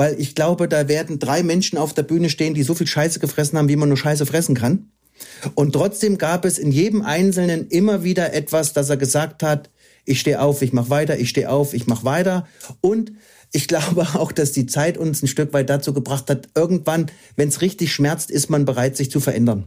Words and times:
weil 0.00 0.18
ich 0.18 0.34
glaube, 0.34 0.66
da 0.66 0.88
werden 0.88 1.18
drei 1.18 1.42
Menschen 1.42 1.76
auf 1.76 1.92
der 1.92 2.04
Bühne 2.04 2.30
stehen, 2.30 2.54
die 2.54 2.62
so 2.62 2.74
viel 2.74 2.86
Scheiße 2.86 3.20
gefressen 3.20 3.58
haben, 3.58 3.68
wie 3.68 3.76
man 3.76 3.90
nur 3.90 3.98
Scheiße 3.98 4.24
fressen 4.24 4.54
kann. 4.54 4.88
Und 5.54 5.74
trotzdem 5.74 6.16
gab 6.16 6.46
es 6.46 6.56
in 6.56 6.72
jedem 6.72 7.02
Einzelnen 7.02 7.68
immer 7.68 8.02
wieder 8.02 8.32
etwas, 8.32 8.72
dass 8.72 8.88
er 8.88 8.96
gesagt 8.96 9.42
hat, 9.42 9.68
ich 10.06 10.18
stehe 10.18 10.40
auf, 10.40 10.62
ich 10.62 10.72
mach 10.72 10.88
weiter, 10.88 11.18
ich 11.18 11.28
stehe 11.28 11.50
auf, 11.50 11.74
ich 11.74 11.86
mach 11.86 12.02
weiter. 12.02 12.46
Und 12.80 13.12
ich 13.52 13.68
glaube 13.68 14.06
auch, 14.14 14.32
dass 14.32 14.52
die 14.52 14.64
Zeit 14.64 14.96
uns 14.96 15.22
ein 15.22 15.26
Stück 15.26 15.52
weit 15.52 15.68
dazu 15.68 15.92
gebracht 15.92 16.30
hat, 16.30 16.48
irgendwann, 16.54 17.10
wenn 17.36 17.48
es 17.48 17.60
richtig 17.60 17.92
schmerzt, 17.92 18.30
ist 18.30 18.48
man 18.48 18.64
bereit, 18.64 18.96
sich 18.96 19.10
zu 19.10 19.20
verändern. 19.20 19.64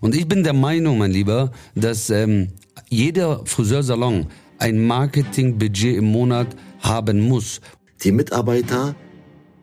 Und 0.00 0.16
ich 0.16 0.26
bin 0.26 0.42
der 0.42 0.54
Meinung, 0.54 0.98
mein 0.98 1.12
Lieber, 1.12 1.52
dass 1.76 2.10
ähm, 2.10 2.48
jeder 2.88 3.46
Friseursalon 3.46 4.26
ein 4.58 4.84
Marketingbudget 4.84 5.98
im 5.98 6.06
Monat 6.06 6.48
haben 6.80 7.20
muss. 7.20 7.60
Die 8.02 8.10
Mitarbeiter, 8.10 8.96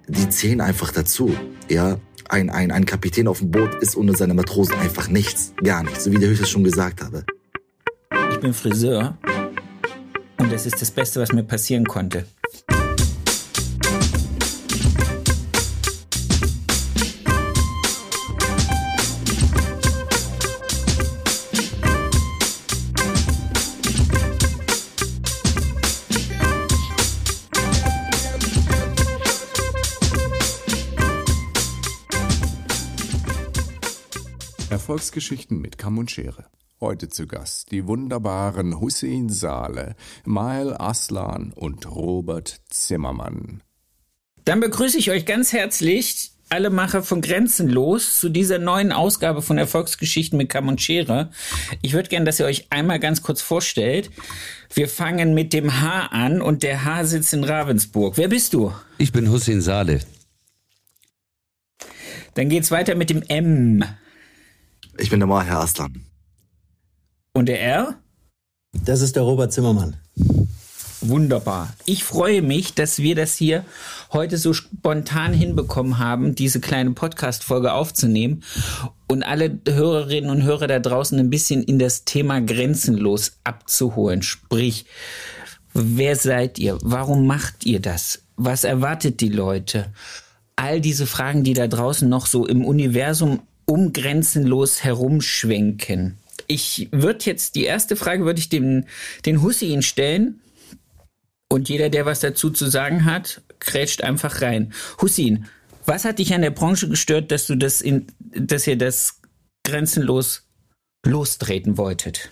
die 0.07 0.29
zählen 0.29 0.61
einfach 0.61 0.91
dazu. 0.91 1.35
Ja, 1.69 1.99
ein, 2.29 2.49
ein, 2.49 2.71
ein 2.71 2.85
Kapitän 2.85 3.27
auf 3.27 3.39
dem 3.39 3.51
Boot 3.51 3.75
ist 3.75 3.95
ohne 3.95 4.15
seine 4.15 4.33
Matrosen 4.33 4.75
einfach 4.75 5.07
nichts. 5.07 5.53
Gar 5.63 5.83
nichts, 5.83 6.03
so 6.03 6.11
wie 6.11 6.17
der 6.17 6.29
Höchste 6.29 6.45
schon 6.45 6.63
gesagt 6.63 7.01
habe. 7.01 7.23
Ich 8.31 8.39
bin 8.39 8.53
Friseur 8.53 9.17
und 10.37 10.51
das 10.51 10.65
ist 10.65 10.81
das 10.81 10.91
Beste, 10.91 11.21
was 11.21 11.31
mir 11.31 11.43
passieren 11.43 11.85
konnte. 11.85 12.25
Erfolgsgeschichten 34.95 35.59
mit 35.59 35.77
Kamm 35.77 35.97
und 35.97 36.09
Schere. 36.09 36.45
Heute 36.79 37.09
zu 37.09 37.27
Gast 37.27 37.69
die 37.71 37.85
wunderbaren 37.85 38.79
Hussein 38.79 39.27
Saale, 39.27 39.97
Mael 40.23 40.73
Aslan 40.73 41.51
und 41.53 41.85
Robert 41.93 42.61
Zimmermann. 42.69 43.61
Dann 44.45 44.61
begrüße 44.61 44.97
ich 44.97 45.11
euch 45.11 45.25
ganz 45.25 45.51
herzlich, 45.51 46.31
alle 46.47 46.69
Macher 46.69 47.03
von 47.03 47.19
Grenzenlos, 47.19 48.21
zu 48.21 48.29
dieser 48.29 48.57
neuen 48.57 48.93
Ausgabe 48.93 49.41
von 49.41 49.57
Erfolgsgeschichten 49.57 50.37
mit 50.37 50.47
Kamm 50.47 50.69
und 50.69 50.79
Schere. 50.79 51.29
Ich 51.81 51.91
würde 51.91 52.07
gerne, 52.07 52.25
dass 52.25 52.39
ihr 52.39 52.45
euch 52.45 52.67
einmal 52.69 53.01
ganz 53.01 53.21
kurz 53.21 53.41
vorstellt. 53.41 54.11
Wir 54.73 54.87
fangen 54.87 55.33
mit 55.33 55.51
dem 55.51 55.81
H 55.81 56.05
an 56.05 56.41
und 56.41 56.63
der 56.63 56.85
H 56.85 57.03
sitzt 57.03 57.33
in 57.33 57.43
Ravensburg. 57.43 58.15
Wer 58.15 58.29
bist 58.29 58.53
du? 58.53 58.71
Ich 58.97 59.11
bin 59.11 59.29
Hussein 59.29 59.59
Saale. 59.59 59.99
Dann 62.35 62.47
geht's 62.47 62.71
weiter 62.71 62.95
mit 62.95 63.09
dem 63.09 63.23
M. 63.23 63.83
Ich 64.97 65.09
bin 65.09 65.19
der 65.19 65.27
Maher 65.27 65.59
Aslan. 65.59 66.05
Und 67.33 67.47
der 67.47 67.61
R? 67.61 67.95
Das 68.85 69.01
ist 69.01 69.15
der 69.15 69.23
Robert 69.23 69.51
Zimmermann. 69.51 69.97
Wunderbar. 71.01 71.73
Ich 71.85 72.03
freue 72.03 72.41
mich, 72.41 72.73
dass 72.73 72.99
wir 72.99 73.13
das 73.13 73.35
hier 73.35 73.65
heute 74.13 74.37
so 74.37 74.53
spontan 74.53 75.33
hinbekommen 75.33 75.99
haben, 75.99 76.33
diese 76.33 76.61
kleine 76.61 76.91
Podcast-Folge 76.91 77.73
aufzunehmen 77.73 78.43
und 79.07 79.23
alle 79.23 79.59
Hörerinnen 79.67 80.29
und 80.29 80.43
Hörer 80.43 80.67
da 80.67 80.79
draußen 80.79 81.19
ein 81.19 81.29
bisschen 81.29 81.61
in 81.61 81.77
das 81.77 82.05
Thema 82.05 82.39
grenzenlos 82.39 83.33
abzuholen. 83.43 84.21
Sprich, 84.21 84.85
wer 85.73 86.15
seid 86.15 86.57
ihr? 86.57 86.77
Warum 86.81 87.27
macht 87.27 87.65
ihr 87.65 87.81
das? 87.81 88.23
Was 88.37 88.63
erwartet 88.63 89.19
die 89.19 89.29
Leute? 89.29 89.93
All 90.55 90.79
diese 90.79 91.05
Fragen, 91.05 91.43
die 91.43 91.53
da 91.53 91.67
draußen 91.67 92.07
noch 92.07 92.25
so 92.25 92.47
im 92.47 92.63
Universum 92.63 93.41
um 93.65 93.93
grenzenlos 93.93 94.83
herumschwenken. 94.83 96.17
Ich 96.47 96.89
würde 96.91 97.25
jetzt, 97.25 97.55
die 97.55 97.65
erste 97.65 97.95
Frage 97.95 98.25
würde 98.25 98.39
ich 98.39 98.49
dem, 98.49 98.85
den 99.25 99.41
Hussein 99.41 99.81
stellen. 99.81 100.41
Und 101.49 101.69
jeder, 101.69 101.89
der 101.89 102.05
was 102.05 102.19
dazu 102.19 102.49
zu 102.49 102.69
sagen 102.69 103.05
hat, 103.05 103.41
krätscht 103.59 104.01
einfach 104.01 104.41
rein. 104.41 104.73
Hussein, 105.01 105.47
was 105.85 106.05
hat 106.05 106.19
dich 106.19 106.33
an 106.33 106.41
der 106.41 106.51
Branche 106.51 106.89
gestört, 106.89 107.31
dass 107.31 107.45
du 107.47 107.55
das 107.55 107.81
in, 107.81 108.07
dass 108.19 108.67
ihr 108.67 108.77
das 108.77 109.19
grenzenlos 109.63 110.43
lostreten 111.05 111.77
wolltet? 111.77 112.31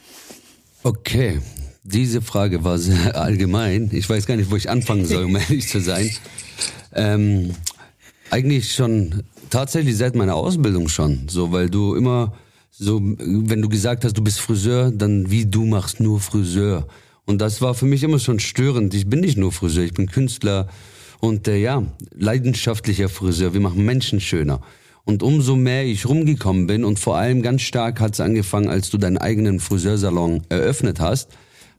Okay, 0.83 1.39
diese 1.83 2.21
Frage 2.21 2.63
war 2.63 2.77
sehr 2.77 3.15
allgemein. 3.21 3.89
Ich 3.93 4.09
weiß 4.09 4.25
gar 4.25 4.35
nicht, 4.35 4.51
wo 4.51 4.55
ich 4.55 4.69
anfangen 4.69 5.05
soll, 5.05 5.25
um 5.25 5.35
ehrlich 5.35 5.67
zu 5.67 5.79
sein. 5.79 6.09
Ähm, 6.93 7.55
eigentlich 8.29 8.73
schon 8.73 9.23
tatsächlich 9.53 9.95
seit 9.95 10.15
meiner 10.15 10.35
Ausbildung 10.35 10.87
schon, 10.87 11.27
so 11.29 11.51
weil 11.51 11.69
du 11.69 11.93
immer 11.95 12.33
so, 12.71 12.99
wenn 13.01 13.61
du 13.61 13.69
gesagt 13.69 14.03
hast, 14.03 14.17
du 14.17 14.23
bist 14.23 14.39
Friseur, 14.39 14.89
dann 14.89 15.29
wie 15.29 15.45
du 15.45 15.63
machst 15.65 15.99
nur 15.99 16.19
Friseur. 16.19 16.87
Und 17.25 17.39
das 17.39 17.61
war 17.61 17.75
für 17.75 17.85
mich 17.85 18.01
immer 18.01 18.17
schon 18.17 18.39
störend. 18.39 18.95
Ich 18.95 19.07
bin 19.07 19.19
nicht 19.19 19.37
nur 19.37 19.51
Friseur, 19.51 19.83
ich 19.83 19.93
bin 19.93 20.07
Künstler 20.07 20.69
und 21.19 21.47
äh, 21.47 21.57
ja, 21.57 21.83
leidenschaftlicher 22.15 23.09
Friseur. 23.09 23.53
Wir 23.53 23.61
machen 23.61 23.85
Menschen 23.85 24.19
schöner. 24.19 24.59
Und 25.05 25.21
umso 25.21 25.55
mehr 25.55 25.85
ich 25.85 26.07
rumgekommen 26.07 26.65
bin 26.65 26.83
und 26.83 26.97
vor 26.97 27.17
allem 27.17 27.43
ganz 27.43 27.61
stark 27.61 27.99
hat 27.99 28.13
es 28.13 28.21
angefangen, 28.21 28.69
als 28.69 28.89
du 28.89 28.97
deinen 28.97 29.19
eigenen 29.19 29.59
Friseursalon 29.59 30.41
eröffnet 30.49 30.99
hast, 30.99 31.29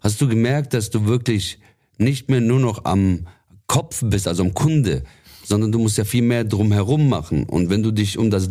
hast 0.00 0.20
du 0.20 0.28
gemerkt, 0.28 0.74
dass 0.74 0.90
du 0.90 1.06
wirklich 1.06 1.58
nicht 1.98 2.30
mehr 2.30 2.40
nur 2.40 2.60
noch 2.60 2.84
am 2.84 3.26
Kopf 3.66 4.02
bist, 4.04 4.28
also 4.28 4.44
am 4.44 4.54
Kunde, 4.54 5.02
sondern 5.44 5.72
du 5.72 5.78
musst 5.78 5.99
ja 5.99 6.05
viel 6.05 6.22
mehr 6.22 6.44
drumherum 6.44 7.09
machen. 7.09 7.44
Und 7.44 7.71
wenn 7.71 7.82
du 7.82 7.91
dich 7.91 8.19
um 8.19 8.31
das 8.31 8.50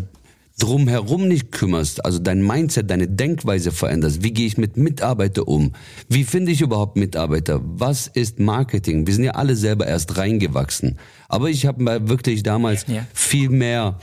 drumherum 0.59 1.27
nicht 1.27 1.51
kümmerst, 1.51 2.05
also 2.05 2.19
dein 2.19 2.45
Mindset, 2.45 2.89
deine 2.89 3.07
Denkweise 3.07 3.71
veränderst, 3.71 4.23
wie 4.23 4.31
gehe 4.31 4.45
ich 4.45 4.57
mit 4.57 4.77
Mitarbeiter 4.77 5.47
um? 5.47 5.73
Wie 6.09 6.23
finde 6.23 6.51
ich 6.51 6.61
überhaupt 6.61 6.95
Mitarbeiter? 6.95 7.59
Was 7.63 8.07
ist 8.07 8.39
Marketing? 8.39 9.07
Wir 9.07 9.13
sind 9.13 9.23
ja 9.23 9.31
alle 9.31 9.55
selber 9.55 9.87
erst 9.87 10.17
reingewachsen. 10.17 10.99
Aber 11.27 11.49
ich 11.49 11.65
habe 11.65 12.07
wirklich 12.07 12.43
damals 12.43 12.85
ja. 12.87 13.05
viel 13.13 13.49
mehr 13.49 13.97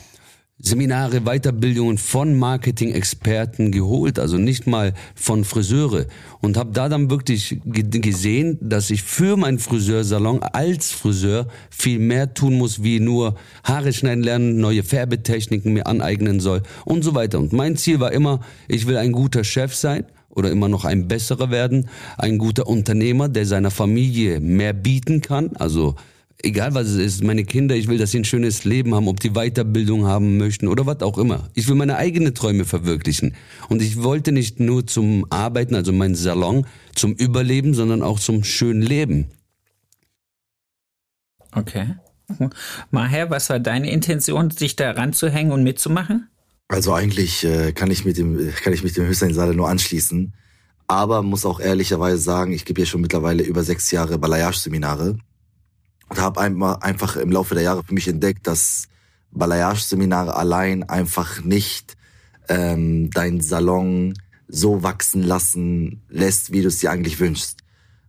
Seminare, 0.62 1.22
Weiterbildungen 1.22 1.96
von 1.96 2.38
Marketing-Experten 2.38 3.72
geholt, 3.72 4.18
also 4.18 4.36
nicht 4.36 4.66
mal 4.66 4.92
von 5.14 5.44
Friseure 5.44 6.04
und 6.42 6.58
habe 6.58 6.72
da 6.72 6.90
dann 6.90 7.08
wirklich 7.08 7.58
gesehen, 7.64 8.58
dass 8.60 8.90
ich 8.90 9.02
für 9.02 9.38
meinen 9.38 9.58
Friseursalon 9.58 10.42
als 10.42 10.90
Friseur 10.90 11.46
viel 11.70 11.98
mehr 11.98 12.34
tun 12.34 12.58
muss, 12.58 12.82
wie 12.82 13.00
nur 13.00 13.36
Haare 13.64 13.94
schneiden 13.94 14.22
lernen, 14.22 14.60
neue 14.60 14.82
Färbetechniken 14.82 15.72
mir 15.72 15.86
aneignen 15.86 16.40
soll 16.40 16.62
und 16.84 17.04
so 17.04 17.14
weiter. 17.14 17.38
Und 17.38 17.54
mein 17.54 17.76
Ziel 17.76 17.98
war 18.00 18.12
immer, 18.12 18.40
ich 18.68 18.86
will 18.86 18.98
ein 18.98 19.12
guter 19.12 19.44
Chef 19.44 19.74
sein 19.74 20.04
oder 20.28 20.50
immer 20.50 20.68
noch 20.68 20.84
ein 20.84 21.08
besserer 21.08 21.50
werden, 21.50 21.88
ein 22.18 22.36
guter 22.36 22.66
Unternehmer, 22.66 23.30
der 23.30 23.46
seiner 23.46 23.70
Familie 23.70 24.40
mehr 24.40 24.74
bieten 24.74 25.22
kann, 25.22 25.56
also 25.56 25.96
egal 26.42 26.74
was 26.74 26.88
es 26.88 26.96
ist, 26.96 27.24
meine 27.24 27.44
Kinder, 27.44 27.74
ich 27.74 27.88
will, 27.88 27.98
dass 27.98 28.12
sie 28.12 28.18
ein 28.18 28.24
schönes 28.24 28.64
Leben 28.64 28.94
haben, 28.94 29.08
ob 29.08 29.20
die 29.20 29.30
Weiterbildung 29.30 30.06
haben 30.06 30.36
möchten 30.36 30.68
oder 30.68 30.86
was 30.86 31.00
auch 31.02 31.18
immer. 31.18 31.48
Ich 31.54 31.68
will 31.68 31.74
meine 31.74 31.96
eigenen 31.96 32.34
Träume 32.34 32.64
verwirklichen. 32.64 33.34
Und 33.68 33.82
ich 33.82 34.02
wollte 34.02 34.32
nicht 34.32 34.60
nur 34.60 34.86
zum 34.86 35.26
Arbeiten, 35.30 35.74
also 35.74 35.92
mein 35.92 36.14
Salon, 36.14 36.66
zum 36.94 37.12
Überleben, 37.14 37.74
sondern 37.74 38.02
auch 38.02 38.18
zum 38.18 38.44
schönen 38.44 38.82
Leben. 38.82 39.26
Okay. 41.52 41.96
Maher, 42.90 43.30
was 43.30 43.50
war 43.50 43.58
deine 43.58 43.90
Intention, 43.90 44.50
sich 44.50 44.76
da 44.76 44.92
ranzuhängen 44.92 45.52
und 45.52 45.64
mitzumachen? 45.64 46.28
Also 46.68 46.94
eigentlich 46.94 47.44
äh, 47.44 47.72
kann 47.72 47.90
ich 47.90 48.04
mit 48.04 48.16
dem 48.16 48.52
kann 48.62 48.72
ich 48.72 48.84
mich 48.84 48.92
dem 48.92 49.08
Hüseyin 49.08 49.34
Saleh 49.34 49.56
nur 49.56 49.68
anschließen, 49.68 50.32
aber 50.86 51.22
muss 51.22 51.44
auch 51.44 51.58
ehrlicherweise 51.58 52.18
sagen, 52.18 52.52
ich 52.52 52.64
gebe 52.64 52.80
ja 52.80 52.86
schon 52.86 53.00
mittlerweile 53.00 53.42
über 53.42 53.64
sechs 53.64 53.90
Jahre 53.90 54.18
Balayage-Seminare 54.18 55.18
und 56.10 56.20
habe 56.20 56.40
einfach 56.40 57.16
im 57.16 57.30
Laufe 57.30 57.54
der 57.54 57.62
Jahre 57.62 57.84
für 57.84 57.94
mich 57.94 58.08
entdeckt, 58.08 58.46
dass 58.46 58.88
Balayage-Seminare 59.30 60.34
allein 60.34 60.82
einfach 60.82 61.42
nicht 61.42 61.96
ähm, 62.48 63.10
dein 63.12 63.40
Salon 63.40 64.14
so 64.48 64.82
wachsen 64.82 65.22
lassen 65.22 66.02
lässt, 66.08 66.52
wie 66.52 66.62
du 66.62 66.68
es 66.68 66.78
dir 66.78 66.90
eigentlich 66.90 67.20
wünschst. 67.20 67.58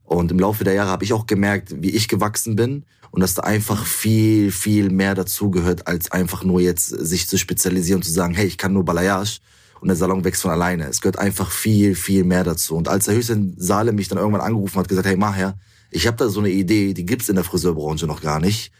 Und 0.03 0.31
im 0.31 0.39
Laufe 0.39 0.63
der 0.63 0.73
Jahre 0.73 0.89
habe 0.89 1.03
ich 1.03 1.13
auch 1.13 1.27
gemerkt, 1.27 1.81
wie 1.81 1.91
ich 1.91 2.07
gewachsen 2.07 2.55
bin 2.55 2.85
und 3.11 3.21
dass 3.21 3.35
da 3.35 3.43
einfach 3.43 3.85
viel, 3.85 4.51
viel 4.51 4.89
mehr 4.89 5.13
dazugehört, 5.13 5.87
als 5.87 6.11
einfach 6.11 6.43
nur 6.43 6.59
jetzt 6.59 6.87
sich 6.87 7.27
zu 7.27 7.37
spezialisieren 7.37 7.99
und 7.99 8.03
zu 8.03 8.11
sagen, 8.11 8.33
hey, 8.33 8.47
ich 8.47 8.57
kann 8.57 8.73
nur 8.73 8.83
Balayage 8.83 9.39
und 9.79 9.89
der 9.89 9.95
Salon 9.95 10.23
wächst 10.23 10.41
von 10.41 10.51
alleine. 10.51 10.87
Es 10.87 11.01
gehört 11.01 11.19
einfach 11.19 11.51
viel, 11.51 11.93
viel 11.93 12.23
mehr 12.23 12.43
dazu. 12.43 12.75
Und 12.75 12.87
als 12.87 13.05
der 13.05 13.15
Hüseyin 13.15 13.53
Saale 13.57 13.91
mich 13.91 14.07
dann 14.07 14.17
irgendwann 14.17 14.41
angerufen 14.41 14.79
hat, 14.79 14.87
gesagt, 14.87 15.07
hey, 15.07 15.17
Maher, 15.17 15.55
ich 15.91 16.07
habe 16.07 16.17
da 16.17 16.29
so 16.29 16.39
eine 16.39 16.49
Idee, 16.49 16.93
die 16.93 17.05
gibt's 17.05 17.29
in 17.29 17.35
der 17.35 17.43
Friseurbranche 17.43 18.07
noch 18.07 18.21
gar 18.21 18.39
nicht. 18.39 18.71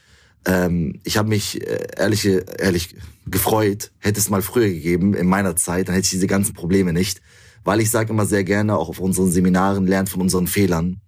Ähm, 0.46 1.00
ich 1.04 1.18
habe 1.18 1.30
mich 1.30 1.62
äh, 1.62 1.88
ehrlich, 1.98 2.26
ehrlich 2.26 2.96
gefreut, 3.28 3.92
hätte 4.00 4.20
es 4.20 4.30
mal 4.30 4.42
früher 4.42 4.68
gegeben, 4.68 5.14
in 5.14 5.28
meiner 5.28 5.56
Zeit, 5.56 5.88
dann 5.88 5.96
hätte 5.96 6.06
ich 6.06 6.12
diese 6.12 6.28
ganzen 6.28 6.54
Probleme 6.54 6.94
nicht. 6.94 7.22
Weil 7.64 7.80
ich 7.80 7.92
sage 7.92 8.12
immer 8.12 8.26
sehr 8.26 8.44
gerne, 8.44 8.76
auch 8.76 8.90
auf 8.90 9.00
unseren 9.00 9.32
Seminaren, 9.32 9.86
lernt 9.86 10.10
von 10.10 10.22
unseren 10.22 10.48
Fehlern 10.48 11.00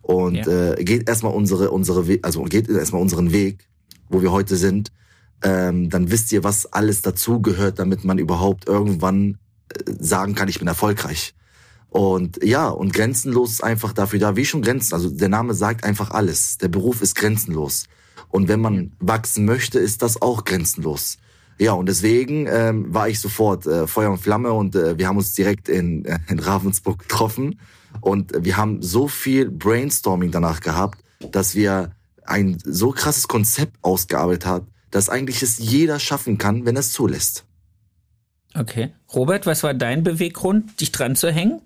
und 0.00 0.36
ja. 0.36 0.72
äh, 0.72 0.84
geht 0.84 1.06
erstmal 1.06 1.34
unsere, 1.34 1.70
unsere, 1.70 2.18
also 2.22 2.42
geht 2.44 2.70
erstmal 2.70 3.02
unseren 3.02 3.32
Weg 3.32 3.68
wo 4.08 4.22
wir 4.22 4.32
heute 4.32 4.56
sind, 4.56 4.92
ähm, 5.42 5.90
dann 5.90 6.10
wisst 6.10 6.32
ihr, 6.32 6.44
was 6.44 6.72
alles 6.72 7.02
dazu 7.02 7.40
gehört, 7.40 7.78
damit 7.78 8.04
man 8.04 8.18
überhaupt 8.18 8.66
irgendwann 8.66 9.38
äh, 9.72 9.92
sagen 9.98 10.34
kann, 10.34 10.48
ich 10.48 10.58
bin 10.58 10.68
erfolgreich. 10.68 11.34
Und 11.90 12.44
ja, 12.44 12.68
und 12.68 12.92
grenzenlos 12.92 13.52
ist 13.52 13.64
einfach 13.64 13.92
dafür 13.92 14.18
da, 14.18 14.36
wie 14.36 14.44
schon 14.44 14.62
Grenzen. 14.62 14.94
Also 14.94 15.10
der 15.10 15.28
Name 15.28 15.54
sagt 15.54 15.84
einfach 15.84 16.10
alles. 16.10 16.58
Der 16.58 16.68
Beruf 16.68 17.00
ist 17.00 17.14
grenzenlos. 17.14 17.84
Und 18.28 18.48
wenn 18.48 18.60
man 18.60 18.92
wachsen 19.00 19.44
möchte, 19.44 19.78
ist 19.78 20.02
das 20.02 20.20
auch 20.20 20.44
grenzenlos. 20.44 21.18
Ja, 21.58 21.72
und 21.72 21.86
deswegen 21.86 22.46
ähm, 22.46 22.92
war 22.94 23.08
ich 23.08 23.20
sofort 23.20 23.66
äh, 23.66 23.86
Feuer 23.86 24.10
und 24.10 24.18
Flamme 24.18 24.52
und 24.52 24.76
äh, 24.76 24.96
wir 24.96 25.08
haben 25.08 25.16
uns 25.16 25.34
direkt 25.34 25.68
in, 25.68 26.04
äh, 26.04 26.18
in 26.28 26.38
Ravensburg 26.38 27.00
getroffen. 27.00 27.58
Und 28.00 28.32
wir 28.44 28.56
haben 28.56 28.82
so 28.82 29.08
viel 29.08 29.50
Brainstorming 29.50 30.30
danach 30.30 30.60
gehabt, 30.60 30.98
dass 31.32 31.54
wir 31.54 31.92
ein 32.24 32.58
so 32.64 32.92
krasses 32.92 33.26
Konzept 33.26 33.76
ausgearbeitet 33.82 34.46
haben, 34.46 34.66
dass 34.90 35.08
eigentlich 35.08 35.42
es 35.42 35.58
jeder 35.58 35.98
schaffen 35.98 36.38
kann, 36.38 36.64
wenn 36.64 36.76
er 36.76 36.80
es 36.80 36.92
zulässt. 36.92 37.44
Okay. 38.54 38.92
Robert, 39.12 39.46
was 39.46 39.62
war 39.62 39.74
dein 39.74 40.02
Beweggrund, 40.02 40.80
dich 40.80 40.92
dran 40.92 41.16
zu 41.16 41.32
hängen? 41.32 41.60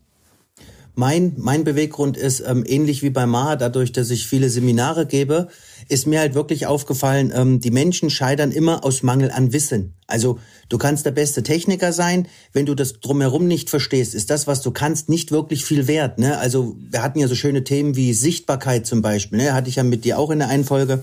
Mein, 0.94 1.32
mein 1.38 1.64
Beweggrund 1.64 2.18
ist 2.18 2.40
ähm, 2.46 2.64
ähnlich 2.66 3.02
wie 3.02 3.08
bei 3.08 3.24
Maha, 3.24 3.56
dadurch, 3.56 3.92
dass 3.92 4.10
ich 4.10 4.26
viele 4.26 4.50
Seminare 4.50 5.06
gebe, 5.06 5.48
ist 5.88 6.06
mir 6.06 6.20
halt 6.20 6.34
wirklich 6.34 6.66
aufgefallen, 6.66 7.32
ähm, 7.34 7.60
die 7.60 7.70
Menschen 7.70 8.10
scheitern 8.10 8.52
immer 8.52 8.84
aus 8.84 9.02
Mangel 9.02 9.30
an 9.30 9.54
Wissen. 9.54 9.94
Also 10.06 10.38
du 10.68 10.76
kannst 10.76 11.06
der 11.06 11.12
beste 11.12 11.42
Techniker 11.42 11.94
sein, 11.94 12.28
wenn 12.52 12.66
du 12.66 12.74
das 12.74 13.00
drumherum 13.00 13.46
nicht 13.48 13.70
verstehst, 13.70 14.14
ist 14.14 14.28
das, 14.28 14.46
was 14.46 14.60
du 14.60 14.70
kannst, 14.70 15.08
nicht 15.08 15.32
wirklich 15.32 15.64
viel 15.64 15.86
wert. 15.86 16.18
Ne? 16.18 16.36
Also 16.36 16.76
wir 16.90 17.02
hatten 17.02 17.18
ja 17.18 17.28
so 17.28 17.34
schöne 17.34 17.64
Themen 17.64 17.96
wie 17.96 18.12
Sichtbarkeit 18.12 18.86
zum 18.86 19.00
Beispiel, 19.00 19.38
ne? 19.38 19.54
hatte 19.54 19.70
ich 19.70 19.76
ja 19.76 19.84
mit 19.84 20.04
dir 20.04 20.18
auch 20.18 20.30
in 20.30 20.40
der 20.40 20.48
einen 20.48 20.64
Folge. 20.64 21.02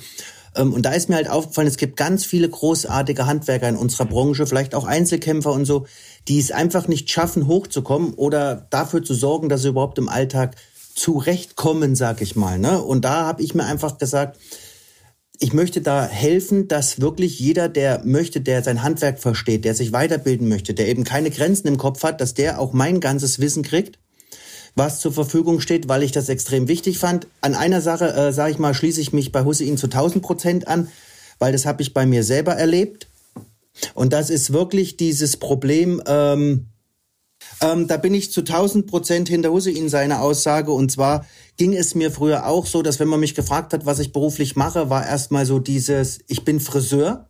Ähm, 0.55 0.73
und 0.73 0.83
da 0.83 0.91
ist 0.91 1.09
mir 1.09 1.15
halt 1.15 1.29
aufgefallen, 1.29 1.67
es 1.67 1.77
gibt 1.77 1.97
ganz 1.97 2.25
viele 2.25 2.49
großartige 2.49 3.25
Handwerker 3.25 3.69
in 3.69 3.75
unserer 3.75 4.05
Branche, 4.05 4.47
vielleicht 4.47 4.75
auch 4.75 4.85
Einzelkämpfer 4.85 5.51
und 5.51 5.65
so, 5.65 5.85
die 6.27 6.39
es 6.39 6.51
einfach 6.51 6.87
nicht 6.87 7.09
schaffen, 7.09 7.47
hochzukommen 7.47 8.13
oder 8.13 8.67
dafür 8.69 9.03
zu 9.03 9.13
sorgen, 9.13 9.49
dass 9.49 9.61
sie 9.61 9.69
überhaupt 9.69 9.97
im 9.97 10.09
Alltag 10.09 10.55
zurechtkommen, 10.95 11.95
sag 11.95 12.21
ich 12.21 12.35
mal. 12.35 12.59
Ne? 12.59 12.81
Und 12.81 13.05
da 13.05 13.25
habe 13.25 13.41
ich 13.41 13.55
mir 13.55 13.65
einfach 13.65 13.97
gesagt, 13.97 14.37
ich 15.41 15.53
möchte 15.53 15.79
da 15.79 16.05
helfen, 16.05 16.67
dass 16.67 16.99
wirklich 16.99 17.39
jeder, 17.39 17.69
der 17.69 18.01
möchte, 18.03 18.41
der 18.41 18.61
sein 18.61 18.83
Handwerk 18.83 19.19
versteht, 19.19 19.63
der 19.63 19.73
sich 19.73 19.93
weiterbilden 19.93 20.49
möchte, 20.49 20.73
der 20.73 20.89
eben 20.89 21.05
keine 21.05 21.31
Grenzen 21.31 21.67
im 21.67 21.77
Kopf 21.77 22.03
hat, 22.03 22.19
dass 22.19 22.33
der 22.33 22.59
auch 22.59 22.73
mein 22.73 22.99
ganzes 22.99 23.39
Wissen 23.39 23.63
kriegt 23.63 23.98
was 24.79 24.99
zur 24.99 25.13
Verfügung 25.13 25.59
steht, 25.59 25.87
weil 25.87 26.01
ich 26.01 26.11
das 26.11 26.29
extrem 26.29 26.67
wichtig 26.67 26.97
fand. 26.97 27.27
An 27.41 27.53
einer 27.53 27.81
Sache, 27.81 28.11
äh, 28.13 28.33
sage 28.33 28.51
ich 28.51 28.57
mal, 28.57 28.73
schließe 28.73 29.01
ich 29.01 29.13
mich 29.13 29.31
bei 29.31 29.43
Hussein 29.43 29.77
zu 29.77 29.87
1000 29.87 30.23
Prozent 30.23 30.67
an, 30.67 30.87
weil 31.37 31.51
das 31.51 31.67
habe 31.67 31.83
ich 31.83 31.93
bei 31.93 32.07
mir 32.07 32.23
selber 32.23 32.53
erlebt. 32.53 33.07
Und 33.93 34.13
das 34.13 34.29
ist 34.31 34.51
wirklich 34.51 34.97
dieses 34.97 35.37
Problem, 35.37 36.01
ähm, 36.07 36.69
ähm, 37.61 37.87
da 37.87 37.97
bin 37.97 38.13
ich 38.13 38.31
zu 38.31 38.41
1000 38.41 38.87
Prozent 38.87 39.29
hinter 39.29 39.51
Hussein 39.51 39.89
seiner 39.89 40.21
Aussage. 40.21 40.71
Und 40.71 40.91
zwar 40.91 41.25
ging 41.57 41.73
es 41.73 41.93
mir 41.93 42.11
früher 42.11 42.47
auch 42.47 42.65
so, 42.65 42.81
dass 42.81 42.99
wenn 42.99 43.07
man 43.07 43.19
mich 43.19 43.35
gefragt 43.35 43.73
hat, 43.73 43.85
was 43.85 43.99
ich 43.99 44.13
beruflich 44.13 44.55
mache, 44.55 44.89
war 44.89 45.05
erstmal 45.05 45.45
so 45.45 45.59
dieses, 45.59 46.19
ich 46.27 46.45
bin 46.45 46.59
Friseur. 46.59 47.28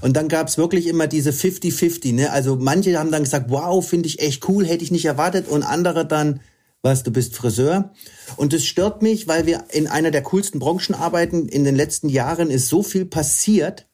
Und 0.00 0.16
dann 0.16 0.28
gab's 0.28 0.58
wirklich 0.58 0.86
immer 0.86 1.06
diese 1.06 1.30
50-50, 1.30 2.14
ne? 2.14 2.32
Also 2.32 2.56
manche 2.56 2.98
haben 2.98 3.10
dann 3.10 3.24
gesagt, 3.24 3.50
wow, 3.50 3.86
finde 3.86 4.08
ich 4.08 4.20
echt 4.20 4.48
cool, 4.48 4.66
hätte 4.66 4.84
ich 4.84 4.90
nicht 4.90 5.04
erwartet. 5.04 5.48
Und 5.48 5.62
andere 5.62 6.06
dann, 6.06 6.40
was, 6.82 7.02
du 7.02 7.10
bist 7.10 7.34
Friseur. 7.34 7.92
Und 8.36 8.52
das 8.52 8.64
stört 8.64 9.02
mich, 9.02 9.26
weil 9.26 9.46
wir 9.46 9.64
in 9.70 9.86
einer 9.86 10.10
der 10.10 10.22
coolsten 10.22 10.58
Branchen 10.58 10.94
arbeiten. 10.94 11.48
In 11.48 11.64
den 11.64 11.76
letzten 11.76 12.08
Jahren 12.08 12.50
ist 12.50 12.68
so 12.68 12.82
viel 12.82 13.04
passiert, 13.04 13.86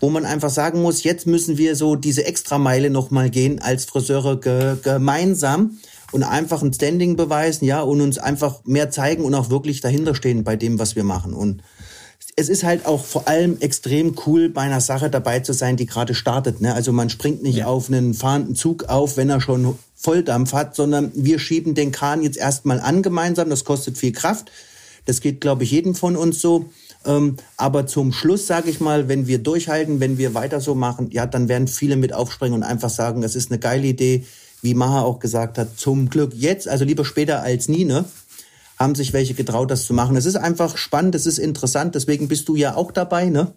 wo 0.00 0.10
man 0.10 0.24
einfach 0.24 0.50
sagen 0.50 0.82
muss, 0.82 1.02
jetzt 1.02 1.26
müssen 1.26 1.58
wir 1.58 1.76
so 1.76 1.96
diese 1.96 2.24
Extrameile 2.24 2.90
nochmal 2.90 3.30
gehen 3.30 3.60
als 3.60 3.84
Friseure 3.84 4.40
ge 4.40 4.76
gemeinsam 4.82 5.78
und 6.12 6.22
einfach 6.22 6.62
ein 6.62 6.72
Standing 6.72 7.16
beweisen, 7.16 7.64
ja, 7.64 7.80
und 7.80 8.00
uns 8.00 8.18
einfach 8.18 8.64
mehr 8.64 8.90
zeigen 8.90 9.24
und 9.24 9.34
auch 9.34 9.50
wirklich 9.50 9.80
dahinter 9.80 10.14
stehen 10.14 10.44
bei 10.44 10.54
dem, 10.54 10.78
was 10.78 10.94
wir 10.94 11.02
machen. 11.02 11.34
Und 11.34 11.62
es 12.36 12.48
ist 12.48 12.64
halt 12.64 12.86
auch 12.86 13.04
vor 13.04 13.28
allem 13.28 13.58
extrem 13.60 14.16
cool, 14.26 14.48
bei 14.48 14.62
einer 14.62 14.80
Sache 14.80 15.08
dabei 15.08 15.40
zu 15.40 15.52
sein, 15.52 15.76
die 15.76 15.86
gerade 15.86 16.14
startet. 16.14 16.60
Ne? 16.60 16.74
Also 16.74 16.92
man 16.92 17.10
springt 17.10 17.42
nicht 17.42 17.58
ja. 17.58 17.66
auf 17.66 17.88
einen 17.88 18.14
fahrenden 18.14 18.56
Zug 18.56 18.84
auf, 18.84 19.16
wenn 19.16 19.30
er 19.30 19.40
schon 19.40 19.78
Volldampf 19.94 20.52
hat, 20.52 20.74
sondern 20.74 21.12
wir 21.14 21.38
schieben 21.38 21.74
den 21.74 21.92
Kran 21.92 22.22
jetzt 22.22 22.36
erstmal 22.36 22.80
an 22.80 23.02
gemeinsam. 23.02 23.50
Das 23.50 23.64
kostet 23.64 23.98
viel 23.98 24.12
Kraft. 24.12 24.50
Das 25.06 25.20
geht, 25.20 25.40
glaube 25.40 25.64
ich, 25.64 25.70
jedem 25.70 25.94
von 25.94 26.16
uns 26.16 26.40
so. 26.40 26.66
Ähm, 27.06 27.36
aber 27.56 27.86
zum 27.86 28.12
Schluss, 28.12 28.46
sage 28.46 28.70
ich 28.70 28.80
mal, 28.80 29.08
wenn 29.08 29.26
wir 29.26 29.38
durchhalten, 29.38 30.00
wenn 30.00 30.18
wir 30.18 30.34
weiter 30.34 30.60
so 30.60 30.74
machen, 30.74 31.10
ja, 31.12 31.26
dann 31.26 31.48
werden 31.48 31.68
viele 31.68 31.96
mit 31.96 32.12
aufspringen 32.12 32.54
und 32.54 32.62
einfach 32.62 32.90
sagen, 32.90 33.20
das 33.20 33.36
ist 33.36 33.50
eine 33.50 33.60
geile 33.60 33.86
Idee, 33.86 34.24
wie 34.62 34.74
Maha 34.74 35.02
auch 35.02 35.20
gesagt 35.20 35.58
hat, 35.58 35.78
zum 35.78 36.08
Glück 36.08 36.32
jetzt, 36.34 36.66
also 36.66 36.86
lieber 36.86 37.04
später 37.04 37.42
als 37.42 37.68
nie, 37.68 37.84
ne? 37.84 38.06
Haben 38.78 38.94
sich 38.94 39.12
welche 39.12 39.34
getraut, 39.34 39.70
das 39.70 39.86
zu 39.86 39.94
machen. 39.94 40.16
Es 40.16 40.26
ist 40.26 40.36
einfach 40.36 40.76
spannend, 40.76 41.14
es 41.14 41.26
ist 41.26 41.38
interessant, 41.38 41.94
deswegen 41.94 42.28
bist 42.28 42.48
du 42.48 42.56
ja 42.56 42.74
auch 42.74 42.92
dabei, 42.92 43.26
ne? 43.26 43.54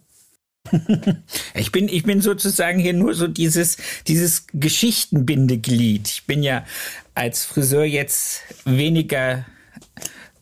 Ich 1.54 1.72
bin, 1.72 1.88
ich 1.88 2.04
bin 2.04 2.20
sozusagen 2.20 2.78
hier 2.78 2.92
nur 2.92 3.14
so 3.14 3.26
dieses, 3.26 3.78
dieses 4.06 4.46
Geschichtenbindeglied. 4.52 6.08
Ich 6.08 6.26
bin 6.26 6.42
ja 6.42 6.64
als 7.14 7.44
Friseur 7.44 7.84
jetzt 7.84 8.42
weniger 8.64 9.44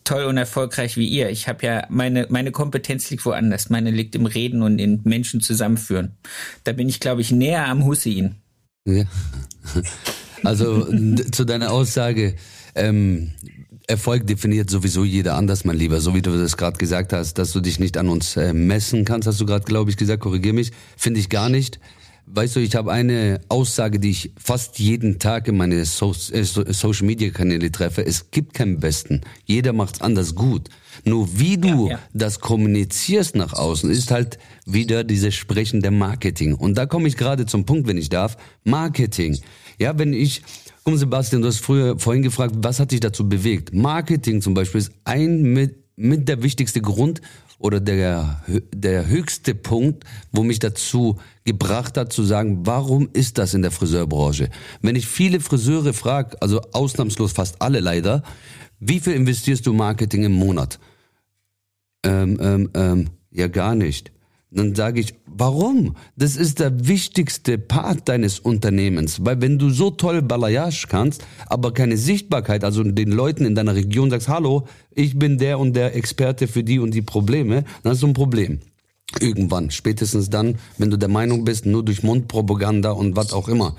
toll 0.04 0.24
und 0.24 0.36
erfolgreich 0.36 0.96
wie 0.96 1.08
ihr. 1.08 1.30
Ich 1.30 1.48
habe 1.48 1.66
ja 1.66 1.86
meine 1.90 2.26
meine 2.30 2.52
Kompetenz 2.52 3.10
liegt 3.10 3.24
woanders. 3.26 3.70
Meine 3.70 3.90
liegt 3.90 4.14
im 4.14 4.26
Reden 4.26 4.62
und 4.62 4.78
in 4.78 5.00
Menschen 5.04 5.40
zusammenführen. 5.40 6.16
Da 6.64 6.72
bin 6.72 6.88
ich, 6.88 7.00
glaube 7.00 7.20
ich, 7.20 7.32
näher 7.32 7.66
am 7.66 7.84
Hussein. 7.84 8.36
Ja. 8.86 9.04
Also 10.44 10.86
zu 11.32 11.44
deiner 11.44 11.72
Aussage, 11.72 12.36
ähm, 12.74 13.32
Erfolg 13.88 14.26
definiert 14.26 14.68
sowieso 14.68 15.04
jeder 15.04 15.36
anders, 15.36 15.64
mein 15.64 15.76
Lieber. 15.76 16.00
So 16.00 16.14
wie 16.14 16.22
du 16.22 16.36
das 16.36 16.56
gerade 16.56 16.76
gesagt 16.76 17.12
hast, 17.12 17.34
dass 17.38 17.52
du 17.52 17.60
dich 17.60 17.78
nicht 17.78 17.96
an 17.96 18.08
uns 18.08 18.36
äh, 18.36 18.52
messen 18.52 19.04
kannst, 19.04 19.28
hast 19.28 19.40
du 19.40 19.46
gerade, 19.46 19.64
glaube 19.64 19.90
ich, 19.90 19.96
gesagt. 19.96 20.22
Korrigier 20.22 20.52
mich. 20.52 20.72
Finde 20.96 21.20
ich 21.20 21.28
gar 21.28 21.48
nicht. 21.48 21.78
Weißt 22.28 22.56
du, 22.56 22.60
ich 22.60 22.74
habe 22.74 22.90
eine 22.90 23.40
Aussage, 23.48 24.00
die 24.00 24.10
ich 24.10 24.32
fast 24.36 24.80
jeden 24.80 25.20
Tag 25.20 25.46
in 25.46 25.56
meine 25.56 25.84
so 25.84 26.12
äh, 26.32 26.42
Social 26.42 27.06
Media 27.06 27.30
Kanäle 27.30 27.70
treffe. 27.70 28.04
Es 28.04 28.32
gibt 28.32 28.54
keinen 28.54 28.80
Besten. 28.80 29.20
Jeder 29.44 29.72
macht's 29.72 30.00
anders 30.00 30.34
gut. 30.34 30.68
Nur 31.04 31.38
wie 31.38 31.56
du 31.56 31.86
ja, 31.86 31.92
ja. 31.92 31.98
das 32.12 32.40
kommunizierst 32.40 33.36
nach 33.36 33.52
außen, 33.52 33.88
ist 33.90 34.10
halt 34.10 34.38
wieder 34.64 35.04
dieses 35.04 35.36
Sprechen 35.36 35.82
der 35.82 35.92
Marketing. 35.92 36.54
Und 36.54 36.76
da 36.76 36.86
komme 36.86 37.06
ich 37.06 37.16
gerade 37.16 37.46
zum 37.46 37.64
Punkt, 37.64 37.86
wenn 37.86 37.98
ich 37.98 38.08
darf. 38.08 38.36
Marketing. 38.64 39.38
Ja, 39.78 39.96
wenn 39.96 40.12
ich 40.12 40.42
Komm, 40.86 40.96
Sebastian, 40.96 41.42
du 41.42 41.48
hast 41.48 41.58
früher 41.58 41.98
vorhin 41.98 42.22
gefragt, 42.22 42.54
was 42.58 42.78
hat 42.78 42.92
dich 42.92 43.00
dazu 43.00 43.28
bewegt? 43.28 43.74
Marketing 43.74 44.40
zum 44.40 44.54
Beispiel 44.54 44.78
ist 44.78 44.92
ein 45.02 45.42
mit, 45.42 45.82
mit 45.96 46.28
der 46.28 46.44
wichtigste 46.44 46.80
Grund 46.80 47.20
oder 47.58 47.80
der, 47.80 48.44
der 48.72 49.08
höchste 49.08 49.56
Punkt, 49.56 50.04
wo 50.30 50.44
mich 50.44 50.60
dazu 50.60 51.18
gebracht 51.42 51.96
hat 51.96 52.12
zu 52.12 52.22
sagen, 52.22 52.64
warum 52.66 53.08
ist 53.12 53.36
das 53.38 53.52
in 53.52 53.62
der 53.62 53.72
Friseurbranche? 53.72 54.48
Wenn 54.80 54.94
ich 54.94 55.08
viele 55.08 55.40
Friseure 55.40 55.92
frage, 55.92 56.40
also 56.40 56.60
ausnahmslos 56.72 57.32
fast 57.32 57.60
alle 57.60 57.80
leider, 57.80 58.22
wie 58.78 59.00
viel 59.00 59.14
investierst 59.14 59.66
du 59.66 59.72
Marketing 59.72 60.22
im 60.22 60.34
Monat? 60.34 60.78
Ähm, 62.04 62.38
ähm, 62.40 62.70
ähm, 62.74 63.10
ja, 63.32 63.48
gar 63.48 63.74
nicht. 63.74 64.12
Dann 64.50 64.74
sage 64.76 65.00
ich, 65.00 65.14
warum? 65.26 65.96
Das 66.16 66.36
ist 66.36 66.60
der 66.60 66.86
wichtigste 66.86 67.58
Part 67.58 68.08
deines 68.08 68.38
Unternehmens. 68.38 69.24
Weil 69.24 69.40
wenn 69.40 69.58
du 69.58 69.70
so 69.70 69.90
toll 69.90 70.22
Balayage 70.22 70.86
kannst, 70.88 71.24
aber 71.46 71.74
keine 71.74 71.96
Sichtbarkeit, 71.96 72.62
also 72.62 72.84
den 72.84 73.10
Leuten 73.10 73.44
in 73.44 73.56
deiner 73.56 73.74
Region 73.74 74.10
sagst, 74.10 74.28
hallo, 74.28 74.66
ich 74.92 75.18
bin 75.18 75.38
der 75.38 75.58
und 75.58 75.74
der 75.74 75.96
Experte 75.96 76.46
für 76.46 76.62
die 76.62 76.78
und 76.78 76.94
die 76.94 77.02
Probleme, 77.02 77.64
dann 77.82 77.92
hast 77.92 78.02
du 78.02 78.06
ein 78.06 78.14
Problem. 78.14 78.60
Irgendwann, 79.20 79.70
spätestens 79.70 80.30
dann, 80.30 80.58
wenn 80.78 80.90
du 80.90 80.96
der 80.96 81.08
Meinung 81.08 81.44
bist, 81.44 81.66
nur 81.66 81.84
durch 81.84 82.02
Mundpropaganda 82.02 82.90
und 82.92 83.16
was 83.16 83.32
auch 83.32 83.48
immer. 83.48 83.76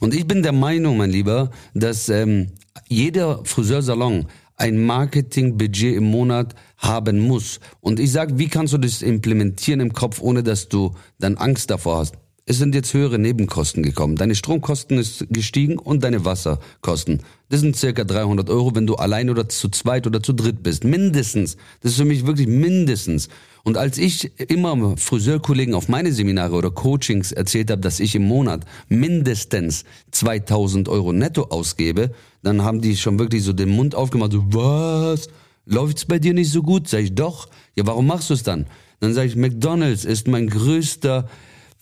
Und 0.00 0.14
ich 0.14 0.26
bin 0.26 0.42
der 0.42 0.52
Meinung, 0.52 0.96
mein 0.96 1.10
Lieber, 1.10 1.50
dass 1.74 2.08
ähm, 2.08 2.52
jeder 2.88 3.44
Friseursalon 3.44 4.26
ein 4.56 4.84
Marketingbudget 4.84 5.96
im 5.96 6.04
Monat 6.04 6.54
haben 6.78 7.18
muss. 7.18 7.60
Und 7.80 8.00
ich 8.00 8.12
sage, 8.12 8.38
wie 8.38 8.48
kannst 8.48 8.72
du 8.72 8.78
das 8.78 9.02
implementieren 9.02 9.80
im 9.80 9.92
Kopf, 9.92 10.20
ohne 10.20 10.42
dass 10.42 10.68
du 10.68 10.94
dann 11.18 11.36
Angst 11.36 11.70
davor 11.70 11.98
hast? 11.98 12.14
Es 12.50 12.56
sind 12.56 12.74
jetzt 12.74 12.94
höhere 12.94 13.18
Nebenkosten 13.18 13.82
gekommen. 13.82 14.16
Deine 14.16 14.34
Stromkosten 14.34 14.96
ist 14.96 15.26
gestiegen 15.28 15.78
und 15.78 16.02
deine 16.02 16.24
Wasserkosten. 16.24 17.20
Das 17.50 17.60
sind 17.60 17.76
circa 17.76 18.04
300 18.04 18.48
Euro, 18.48 18.74
wenn 18.74 18.86
du 18.86 18.94
allein 18.94 19.28
oder 19.28 19.50
zu 19.50 19.68
zweit 19.68 20.06
oder 20.06 20.22
zu 20.22 20.32
dritt 20.32 20.62
bist. 20.62 20.82
Mindestens. 20.82 21.58
Das 21.82 21.92
ist 21.92 21.98
für 21.98 22.06
mich 22.06 22.26
wirklich 22.26 22.46
mindestens. 22.46 23.28
Und 23.64 23.76
als 23.76 23.98
ich 23.98 24.32
immer 24.48 24.96
Friseurkollegen 24.96 25.74
auf 25.74 25.90
meine 25.90 26.10
Seminare 26.10 26.54
oder 26.54 26.70
Coachings 26.70 27.32
erzählt 27.32 27.70
habe, 27.70 27.82
dass 27.82 28.00
ich 28.00 28.14
im 28.14 28.24
Monat 28.24 28.64
mindestens 28.88 29.84
2000 30.12 30.88
Euro 30.88 31.12
netto 31.12 31.48
ausgebe, 31.50 32.12
dann 32.42 32.62
haben 32.62 32.80
die 32.80 32.96
schon 32.96 33.18
wirklich 33.18 33.44
so 33.44 33.52
den 33.52 33.68
Mund 33.68 33.94
aufgemacht, 33.94 34.32
so, 34.32 34.42
was? 34.48 35.28
Läuft's 35.70 36.06
bei 36.06 36.18
dir 36.18 36.32
nicht 36.32 36.50
so 36.50 36.62
gut? 36.62 36.88
Sag 36.88 37.00
ich, 37.00 37.14
doch. 37.14 37.48
Ja, 37.76 37.86
warum 37.86 38.06
machst 38.06 38.30
du 38.30 38.34
es 38.34 38.42
dann? 38.42 38.66
Dann 39.00 39.12
sage 39.12 39.28
ich, 39.28 39.36
McDonald's 39.36 40.04
ist 40.04 40.26
mein 40.26 40.48
größter 40.48 41.28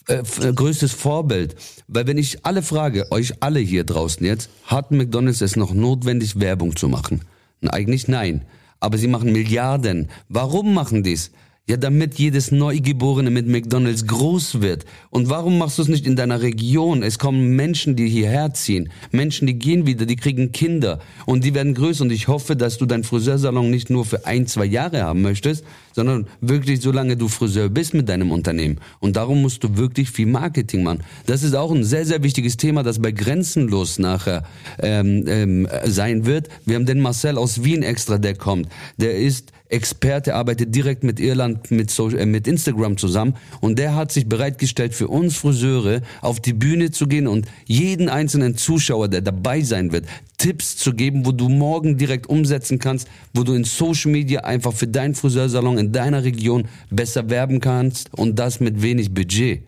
äh, 0.08 0.22
äh, 0.40 0.52
größtes 0.52 0.92
Vorbild. 0.92 1.56
Weil 1.88 2.06
wenn 2.06 2.18
ich 2.18 2.44
alle 2.44 2.62
frage, 2.62 3.10
euch 3.10 3.42
alle 3.42 3.60
hier 3.60 3.84
draußen 3.84 4.24
jetzt, 4.24 4.50
hat 4.64 4.90
McDonald's 4.90 5.40
es 5.40 5.56
noch 5.56 5.72
notwendig, 5.72 6.38
Werbung 6.38 6.76
zu 6.76 6.88
machen? 6.88 7.22
Eigentlich 7.68 8.06
nein. 8.06 8.44
Aber 8.78 8.98
sie 8.98 9.08
machen 9.08 9.32
Milliarden. 9.32 10.08
Warum 10.28 10.74
machen 10.74 11.02
die's? 11.02 11.30
Ja, 11.68 11.76
damit 11.76 12.14
jedes 12.14 12.52
Neugeborene 12.52 13.32
mit 13.32 13.48
McDonalds 13.48 14.06
groß 14.06 14.60
wird. 14.60 14.84
Und 15.10 15.30
warum 15.30 15.58
machst 15.58 15.78
du 15.78 15.82
es 15.82 15.88
nicht 15.88 16.06
in 16.06 16.14
deiner 16.14 16.40
Region? 16.40 17.02
Es 17.02 17.18
kommen 17.18 17.56
Menschen, 17.56 17.96
die 17.96 18.08
hierher 18.08 18.54
ziehen. 18.54 18.90
Menschen, 19.10 19.48
die 19.48 19.58
gehen 19.58 19.84
wieder, 19.84 20.06
die 20.06 20.14
kriegen 20.14 20.52
Kinder 20.52 21.00
und 21.24 21.42
die 21.42 21.54
werden 21.54 21.74
größer. 21.74 22.04
Und 22.04 22.12
ich 22.12 22.28
hoffe, 22.28 22.54
dass 22.54 22.78
du 22.78 22.86
deinen 22.86 23.02
Friseursalon 23.02 23.68
nicht 23.68 23.90
nur 23.90 24.04
für 24.04 24.26
ein, 24.26 24.46
zwei 24.46 24.64
Jahre 24.64 25.02
haben 25.02 25.22
möchtest, 25.22 25.64
sondern 25.92 26.28
wirklich 26.40 26.82
solange 26.82 27.16
du 27.16 27.26
Friseur 27.26 27.68
bist 27.68 27.94
mit 27.94 28.08
deinem 28.08 28.30
Unternehmen. 28.30 28.78
Und 29.00 29.16
darum 29.16 29.42
musst 29.42 29.64
du 29.64 29.76
wirklich 29.76 30.08
viel 30.12 30.26
Marketing 30.26 30.84
machen. 30.84 31.02
Das 31.26 31.42
ist 31.42 31.56
auch 31.56 31.72
ein 31.72 31.82
sehr, 31.82 32.06
sehr 32.06 32.22
wichtiges 32.22 32.56
Thema, 32.56 32.84
das 32.84 33.00
bei 33.00 33.10
Grenzenlos 33.10 33.98
nachher 33.98 34.44
ähm, 34.78 35.24
ähm, 35.26 35.68
sein 35.84 36.26
wird. 36.26 36.48
Wir 36.64 36.76
haben 36.76 36.86
den 36.86 37.00
Marcel 37.00 37.36
aus 37.36 37.64
Wien 37.64 37.82
extra, 37.82 38.18
der 38.18 38.36
kommt. 38.36 38.68
Der 38.98 39.18
ist 39.18 39.50
Experte, 39.68 40.34
arbeitet 40.34 40.74
direkt 40.74 41.04
mit 41.04 41.18
Irland, 41.20 41.70
mit, 41.70 41.90
Social, 41.90 42.20
äh, 42.20 42.26
mit 42.26 42.46
Instagram 42.46 42.96
zusammen 42.96 43.34
und 43.60 43.78
der 43.78 43.94
hat 43.94 44.12
sich 44.12 44.28
bereitgestellt 44.28 44.94
für 44.94 45.08
uns 45.08 45.36
Friseure 45.36 46.02
auf 46.20 46.40
die 46.40 46.52
Bühne 46.52 46.90
zu 46.90 47.06
gehen 47.06 47.26
und 47.26 47.46
jeden 47.66 48.08
einzelnen 48.08 48.56
Zuschauer, 48.56 49.08
der 49.08 49.22
dabei 49.22 49.62
sein 49.62 49.92
wird, 49.92 50.06
Tipps 50.38 50.76
zu 50.76 50.92
geben, 50.92 51.26
wo 51.26 51.32
du 51.32 51.48
morgen 51.48 51.98
direkt 51.98 52.28
umsetzen 52.28 52.78
kannst, 52.78 53.08
wo 53.34 53.42
du 53.42 53.54
in 53.54 53.64
Social 53.64 54.12
Media 54.12 54.40
einfach 54.40 54.72
für 54.72 54.86
deinen 54.86 55.14
Friseursalon 55.14 55.78
in 55.78 55.92
deiner 55.92 56.24
Region 56.24 56.68
besser 56.90 57.28
werben 57.30 57.60
kannst 57.60 58.12
und 58.12 58.38
das 58.38 58.60
mit 58.60 58.82
wenig 58.82 59.12
Budget. 59.12 59.62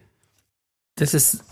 Das 0.97 1.15
ist 1.15 1.45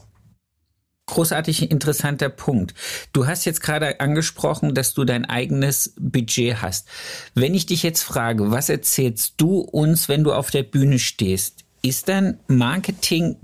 großartig 1.07 1.71
interessanter 1.71 2.29
Punkt. 2.29 2.75
Du 3.13 3.27
hast 3.27 3.45
jetzt 3.45 3.63
gerade 3.63 4.01
angesprochen, 4.01 4.75
dass 4.75 4.95
du 4.95 5.05
dein 5.05 5.25
eigenes 5.25 5.95
Budget 5.99 6.61
hast. 6.63 6.89
Wenn 7.35 7.55
ich 7.55 7.67
dich 7.67 7.83
jetzt 7.83 8.03
frage, 8.03 8.51
was 8.51 8.69
erzählst 8.69 9.35
du 9.37 9.61
uns, 9.61 10.09
wenn 10.09 10.25
du 10.25 10.33
auf 10.33 10.51
der 10.51 10.65
Bühne 10.65 10.99
stehst? 10.99 11.65
Ist 11.83 12.09
dann 12.09 12.39
Marketing 12.49 13.37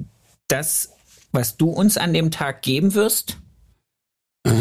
das, 0.49 0.91
was 1.31 1.57
du 1.57 1.71
uns 1.71 1.97
an 1.97 2.13
dem 2.13 2.31
Tag 2.31 2.63
geben 2.63 2.95
wirst? 2.95 3.39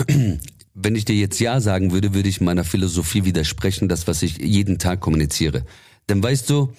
Wenn 0.73 0.95
ich 0.95 1.03
dir 1.03 1.15
jetzt 1.15 1.39
Ja 1.39 1.59
sagen 1.59 1.91
würde, 1.91 2.13
würde 2.13 2.29
ich 2.29 2.39
meiner 2.39 2.63
Philosophie 2.63 3.25
widersprechen, 3.25 3.89
das, 3.89 4.07
was 4.07 4.21
ich 4.21 4.37
jeden 4.37 4.79
Tag 4.79 5.01
kommuniziere. 5.01 5.65
Denn 6.07 6.23
weißt 6.23 6.49
du, 6.49 6.73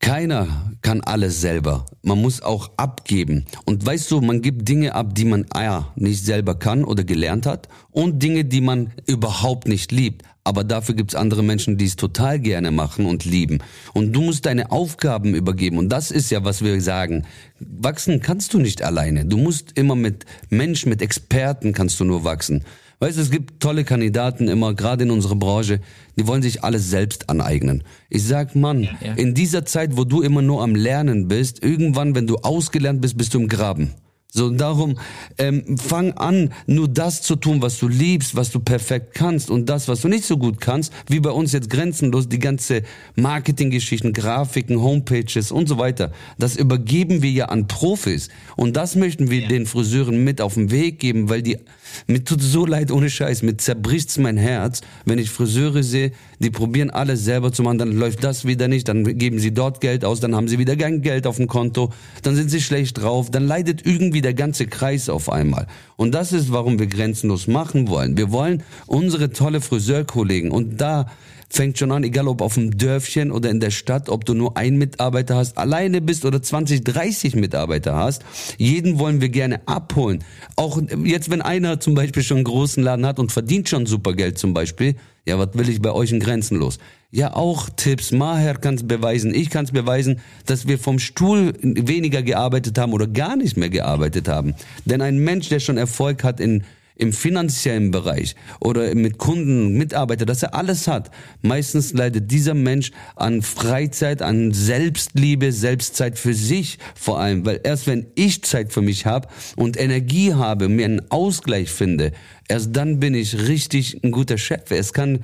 keiner 0.00 0.72
kann 0.80 1.02
alles 1.02 1.40
selber. 1.40 1.84
Man 2.02 2.20
muss 2.20 2.40
auch 2.40 2.70
abgeben. 2.78 3.44
Und 3.66 3.84
weißt 3.84 4.10
du, 4.10 4.22
man 4.22 4.40
gibt 4.40 4.66
Dinge 4.66 4.94
ab, 4.94 5.14
die 5.14 5.26
man 5.26 5.44
ah, 5.52 5.92
nicht 5.94 6.24
selber 6.24 6.58
kann 6.58 6.84
oder 6.84 7.04
gelernt 7.04 7.46
hat 7.46 7.68
und 7.90 8.22
Dinge, 8.22 8.46
die 8.46 8.62
man 8.62 8.92
überhaupt 9.06 9.68
nicht 9.68 9.92
liebt. 9.92 10.22
Aber 10.42 10.64
dafür 10.64 10.94
gibt's 10.94 11.14
andere 11.14 11.42
Menschen, 11.42 11.76
die 11.76 11.84
es 11.84 11.96
total 11.96 12.38
gerne 12.40 12.70
machen 12.70 13.04
und 13.04 13.26
lieben. 13.26 13.58
Und 13.92 14.14
du 14.14 14.22
musst 14.22 14.46
deine 14.46 14.72
Aufgaben 14.72 15.34
übergeben. 15.34 15.76
Und 15.76 15.90
das 15.90 16.10
ist 16.10 16.30
ja, 16.30 16.44
was 16.44 16.64
wir 16.64 16.80
sagen. 16.80 17.26
Wachsen 17.60 18.20
kannst 18.20 18.54
du 18.54 18.58
nicht 18.58 18.82
alleine. 18.82 19.26
Du 19.26 19.36
musst 19.36 19.76
immer 19.76 19.96
mit 19.96 20.24
Menschen, 20.48 20.88
mit 20.88 21.02
Experten 21.02 21.74
kannst 21.74 22.00
du 22.00 22.04
nur 22.04 22.24
wachsen. 22.24 22.64
Weißt 23.02 23.16
du, 23.16 23.22
es 23.22 23.30
gibt 23.30 23.60
tolle 23.60 23.84
Kandidaten 23.84 24.46
immer, 24.46 24.74
gerade 24.74 25.04
in 25.04 25.10
unserer 25.10 25.34
Branche, 25.34 25.80
die 26.18 26.26
wollen 26.26 26.42
sich 26.42 26.62
alles 26.62 26.90
selbst 26.90 27.30
aneignen. 27.30 27.82
Ich 28.10 28.24
sag, 28.24 28.54
Mann, 28.54 28.82
ja, 28.82 28.90
ja. 29.02 29.14
in 29.14 29.32
dieser 29.32 29.64
Zeit, 29.64 29.96
wo 29.96 30.04
du 30.04 30.20
immer 30.20 30.42
nur 30.42 30.62
am 30.62 30.74
Lernen 30.74 31.26
bist, 31.26 31.64
irgendwann, 31.64 32.14
wenn 32.14 32.26
du 32.26 32.36
ausgelernt 32.36 33.00
bist, 33.00 33.16
bist 33.16 33.32
du 33.32 33.40
im 33.40 33.48
Graben. 33.48 33.94
So, 34.32 34.48
darum, 34.50 34.96
ähm, 35.38 35.76
fang 35.76 36.12
an, 36.12 36.52
nur 36.66 36.86
das 36.86 37.22
zu 37.22 37.34
tun, 37.34 37.62
was 37.62 37.78
du 37.78 37.88
liebst, 37.88 38.36
was 38.36 38.50
du 38.50 38.60
perfekt 38.60 39.14
kannst 39.14 39.50
und 39.50 39.68
das, 39.68 39.88
was 39.88 40.02
du 40.02 40.08
nicht 40.08 40.24
so 40.24 40.36
gut 40.36 40.60
kannst, 40.60 40.92
wie 41.08 41.18
bei 41.18 41.30
uns 41.30 41.52
jetzt 41.52 41.68
grenzenlos, 41.68 42.28
die 42.28 42.38
ganze 42.38 42.82
Marketinggeschichten, 43.16 44.12
Grafiken, 44.12 44.80
Homepages 44.80 45.50
und 45.50 45.68
so 45.68 45.78
weiter. 45.78 46.12
Das 46.38 46.56
übergeben 46.56 47.22
wir 47.22 47.30
ja 47.30 47.46
an 47.46 47.66
Profis. 47.66 48.28
Und 48.56 48.76
das 48.76 48.94
möchten 48.94 49.30
wir 49.30 49.40
ja. 49.40 49.48
den 49.48 49.66
Friseuren 49.66 50.22
mit 50.22 50.40
auf 50.40 50.54
den 50.54 50.70
Weg 50.70 51.00
geben, 51.00 51.28
weil 51.28 51.42
die, 51.42 51.58
mir 52.06 52.22
tut 52.24 52.40
so 52.40 52.64
leid, 52.64 52.92
ohne 52.92 53.10
Scheiß, 53.10 53.42
mir 53.42 53.56
zerbricht's 53.56 54.16
mein 54.16 54.36
Herz, 54.36 54.80
wenn 55.04 55.18
ich 55.18 55.30
Friseure 55.30 55.82
sehe, 55.82 56.12
die 56.38 56.50
probieren 56.50 56.90
alles 56.90 57.24
selber 57.24 57.52
zu 57.52 57.62
machen, 57.62 57.78
dann 57.78 57.92
läuft 57.92 58.24
das 58.24 58.44
wieder 58.44 58.68
nicht, 58.68 58.88
dann 58.88 59.04
geben 59.18 59.38
sie 59.38 59.52
dort 59.52 59.80
Geld 59.80 60.04
aus, 60.04 60.20
dann 60.20 60.34
haben 60.34 60.48
sie 60.48 60.58
wieder 60.58 60.76
kein 60.76 61.02
Geld 61.02 61.26
auf 61.26 61.36
dem 61.36 61.48
Konto, 61.48 61.92
dann 62.22 62.34
sind 62.34 62.50
sie 62.50 62.60
schlecht 62.60 63.00
drauf, 63.00 63.30
dann 63.30 63.46
leidet 63.46 63.84
irgendwie 63.84 64.19
wie 64.20 64.22
der 64.22 64.34
ganze 64.34 64.66
Kreis 64.66 65.08
auf 65.08 65.32
einmal. 65.32 65.66
Und 65.96 66.14
das 66.14 66.32
ist, 66.32 66.52
warum 66.52 66.78
wir 66.78 66.88
grenzenlos 66.88 67.46
machen 67.46 67.88
wollen. 67.88 68.18
Wir 68.18 68.30
wollen 68.30 68.62
unsere 68.86 69.32
tolle 69.32 69.62
Friseurkollegen 69.62 70.50
und 70.50 70.78
da 70.78 71.06
fängt 71.50 71.78
schon 71.78 71.90
an, 71.90 72.04
egal 72.04 72.28
ob 72.28 72.40
auf 72.40 72.54
dem 72.54 72.78
Dörfchen 72.78 73.32
oder 73.32 73.50
in 73.50 73.60
der 73.60 73.70
Stadt, 73.70 74.08
ob 74.08 74.24
du 74.24 74.34
nur 74.34 74.56
einen 74.56 74.78
Mitarbeiter 74.78 75.36
hast, 75.36 75.58
alleine 75.58 76.00
bist 76.00 76.24
oder 76.24 76.40
20, 76.40 76.84
30 76.84 77.34
Mitarbeiter 77.34 77.96
hast. 77.96 78.22
Jeden 78.56 78.98
wollen 78.98 79.20
wir 79.20 79.28
gerne 79.28 79.60
abholen. 79.66 80.24
Auch 80.56 80.80
jetzt, 81.04 81.30
wenn 81.30 81.42
einer 81.42 81.80
zum 81.80 81.94
Beispiel 81.94 82.22
schon 82.22 82.38
einen 82.38 82.44
großen 82.44 82.82
Laden 82.82 83.04
hat 83.04 83.18
und 83.18 83.32
verdient 83.32 83.68
schon 83.68 83.86
super 83.86 84.14
Geld 84.14 84.38
zum 84.38 84.54
Beispiel, 84.54 84.94
ja, 85.26 85.38
was 85.38 85.50
will 85.54 85.68
ich 85.68 85.82
bei 85.82 85.92
euch 85.92 86.12
in 86.12 86.20
Grenzen 86.20 86.56
los? 86.56 86.78
Ja, 87.10 87.34
auch 87.34 87.68
Tipps. 87.68 88.12
Maher 88.12 88.54
kann 88.54 88.76
es 88.76 88.86
beweisen, 88.86 89.34
ich 89.34 89.50
kann 89.50 89.64
es 89.64 89.72
beweisen, 89.72 90.20
dass 90.46 90.68
wir 90.68 90.78
vom 90.78 90.98
Stuhl 90.98 91.52
weniger 91.60 92.22
gearbeitet 92.22 92.78
haben 92.78 92.92
oder 92.92 93.06
gar 93.06 93.36
nicht 93.36 93.56
mehr 93.56 93.68
gearbeitet 93.68 94.28
haben. 94.28 94.54
Denn 94.84 95.02
ein 95.02 95.18
Mensch, 95.18 95.48
der 95.48 95.60
schon 95.60 95.76
Erfolg 95.76 96.24
hat 96.24 96.40
in 96.40 96.64
im 97.00 97.12
finanziellen 97.12 97.90
Bereich 97.90 98.36
oder 98.60 98.94
mit 98.94 99.18
Kunden, 99.18 99.76
Mitarbeiter, 99.76 100.26
dass 100.26 100.42
er 100.42 100.54
alles 100.54 100.86
hat. 100.86 101.10
Meistens 101.42 101.92
leidet 101.92 102.30
dieser 102.30 102.54
Mensch 102.54 102.92
an 103.16 103.42
Freizeit, 103.42 104.22
an 104.22 104.52
Selbstliebe, 104.52 105.50
Selbstzeit 105.52 106.18
für 106.18 106.34
sich 106.34 106.78
vor 106.94 107.18
allem, 107.18 107.46
weil 107.46 107.60
erst 107.64 107.86
wenn 107.86 108.06
ich 108.14 108.42
Zeit 108.42 108.72
für 108.72 108.82
mich 108.82 109.06
habe 109.06 109.28
und 109.56 109.80
Energie 109.80 110.34
habe, 110.34 110.68
mir 110.68 110.84
einen 110.84 111.10
Ausgleich 111.10 111.70
finde, 111.70 112.12
erst 112.48 112.76
dann 112.76 113.00
bin 113.00 113.14
ich 113.14 113.48
richtig 113.48 114.04
ein 114.04 114.10
guter 114.10 114.36
Chef. 114.36 114.70
Es 114.70 114.92
kann 114.92 115.20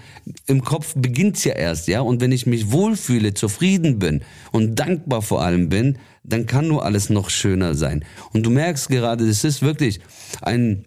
im 0.46 0.62
Kopf 0.62 0.94
beginnt's 0.96 1.44
ja 1.44 1.54
erst, 1.54 1.88
ja, 1.88 2.00
und 2.00 2.20
wenn 2.22 2.32
ich 2.32 2.46
mich 2.46 2.72
wohlfühle, 2.72 3.34
zufrieden 3.34 3.98
bin 3.98 4.22
und 4.50 4.76
dankbar 4.76 5.20
vor 5.20 5.42
allem 5.42 5.68
bin, 5.68 5.98
dann 6.24 6.46
kann 6.46 6.68
nur 6.68 6.84
alles 6.84 7.10
noch 7.10 7.28
schöner 7.28 7.74
sein. 7.74 8.04
Und 8.32 8.44
du 8.44 8.50
merkst 8.50 8.88
gerade, 8.88 9.24
es 9.24 9.44
ist 9.44 9.62
wirklich 9.62 10.00
ein 10.40 10.84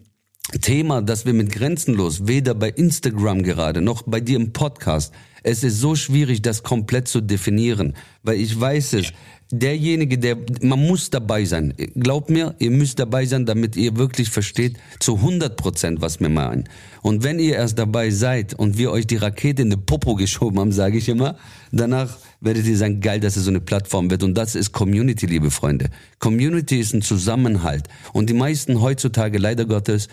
Thema, 0.60 1.00
das 1.00 1.26
wir 1.26 1.32
mit 1.32 1.52
Grenzenlos, 1.52 2.26
weder 2.26 2.54
bei 2.54 2.70
Instagram 2.70 3.42
gerade 3.42 3.80
noch 3.80 4.02
bei 4.02 4.20
dir 4.20 4.36
im 4.36 4.52
Podcast, 4.52 5.12
es 5.42 5.62
ist 5.62 5.80
so 5.80 5.94
schwierig, 5.94 6.42
das 6.42 6.62
komplett 6.62 7.08
zu 7.08 7.20
definieren, 7.20 7.94
weil 8.22 8.38
ich 8.38 8.58
weiß 8.58 8.94
es. 8.94 9.12
Derjenige, 9.52 10.16
der, 10.16 10.36
man 10.62 10.86
muss 10.86 11.10
dabei 11.10 11.44
sein. 11.44 11.74
Glaubt 11.96 12.30
mir, 12.30 12.54
ihr 12.60 12.70
müsst 12.70 13.00
dabei 13.00 13.26
sein, 13.26 13.46
damit 13.46 13.74
ihr 13.76 13.96
wirklich 13.96 14.30
versteht 14.30 14.76
zu 15.00 15.16
100 15.16 15.56
Prozent, 15.56 16.00
was 16.00 16.20
wir 16.20 16.28
meinen. 16.28 16.68
Und 17.02 17.24
wenn 17.24 17.40
ihr 17.40 17.56
erst 17.56 17.76
dabei 17.76 18.10
seid 18.10 18.54
und 18.54 18.78
wir 18.78 18.92
euch 18.92 19.08
die 19.08 19.16
Rakete 19.16 19.62
in 19.62 19.70
den 19.70 19.84
Popo 19.84 20.14
geschoben 20.14 20.60
haben, 20.60 20.70
sage 20.70 20.98
ich 20.98 21.08
immer, 21.08 21.36
danach 21.72 22.18
werdet 22.40 22.64
ihr 22.66 22.76
sagen, 22.76 23.00
geil, 23.00 23.18
dass 23.18 23.36
es 23.36 23.44
so 23.44 23.50
eine 23.50 23.60
Plattform 23.60 24.08
wird. 24.10 24.22
Und 24.22 24.34
das 24.34 24.54
ist 24.54 24.70
Community, 24.70 25.26
liebe 25.26 25.50
Freunde. 25.50 25.90
Community 26.20 26.78
ist 26.78 26.94
ein 26.94 27.02
Zusammenhalt. 27.02 27.88
Und 28.12 28.30
die 28.30 28.34
meisten 28.34 28.80
heutzutage, 28.80 29.38
leider 29.38 29.64
Gottes, 29.64 30.06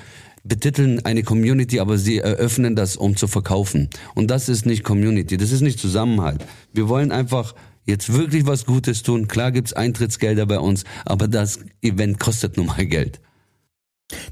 betiteln 0.48 1.06
eine 1.06 1.24
Community, 1.24 1.79
aber 1.79 1.98
sie 1.98 2.20
eröffnen 2.20 2.75
das, 2.75 2.96
um 2.96 3.15
zu 3.15 3.27
verkaufen. 3.27 3.89
Und 4.15 4.32
das 4.32 4.50
ist 4.50 4.65
nicht 4.65 4.84
Community, 4.84 5.38
das 5.38 5.51
ist 5.51 5.62
nicht 5.62 5.79
Zusammenhalt. 5.79 6.44
Wir 6.74 6.89
wollen 6.89 7.12
einfach 7.12 7.53
jetzt 7.88 8.13
wirklich 8.13 8.46
was 8.46 8.65
Gutes 8.65 9.01
tun. 9.01 9.27
Klar 9.27 9.51
gibt's 9.51 9.74
Eintrittsgelder 9.74 10.46
bei 10.46 10.60
uns, 10.60 10.84
aber 11.06 11.27
das 11.27 11.60
Event 11.82 12.20
kostet 12.20 12.58
nun 12.58 12.67
mal 12.67 12.86
Geld. 12.86 13.20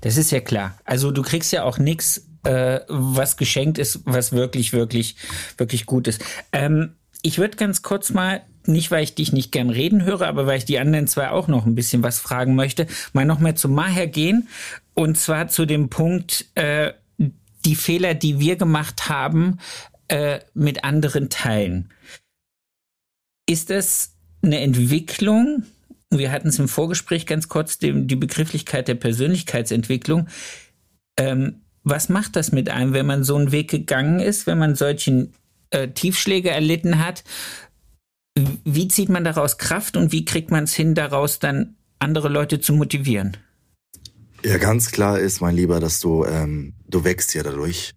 Das 0.01 0.17
ist 0.17 0.31
ja 0.31 0.39
klar. 0.39 0.77
Also 0.85 1.11
du 1.11 1.21
kriegst 1.21 1.51
ja 1.51 1.63
auch 1.63 1.79
nichts, 1.79 2.27
äh, 2.43 2.81
was 2.87 3.37
geschenkt 3.37 3.77
ist, 3.77 4.01
was 4.05 4.31
wirklich, 4.31 4.73
wirklich, 4.73 5.15
wirklich 5.57 5.85
gut 5.85 6.07
ist. 6.07 6.23
Ähm, 6.51 6.93
ich 7.21 7.39
würde 7.39 7.57
ganz 7.57 7.81
kurz 7.81 8.11
mal 8.13 8.41
nicht 8.67 8.91
weil 8.91 9.03
ich 9.03 9.15
dich 9.15 9.31
nicht 9.31 9.51
gern 9.51 9.69
reden 9.69 10.03
höre, 10.03 10.23
aber 10.23 10.47
weil 10.47 10.57
ich 10.57 10.65
die 10.65 10.79
anderen 10.79 11.07
zwei 11.07 11.29
auch 11.29 11.47
noch 11.47 11.65
ein 11.65 11.75
bisschen 11.75 12.03
was 12.03 12.19
fragen 12.19 12.55
möchte, 12.55 12.87
mal 13.13 13.25
noch 13.25 13.39
mal 13.39 13.55
zu 13.55 13.69
Maher 13.69 14.07
gehen 14.07 14.47
und 14.93 15.17
zwar 15.17 15.47
zu 15.47 15.65
dem 15.65 15.89
Punkt, 15.89 16.45
äh, 16.55 16.93
die 17.65 17.75
Fehler, 17.75 18.13
die 18.13 18.39
wir 18.39 18.55
gemacht 18.55 19.09
haben, 19.09 19.59
äh, 20.07 20.39
mit 20.53 20.83
anderen 20.83 21.29
teilen. 21.29 21.89
Ist 23.45 23.69
das 23.69 24.13
eine 24.41 24.59
Entwicklung? 24.61 25.63
Wir 26.09 26.31
hatten 26.31 26.49
es 26.49 26.59
im 26.59 26.67
Vorgespräch 26.67 27.25
ganz 27.25 27.47
kurz, 27.47 27.77
die, 27.77 28.07
die 28.07 28.15
Begrifflichkeit 28.15 28.87
der 28.87 28.95
Persönlichkeitsentwicklung. 28.95 30.27
Ähm, 31.17 31.61
was 31.83 32.09
macht 32.09 32.35
das 32.35 32.51
mit 32.51 32.69
einem, 32.69 32.93
wenn 32.93 33.05
man 33.05 33.23
so 33.23 33.35
einen 33.35 33.51
Weg 33.51 33.69
gegangen 33.69 34.19
ist, 34.19 34.47
wenn 34.47 34.57
man 34.57 34.75
solchen 34.75 35.33
äh, 35.69 35.89
Tiefschläge 35.89 36.49
erlitten 36.49 37.03
hat? 37.03 37.23
Wie 38.35 38.87
zieht 38.87 39.09
man 39.09 39.23
daraus 39.23 39.57
Kraft 39.57 39.95
und 39.95 40.11
wie 40.11 40.25
kriegt 40.25 40.51
man 40.51 40.65
es 40.65 40.73
hin, 40.73 40.95
daraus 40.95 41.39
dann 41.39 41.75
andere 41.99 42.27
Leute 42.27 42.59
zu 42.59 42.73
motivieren? 42.73 43.37
Ja, 44.43 44.57
ganz 44.57 44.91
klar 44.91 45.19
ist, 45.19 45.41
mein 45.41 45.55
Lieber, 45.55 45.79
dass 45.79 45.99
du, 45.99 46.25
ähm, 46.25 46.73
du 46.87 47.03
wächst 47.03 47.33
ja 47.33 47.43
dadurch. 47.43 47.93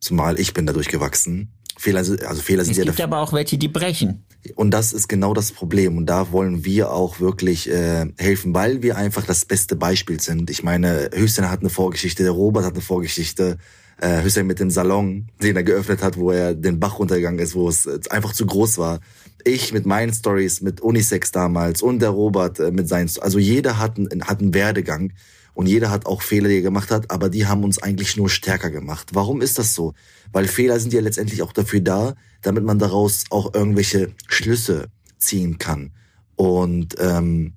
Zumal 0.00 0.38
ich 0.38 0.52
bin 0.52 0.66
dadurch 0.66 0.88
gewachsen. 0.88 1.52
Fehler, 1.78 1.98
also 1.98 2.42
Fehler 2.42 2.64
sind 2.64 2.72
es 2.72 2.78
ja. 2.78 2.84
Es 2.84 2.90
gibt 2.90 3.00
aber 3.00 3.18
auch 3.18 3.32
welche, 3.32 3.58
die 3.58 3.68
brechen. 3.68 4.24
Und 4.56 4.72
das 4.72 4.92
ist 4.92 5.08
genau 5.08 5.34
das 5.34 5.52
Problem. 5.52 5.96
Und 5.96 6.06
da 6.06 6.32
wollen 6.32 6.64
wir 6.64 6.90
auch 6.90 7.20
wirklich 7.20 7.70
äh, 7.70 8.06
helfen, 8.18 8.54
weil 8.54 8.82
wir 8.82 8.96
einfach 8.96 9.24
das 9.24 9.44
beste 9.44 9.76
Beispiel 9.76 10.20
sind. 10.20 10.50
Ich 10.50 10.62
meine, 10.62 11.10
Hüseyin 11.14 11.50
hat 11.50 11.60
eine 11.60 11.70
Vorgeschichte, 11.70 12.22
der 12.24 12.32
Robert 12.32 12.64
hat 12.64 12.72
eine 12.72 12.82
Vorgeschichte. 12.82 13.58
Äh, 14.00 14.22
Hüseyin 14.22 14.48
mit 14.48 14.58
dem 14.58 14.70
Salon, 14.70 15.28
den 15.40 15.54
er 15.54 15.62
geöffnet 15.62 16.02
hat, 16.02 16.16
wo 16.16 16.32
er 16.32 16.54
den 16.54 16.80
Bach 16.80 16.98
runtergegangen 16.98 17.38
ist, 17.38 17.54
wo 17.54 17.68
es 17.68 17.86
einfach 18.08 18.32
zu 18.32 18.46
groß 18.46 18.78
war. 18.78 18.98
Ich 19.44 19.72
mit 19.72 19.86
meinen 19.86 20.12
Stories, 20.12 20.60
mit 20.60 20.80
Unisex 20.80 21.30
damals 21.30 21.82
und 21.82 22.00
der 22.00 22.10
Robert 22.10 22.58
äh, 22.58 22.72
mit 22.72 22.88
seinen, 22.88 23.10
also 23.20 23.38
jeder 23.38 23.78
hat 23.78 23.98
einen, 23.98 24.24
hat 24.24 24.40
einen 24.40 24.54
Werdegang 24.54 25.12
und 25.54 25.66
jeder 25.66 25.90
hat 25.90 26.06
auch 26.06 26.22
Fehler, 26.22 26.48
die 26.48 26.56
er 26.56 26.62
gemacht 26.62 26.90
hat, 26.90 27.10
aber 27.10 27.28
die 27.28 27.46
haben 27.46 27.64
uns 27.64 27.82
eigentlich 27.82 28.16
nur 28.16 28.30
stärker 28.30 28.70
gemacht. 28.70 29.10
Warum 29.12 29.42
ist 29.42 29.58
das 29.58 29.74
so? 29.74 29.92
Weil 30.32 30.48
Fehler 30.48 30.80
sind 30.80 30.92
ja 30.92 31.00
letztendlich 31.00 31.42
auch 31.42 31.52
dafür 31.52 31.80
da, 31.80 32.14
damit 32.40 32.64
man 32.64 32.78
daraus 32.78 33.24
auch 33.30 33.54
irgendwelche 33.54 34.12
Schlüsse 34.28 34.88
ziehen 35.18 35.58
kann. 35.58 35.92
Und 36.36 36.96
ähm, 36.98 37.54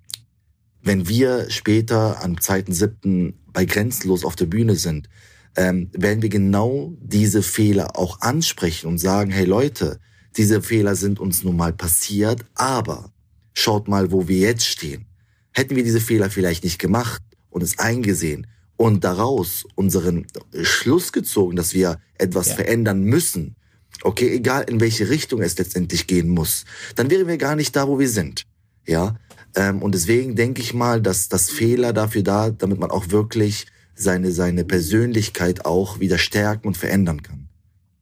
wenn 0.82 1.08
wir 1.08 1.50
später 1.50 2.22
am 2.22 2.36
2.7. 2.36 3.34
bei 3.54 3.66
Grenzenlos 3.66 4.25
auf 4.25 4.36
der 4.36 4.46
Bühne 4.46 4.75
sind, 4.75 5.10
ähm, 5.56 5.90
werden 5.94 6.22
wir 6.22 6.30
genau 6.30 6.94
diese 7.00 7.42
Fehler 7.42 7.98
auch 7.98 8.20
ansprechen 8.22 8.88
und 8.88 8.98
sagen, 8.98 9.32
hey 9.32 9.46
Leute, 9.46 10.00
diese 10.36 10.62
Fehler 10.62 10.96
sind 10.96 11.20
uns 11.20 11.44
nun 11.44 11.56
mal 11.56 11.72
passiert, 11.72 12.46
aber 12.56 13.14
schaut 13.54 13.88
mal, 13.88 14.12
wo 14.12 14.28
wir 14.28 14.38
jetzt 14.38 14.66
stehen. 14.66 15.06
Hätten 15.54 15.78
wir 15.78 15.84
diese 15.84 16.02
Fehler 16.02 16.30
vielleicht 16.30 16.66
nicht 16.66 16.78
gemacht 16.78 17.22
und 17.55 17.63
es 17.63 17.79
eingesehen 17.79 18.47
und 18.75 19.05
daraus 19.05 19.65
unseren 19.75 20.27
Schluss 20.62 21.13
gezogen, 21.13 21.55
dass 21.55 21.74
wir 21.74 22.01
etwas 22.17 22.50
ja. 22.50 22.55
verändern 22.55 23.01
müssen, 23.03 23.55
okay, 24.03 24.35
egal 24.35 24.65
in 24.67 24.81
welche 24.81 25.07
Richtung 25.09 25.41
es 25.41 25.57
letztendlich 25.57 26.05
gehen 26.05 26.27
muss, 26.27 26.65
dann 26.95 27.09
wären 27.09 27.29
wir 27.29 27.38
gar 27.38 27.55
nicht 27.55 27.74
da, 27.74 27.88
wo 27.88 27.97
wir 27.97 28.09
sind. 28.09 28.43
Ja, 28.85 29.15
ähm, 29.55 29.81
und 29.81 29.95
deswegen 29.95 30.35
denke 30.35 30.62
ich 30.62 30.74
mal, 30.74 31.01
dass 31.01 31.29
das 31.29 31.50
Fehler 31.50 31.93
dafür 31.93 32.24
da, 32.24 32.50
damit 32.50 32.77
man 32.77 32.91
auch 32.91 33.09
wirklich 33.09 33.67
seine 33.95 34.33
seine 34.33 34.65
Persönlichkeit 34.65 35.65
auch 35.65 36.01
wieder 36.01 36.17
stärken 36.17 36.67
und 36.67 36.75
verändern 36.75 37.24
kann. 37.24 37.47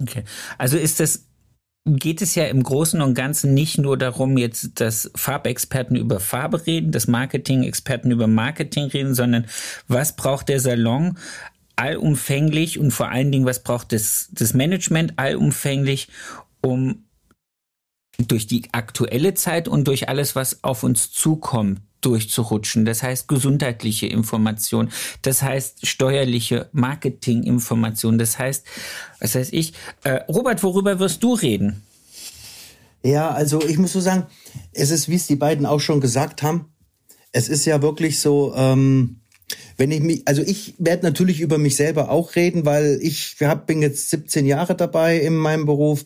Okay, 0.01 0.23
also 0.57 0.77
ist 0.77 0.99
das 0.99 1.25
geht 1.85 2.21
es 2.21 2.35
ja 2.35 2.45
im 2.45 2.63
Großen 2.63 3.01
und 3.01 3.13
Ganzen 3.13 3.53
nicht 3.53 3.77
nur 3.77 3.97
darum, 3.97 4.37
jetzt, 4.37 4.79
dass 4.79 5.11
Farbexperten 5.15 5.97
über 5.97 6.19
Farbe 6.19 6.65
reden, 6.65 6.91
dass 6.91 7.07
Marketing-Experten 7.07 8.11
über 8.11 8.27
Marketing 8.27 8.85
reden, 8.85 9.15
sondern 9.15 9.47
was 9.87 10.15
braucht 10.15 10.47
der 10.49 10.59
Salon 10.59 11.17
allumfänglich 11.75 12.79
und 12.79 12.91
vor 12.91 13.09
allen 13.09 13.31
Dingen, 13.31 13.45
was 13.45 13.63
braucht 13.63 13.91
das, 13.91 14.29
das 14.31 14.53
Management 14.53 15.13
allumfänglich, 15.17 16.07
um 16.61 17.03
durch 18.17 18.47
die 18.47 18.69
aktuelle 18.71 19.33
Zeit 19.33 19.67
und 19.67 19.87
durch 19.87 20.07
alles, 20.07 20.35
was 20.35 20.63
auf 20.63 20.83
uns 20.83 21.11
zukommt, 21.11 21.81
durchzurutschen. 22.05 22.85
Das 22.85 23.03
heißt 23.03 23.27
gesundheitliche 23.27 24.07
Information, 24.07 24.89
das 25.21 25.41
heißt 25.41 25.85
steuerliche 25.87 26.69
Marketinginformation, 26.71 28.17
das 28.17 28.37
heißt, 28.39 28.65
was 29.19 29.35
heißt 29.35 29.53
ich, 29.53 29.73
äh, 30.03 30.21
Robert, 30.29 30.63
worüber 30.63 30.99
wirst 30.99 31.23
du 31.23 31.33
reden? 31.33 31.83
Ja, 33.03 33.31
also 33.31 33.61
ich 33.61 33.77
muss 33.77 33.93
so 33.93 33.99
sagen, 33.99 34.27
es 34.71 34.89
ist, 34.89 35.09
wie 35.09 35.15
es 35.15 35.27
die 35.27 35.35
beiden 35.35 35.65
auch 35.65 35.79
schon 35.79 35.99
gesagt 35.99 36.41
haben, 36.41 36.73
es 37.33 37.49
ist 37.49 37.65
ja 37.65 37.81
wirklich 37.81 38.19
so, 38.19 38.53
ähm, 38.55 39.19
wenn 39.77 39.91
ich 39.91 40.01
mich, 40.01 40.21
also 40.25 40.41
ich 40.41 40.75
werde 40.77 41.03
natürlich 41.05 41.41
über 41.41 41.57
mich 41.57 41.75
selber 41.75 42.09
auch 42.09 42.35
reden, 42.35 42.65
weil 42.65 42.99
ich 43.01 43.35
hab, 43.41 43.67
bin 43.67 43.81
jetzt 43.81 44.09
17 44.09 44.45
Jahre 44.45 44.75
dabei 44.75 45.19
in 45.19 45.35
meinem 45.35 45.65
Beruf. 45.65 46.05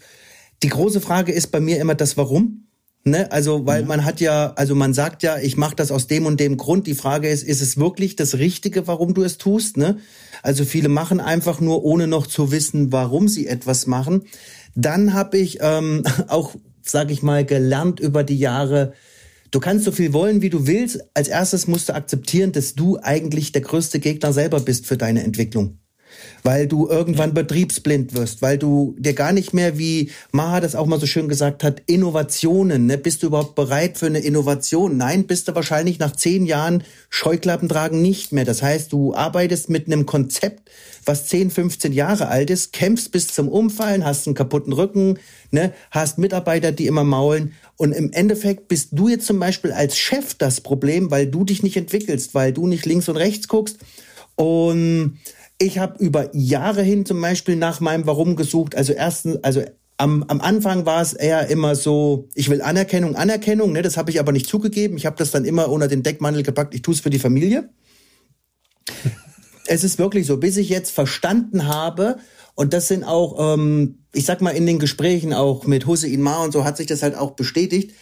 Die 0.64 0.70
große 0.70 1.02
Frage 1.02 1.32
ist 1.32 1.48
bei 1.48 1.60
mir 1.60 1.80
immer 1.80 1.96
das 1.96 2.18
Warum. 2.18 2.67
Ne? 3.10 3.32
Also, 3.32 3.66
weil 3.66 3.82
ja. 3.82 3.88
man 3.88 4.06
hat 4.06 4.22
ja, 4.22 4.54
also 4.56 4.76
man 4.76 4.94
sagt 4.94 5.24
ja, 5.24 5.38
ich 5.38 5.58
mache 5.58 5.76
das 5.76 5.92
aus 5.92 6.08
dem 6.08 6.26
und 6.26 6.40
dem 6.40 6.58
Grund. 6.58 6.88
Die 6.88 6.96
Frage 6.96 7.30
ist, 7.30 7.44
ist 7.44 7.62
es 7.62 7.78
wirklich 7.78 8.16
das 8.16 8.38
Richtige, 8.38 8.88
warum 8.88 9.14
du 9.14 9.24
es 9.24 9.38
tust? 9.38 9.78
Ne? 9.78 9.98
Also 10.44 10.66
viele 10.66 10.90
machen 10.90 11.20
einfach 11.20 11.60
nur, 11.60 11.84
ohne 11.84 12.08
noch 12.08 12.28
zu 12.28 12.52
wissen, 12.52 12.92
warum 12.92 13.28
sie 13.28 13.48
etwas 13.48 13.88
machen. 13.88 14.24
Dann 14.76 15.14
habe 15.14 15.38
ich 15.38 15.60
ähm, 15.62 16.04
auch, 16.28 16.56
sage 16.82 17.14
ich 17.14 17.24
mal, 17.24 17.46
gelernt 17.46 18.00
über 18.00 18.24
die 18.24 18.38
Jahre, 18.38 18.94
du 19.52 19.60
kannst 19.60 19.86
so 19.86 19.92
viel 19.92 20.14
wollen, 20.14 20.42
wie 20.42 20.50
du 20.50 20.68
willst. 20.68 21.00
Als 21.14 21.28
erstes 21.28 21.68
musst 21.68 21.90
du 21.90 21.96
akzeptieren, 21.96 22.52
dass 22.52 22.76
du 22.76 23.00
eigentlich 23.02 23.52
der 23.52 23.62
größte 23.62 24.00
Gegner 24.00 24.34
selber 24.34 24.60
bist 24.60 24.86
für 24.86 24.98
deine 24.98 25.24
Entwicklung 25.24 25.80
weil 26.44 26.68
du 26.68 26.88
irgendwann 26.88 27.34
betriebsblind 27.34 28.16
wirst, 28.16 28.42
weil 28.42 28.58
du 28.58 28.96
dir 28.98 29.14
gar 29.14 29.32
nicht 29.32 29.54
mehr, 29.54 29.78
wie 29.78 30.12
Maha 30.32 30.60
das 30.60 30.76
auch 30.76 30.86
mal 30.86 31.00
so 31.00 31.06
schön 31.06 31.30
gesagt 31.30 31.64
hat, 31.64 31.82
Innovationen, 31.86 32.86
ne? 32.86 32.98
bist 32.98 33.24
du 33.24 33.28
überhaupt 33.28 33.56
bereit 33.56 33.98
für 33.98 34.08
eine 34.08 34.20
Innovation? 34.20 34.98
Nein, 34.98 35.28
bist 35.28 35.48
du 35.48 35.56
wahrscheinlich 35.56 36.00
nach 36.00 36.16
zehn 36.16 36.46
Jahren 36.46 36.84
Scheuklappen 37.10 37.70
tragen 37.70 38.02
nicht 38.02 38.32
mehr. 38.32 38.46
Das 38.46 38.62
heißt, 38.62 38.92
du 38.92 39.14
arbeitest 39.14 39.70
mit 39.70 39.88
einem 39.88 40.06
Konzept, 40.06 40.70
was 41.06 41.28
10, 41.28 41.52
15 41.52 41.94
Jahre 41.94 42.28
alt 42.28 42.50
ist, 42.50 42.74
kämpfst 42.74 43.12
bis 43.12 43.28
zum 43.28 43.48
Umfallen, 43.48 44.06
hast 44.06 44.28
einen 44.28 44.36
kaputten 44.36 44.74
Rücken, 44.74 45.20
ne? 45.52 45.74
hast 45.92 46.18
Mitarbeiter, 46.18 46.72
die 46.72 46.88
immer 46.88 47.04
maulen 47.04 47.54
und 47.78 47.92
im 47.92 48.12
Endeffekt 48.12 48.68
bist 48.68 48.90
du 48.92 49.08
jetzt 49.08 49.28
zum 49.28 49.40
Beispiel 49.40 49.72
als 49.72 49.98
Chef 49.98 50.34
das 50.34 50.62
Problem, 50.62 51.12
weil 51.12 51.28
du 51.28 51.46
dich 51.46 51.62
nicht 51.62 51.78
entwickelst, 51.78 52.34
weil 52.34 52.52
du 52.52 52.66
nicht 52.68 52.86
links 52.86 53.08
und 53.08 53.18
rechts 53.18 53.48
guckst. 53.48 53.78
Und 54.36 55.20
ich 55.60 55.80
habe 55.80 56.04
über 56.04 56.30
Jahre 56.36 56.84
hin 56.84 57.06
zum 57.06 57.22
Beispiel 57.22 57.56
nach 57.56 57.80
meinem 57.80 58.06
Warum 58.06 58.36
gesucht. 58.36 58.76
Also 58.76 58.94
erstens, 58.94 59.44
also 59.44 59.64
am, 59.98 60.24
am 60.28 60.42
Anfang 60.42 60.86
war 60.86 61.02
es 61.02 61.14
eher 61.14 61.48
immer 61.48 61.76
so, 61.76 62.30
ich 62.36 62.50
will 62.50 62.62
Anerkennung, 62.62 63.16
Anerkennung, 63.16 63.72
ne, 63.72 63.82
das 63.82 63.98
habe 63.98 64.12
ich 64.12 64.20
aber 64.20 64.32
nicht 64.32 64.48
zugegeben. 64.48 64.98
Ich 64.98 65.06
habe 65.06 65.16
das 65.18 65.32
dann 65.32 65.46
immer 65.46 65.70
unter 65.70 65.88
den 65.88 66.04
Deckmantel 66.04 66.44
gepackt, 66.44 66.76
ich 66.76 66.84
tue 66.84 66.94
es 66.94 67.00
für 67.00 67.10
die 67.10 67.20
Familie. 67.20 67.70
es 69.66 69.84
ist 69.84 69.98
wirklich 69.98 70.28
so, 70.28 70.38
bis 70.38 70.58
ich 70.58 70.70
jetzt 70.70 70.92
verstanden 70.92 71.68
habe, 71.68 72.18
und 72.54 72.74
das 72.74 72.88
sind 72.88 73.04
auch, 73.04 73.54
ähm, 73.54 74.00
ich 74.14 74.26
sag 74.26 74.42
mal, 74.42 74.50
in 74.50 74.66
den 74.66 74.80
Gesprächen 74.80 75.32
auch 75.32 75.68
mit 75.68 75.86
Hussein 75.86 76.22
Ma 76.22 76.44
und 76.44 76.52
so 76.52 76.64
hat 76.66 76.76
sich 76.76 76.88
das 76.88 77.04
halt 77.04 77.16
auch 77.16 77.32
bestätigt, 77.32 77.94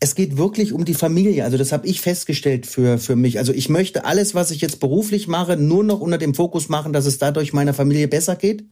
es 0.00 0.14
geht 0.14 0.36
wirklich 0.36 0.72
um 0.72 0.84
die 0.84 0.94
Familie. 0.94 1.44
Also 1.44 1.56
das 1.56 1.72
habe 1.72 1.86
ich 1.86 2.00
festgestellt 2.00 2.66
für, 2.66 2.98
für 2.98 3.16
mich. 3.16 3.38
Also 3.38 3.52
ich 3.52 3.68
möchte 3.68 4.04
alles, 4.04 4.34
was 4.34 4.50
ich 4.50 4.60
jetzt 4.60 4.80
beruflich 4.80 5.28
mache, 5.28 5.56
nur 5.56 5.84
noch 5.84 6.00
unter 6.00 6.18
dem 6.18 6.34
Fokus 6.34 6.68
machen, 6.68 6.92
dass 6.92 7.06
es 7.06 7.18
dadurch 7.18 7.52
meiner 7.52 7.74
Familie 7.74 8.08
besser 8.08 8.36
geht. 8.36 8.64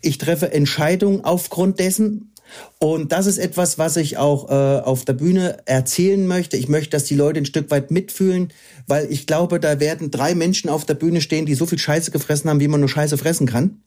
Ich 0.00 0.18
treffe 0.18 0.52
Entscheidungen 0.52 1.24
aufgrund 1.24 1.78
dessen. 1.78 2.32
Und 2.78 3.12
das 3.12 3.26
ist 3.26 3.38
etwas, 3.38 3.78
was 3.78 3.96
ich 3.96 4.16
auch 4.16 4.48
äh, 4.48 4.80
auf 4.80 5.04
der 5.04 5.12
Bühne 5.12 5.58
erzählen 5.66 6.26
möchte. 6.26 6.56
Ich 6.56 6.68
möchte, 6.68 6.90
dass 6.90 7.04
die 7.04 7.14
Leute 7.14 7.40
ein 7.40 7.46
Stück 7.46 7.70
weit 7.70 7.90
mitfühlen, 7.90 8.52
weil 8.86 9.06
ich 9.12 9.26
glaube, 9.26 9.60
da 9.60 9.80
werden 9.80 10.10
drei 10.10 10.34
Menschen 10.34 10.70
auf 10.70 10.86
der 10.86 10.94
Bühne 10.94 11.20
stehen, 11.20 11.44
die 11.44 11.54
so 11.54 11.66
viel 11.66 11.78
Scheiße 11.78 12.10
gefressen 12.10 12.48
haben, 12.48 12.60
wie 12.60 12.68
man 12.68 12.80
nur 12.80 12.88
Scheiße 12.88 13.18
fressen 13.18 13.46
kann. 13.46 13.82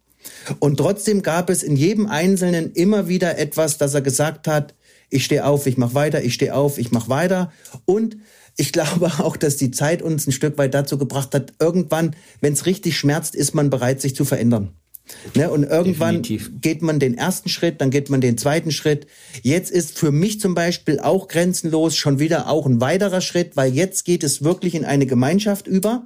Und 0.60 0.78
trotzdem 0.78 1.24
gab 1.24 1.50
es 1.50 1.64
in 1.64 1.76
jedem 1.76 2.06
Einzelnen 2.08 2.72
immer 2.74 3.08
wieder 3.08 3.40
etwas, 3.40 3.80
dass 3.80 3.96
er 3.96 4.02
gesagt 4.02 4.48
hat, 4.48 4.76
ich 5.12 5.26
stehe 5.26 5.46
auf, 5.46 5.68
ich 5.68 5.78
mache 5.78 5.94
weiter, 5.94 6.24
ich 6.24 6.34
stehe 6.34 6.56
auf, 6.56 6.80
ich 6.80 6.92
mache 6.92 7.10
weiter. 7.10 7.52
Und 7.86 8.18
ich 8.58 8.72
glaube 8.74 9.12
auch, 9.20 9.38
dass 9.38 9.58
die 9.58 9.70
Zeit 9.70 10.02
uns 10.02 10.26
ein 10.26 10.32
Stück 10.32 10.58
weit 10.58 10.74
dazu 10.74 10.98
gebracht 10.98 11.36
hat, 11.36 11.54
irgendwann, 11.60 12.16
wenn 12.40 12.54
es 12.54 12.66
richtig 12.66 12.98
schmerzt, 12.98 13.36
ist 13.36 13.54
man 13.54 13.70
bereit, 13.70 14.02
sich 14.02 14.16
zu 14.16 14.26
verändern. 14.26 14.72
Ne, 15.36 15.50
und 15.50 15.64
irgendwann 15.64 16.22
Definitiv. 16.22 16.52
geht 16.62 16.82
man 16.82 17.00
den 17.00 17.18
ersten 17.18 17.50
Schritt, 17.50 17.82
dann 17.82 17.90
geht 17.90 18.10
man 18.10 18.22
den 18.22 18.38
zweiten 18.38 18.72
Schritt. 18.72 19.08
Jetzt 19.42 19.70
ist 19.70 19.98
für 19.98 20.12
mich 20.12 20.40
zum 20.40 20.54
Beispiel 20.54 21.00
auch 21.00 21.28
grenzenlos 21.28 21.98
schon 21.98 22.20
wieder 22.20 22.48
auch 22.48 22.66
ein 22.66 22.80
weiterer 22.80 23.20
Schritt, 23.20 23.58
weil 23.58 23.74
jetzt 23.74 24.06
geht 24.06 24.24
es 24.24 24.42
wirklich 24.42 24.74
in 24.74 24.86
eine 24.86 25.08
Gemeinschaft 25.08 25.68
über, 25.68 26.04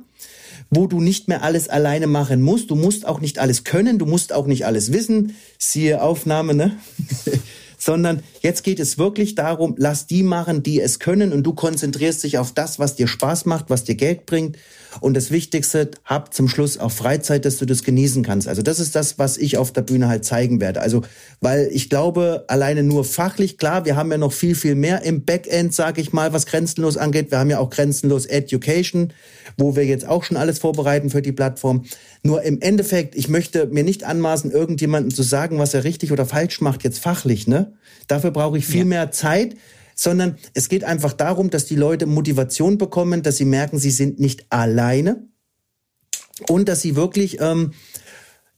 wo 0.71 0.87
du 0.87 1.01
nicht 1.01 1.27
mehr 1.27 1.43
alles 1.43 1.69
alleine 1.69 2.07
machen 2.07 2.41
musst. 2.41 2.71
Du 2.71 2.75
musst 2.75 3.05
auch 3.05 3.19
nicht 3.19 3.37
alles 3.37 3.63
können, 3.63 3.99
du 3.99 4.07
musst 4.07 4.33
auch 4.33 4.47
nicht 4.47 4.65
alles 4.65 4.91
wissen. 4.91 5.35
Siehe 5.59 6.01
Aufnahme, 6.01 6.55
ne? 6.55 6.75
sondern 7.85 8.23
jetzt 8.41 8.63
geht 8.63 8.79
es 8.79 8.97
wirklich 8.97 9.35
darum, 9.35 9.75
lass 9.77 10.07
die 10.07 10.23
machen, 10.23 10.63
die 10.63 10.81
es 10.81 10.97
können 10.97 11.31
und 11.31 11.43
du 11.43 11.53
konzentrierst 11.53 12.23
dich 12.23 12.39
auf 12.39 12.51
das, 12.51 12.79
was 12.79 12.95
dir 12.95 13.07
Spaß 13.07 13.45
macht, 13.45 13.69
was 13.69 13.83
dir 13.83 13.93
Geld 13.93 14.25
bringt 14.25 14.57
und 15.01 15.15
das 15.15 15.31
Wichtigste, 15.31 15.91
hab 16.03 16.33
zum 16.33 16.47
Schluss 16.47 16.77
auch 16.77 16.91
Freizeit, 16.91 17.45
dass 17.45 17.57
du 17.57 17.65
das 17.65 17.83
genießen 17.83 18.23
kannst. 18.23 18.47
Also 18.47 18.61
das 18.61 18.79
ist 18.79 18.95
das, 18.95 19.19
was 19.19 19.37
ich 19.37 19.57
auf 19.57 19.71
der 19.71 19.81
Bühne 19.81 20.07
halt 20.07 20.25
zeigen 20.25 20.61
werde. 20.61 20.81
Also, 20.81 21.01
weil 21.41 21.69
ich 21.71 21.89
glaube, 21.89 22.45
alleine 22.47 22.83
nur 22.83 23.03
fachlich, 23.03 23.57
klar, 23.57 23.85
wir 23.85 23.95
haben 23.95 24.11
ja 24.11 24.17
noch 24.17 24.33
viel, 24.33 24.55
viel 24.55 24.75
mehr 24.75 25.03
im 25.03 25.25
Backend, 25.25 25.73
sage 25.73 26.01
ich 26.01 26.13
mal, 26.13 26.33
was 26.33 26.45
grenzenlos 26.45 26.97
angeht. 26.97 27.31
Wir 27.31 27.39
haben 27.39 27.49
ja 27.49 27.59
auch 27.59 27.69
grenzenlos 27.69 28.25
Education, 28.25 29.13
wo 29.57 29.75
wir 29.75 29.85
jetzt 29.85 30.07
auch 30.07 30.23
schon 30.23 30.37
alles 30.37 30.59
vorbereiten 30.59 31.09
für 31.09 31.21
die 31.21 31.31
Plattform. 31.31 31.85
Nur 32.23 32.41
im 32.43 32.61
Endeffekt, 32.61 33.15
ich 33.15 33.27
möchte 33.27 33.67
mir 33.67 33.83
nicht 33.83 34.03
anmaßen, 34.03 34.51
irgendjemanden 34.51 35.11
zu 35.11 35.23
sagen, 35.23 35.59
was 35.59 35.73
er 35.73 35.83
richtig 35.83 36.11
oder 36.11 36.25
falsch 36.25 36.61
macht, 36.61 36.83
jetzt 36.83 36.99
fachlich, 36.99 37.47
ne? 37.47 37.73
Dafür 38.07 38.31
brauche 38.31 38.57
ich 38.57 38.65
viel 38.65 38.79
ja. 38.79 38.85
mehr 38.85 39.11
Zeit, 39.11 39.55
sondern 39.95 40.37
es 40.53 40.69
geht 40.69 40.83
einfach 40.83 41.13
darum, 41.13 41.49
dass 41.49 41.65
die 41.65 41.75
Leute 41.75 42.05
Motivation 42.05 42.77
bekommen, 42.77 43.23
dass 43.23 43.37
sie 43.37 43.45
merken, 43.45 43.79
sie 43.79 43.91
sind 43.91 44.19
nicht 44.19 44.45
alleine 44.49 45.27
und 46.49 46.69
dass 46.69 46.81
sie 46.81 46.95
wirklich 46.95 47.39
ähm, 47.41 47.71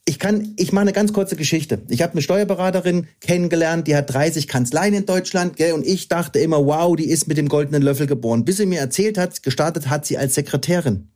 ich 0.10 0.20
kann, 0.20 0.54
ich 0.56 0.72
mache 0.72 0.84
eine 0.84 0.94
ganz 0.94 1.12
kurze 1.12 1.36
Geschichte. 1.36 1.82
Ich 1.90 2.02
habe 2.02 2.14
eine 2.14 2.22
Steuerberaterin 2.22 3.08
kennengelernt, 3.20 3.88
die 3.88 3.96
hat 3.96 4.14
30 4.14 4.48
Kanzleien 4.48 4.94
in 4.94 5.06
Deutschland, 5.06 5.58
gell, 5.58 5.74
und 5.74 5.86
ich 5.86 6.08
dachte 6.08 6.40
immer, 6.40 6.66
wow, 6.66 6.96
die 6.96 7.10
ist 7.10 7.28
mit 7.28 7.38
dem 7.38 7.50
goldenen 7.50 7.82
Löffel 7.82 8.08
geboren. 8.08 8.46
Bis 8.46 8.56
sie 8.56 8.66
mir 8.66 8.80
erzählt 8.80 9.18
hat, 9.18 9.44
gestartet 9.44 9.90
hat 9.90 10.06
sie 10.06 10.18
als 10.18 10.36
Sekretärin 10.36 11.10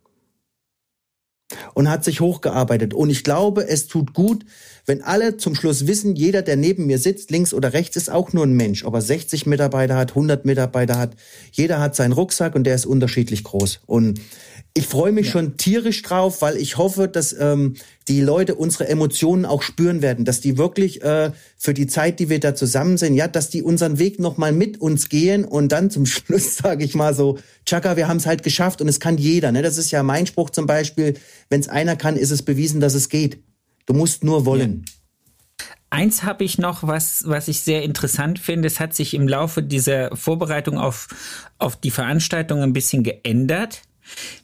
und 1.74 1.90
hat 1.90 2.04
sich 2.04 2.20
hochgearbeitet. 2.20 2.94
Und 2.94 3.10
ich 3.10 3.24
glaube, 3.24 3.66
es 3.66 3.88
tut 3.88 4.14
gut, 4.14 4.46
wenn 4.86 5.02
alle 5.04 5.38
zum 5.38 5.56
Schluss 5.56 5.88
wissen, 5.88 6.16
jeder, 6.16 6.42
der 6.42 6.58
neben 6.58 6.86
mir 6.86 6.98
sitzt, 6.98 7.32
links 7.32 7.54
oder 7.54 7.74
rechts, 7.74 7.96
ist 7.96 8.10
auch 8.10 8.34
nur 8.34 8.46
ein 8.46 8.54
Mensch. 8.54 8.84
Ob 8.84 8.94
er 8.94 9.02
60 9.02 9.46
Mitarbeiter 9.46 9.96
hat, 9.96 10.12
100 10.12 10.46
Mitarbeiter 10.46 10.98
hat, 10.98 11.16
jeder 11.52 11.80
hat 11.80 11.96
seinen 11.96 12.14
Rucksack 12.14 12.56
und 12.56 12.66
der 12.66 12.76
ist 12.76 12.86
unterschiedlich 12.86 13.44
groß. 13.44 13.82
Und 13.86 14.20
ich 14.74 14.88
freue 14.88 15.12
mich 15.12 15.28
ja. 15.28 15.32
schon 15.34 15.58
tierisch 15.58 16.02
drauf, 16.02 16.42
weil 16.42 16.56
ich 16.56 16.78
hoffe, 16.78 17.10
dass 17.10 17.34
ähm, 17.38 17.76
die 18.08 18.22
Leute 18.22 18.56
unsere 18.56 18.88
Emotionen 18.88 19.46
auch 19.46 19.64
spüren 19.64 20.02
werden, 20.02 20.24
dass 20.24 20.40
die 20.40 20.58
wirklich 20.58 21.02
äh, 21.04 21.32
für 21.58 21.74
die 21.74 21.88
Zeit, 21.88 22.20
die 22.20 22.30
wir 22.30 22.40
da 22.40 22.56
zusammen 22.56 22.98
sind, 22.98 23.16
ja, 23.16 23.28
dass 23.28 23.50
die 23.50 23.64
unseren 23.64 24.00
Weg 24.00 24.20
nochmal 24.20 24.54
mit 24.54 24.80
uns 24.80 25.10
gehen 25.10 25.44
und 25.44 25.74
dann 25.74 25.92
zum 25.92 26.06
Schluss 26.08 26.56
sage 26.56 26.86
ich 26.86 26.96
mal 26.96 27.14
so, 27.14 27.38
Chaka, 27.66 27.98
wir 27.98 28.08
haben 28.08 28.18
es 28.18 28.26
halt 28.26 28.44
geschafft 28.44 28.82
und 28.82 28.88
es 28.88 29.02
kann 29.02 29.18
jeder. 29.18 29.52
Ne? 29.52 29.62
Das 29.62 29.78
ist 29.78 29.92
ja 29.92 30.04
mein 30.04 30.26
Spruch 30.26 30.50
zum 30.50 30.68
Beispiel, 30.68 31.16
wenn 31.50 31.60
es 31.60 31.68
einer 31.68 31.98
kann, 31.98 32.16
ist 32.16 32.32
es 32.32 32.42
bewiesen, 32.42 32.80
dass 32.80 32.94
es 32.94 33.10
geht. 33.10 33.40
Du 33.86 33.94
musst 33.94 34.24
nur 34.24 34.46
wollen. 34.46 34.86
Ja. 34.88 35.66
Eins 35.90 36.24
habe 36.24 36.46
ich 36.46 36.58
noch, 36.58 36.84
was, 36.84 37.28
was 37.28 37.50
ich 37.50 37.62
sehr 37.62 37.84
interessant 37.84 38.40
finde. 38.40 38.68
Es 38.68 38.80
hat 38.80 38.94
sich 38.94 39.14
im 39.14 39.28
Laufe 39.28 39.62
dieser 39.62 40.16
Vorbereitung 40.16 40.78
auf, 40.78 41.10
auf 41.58 41.76
die 41.76 41.92
Veranstaltung 41.92 42.62
ein 42.62 42.72
bisschen 42.72 43.04
geändert 43.04 43.82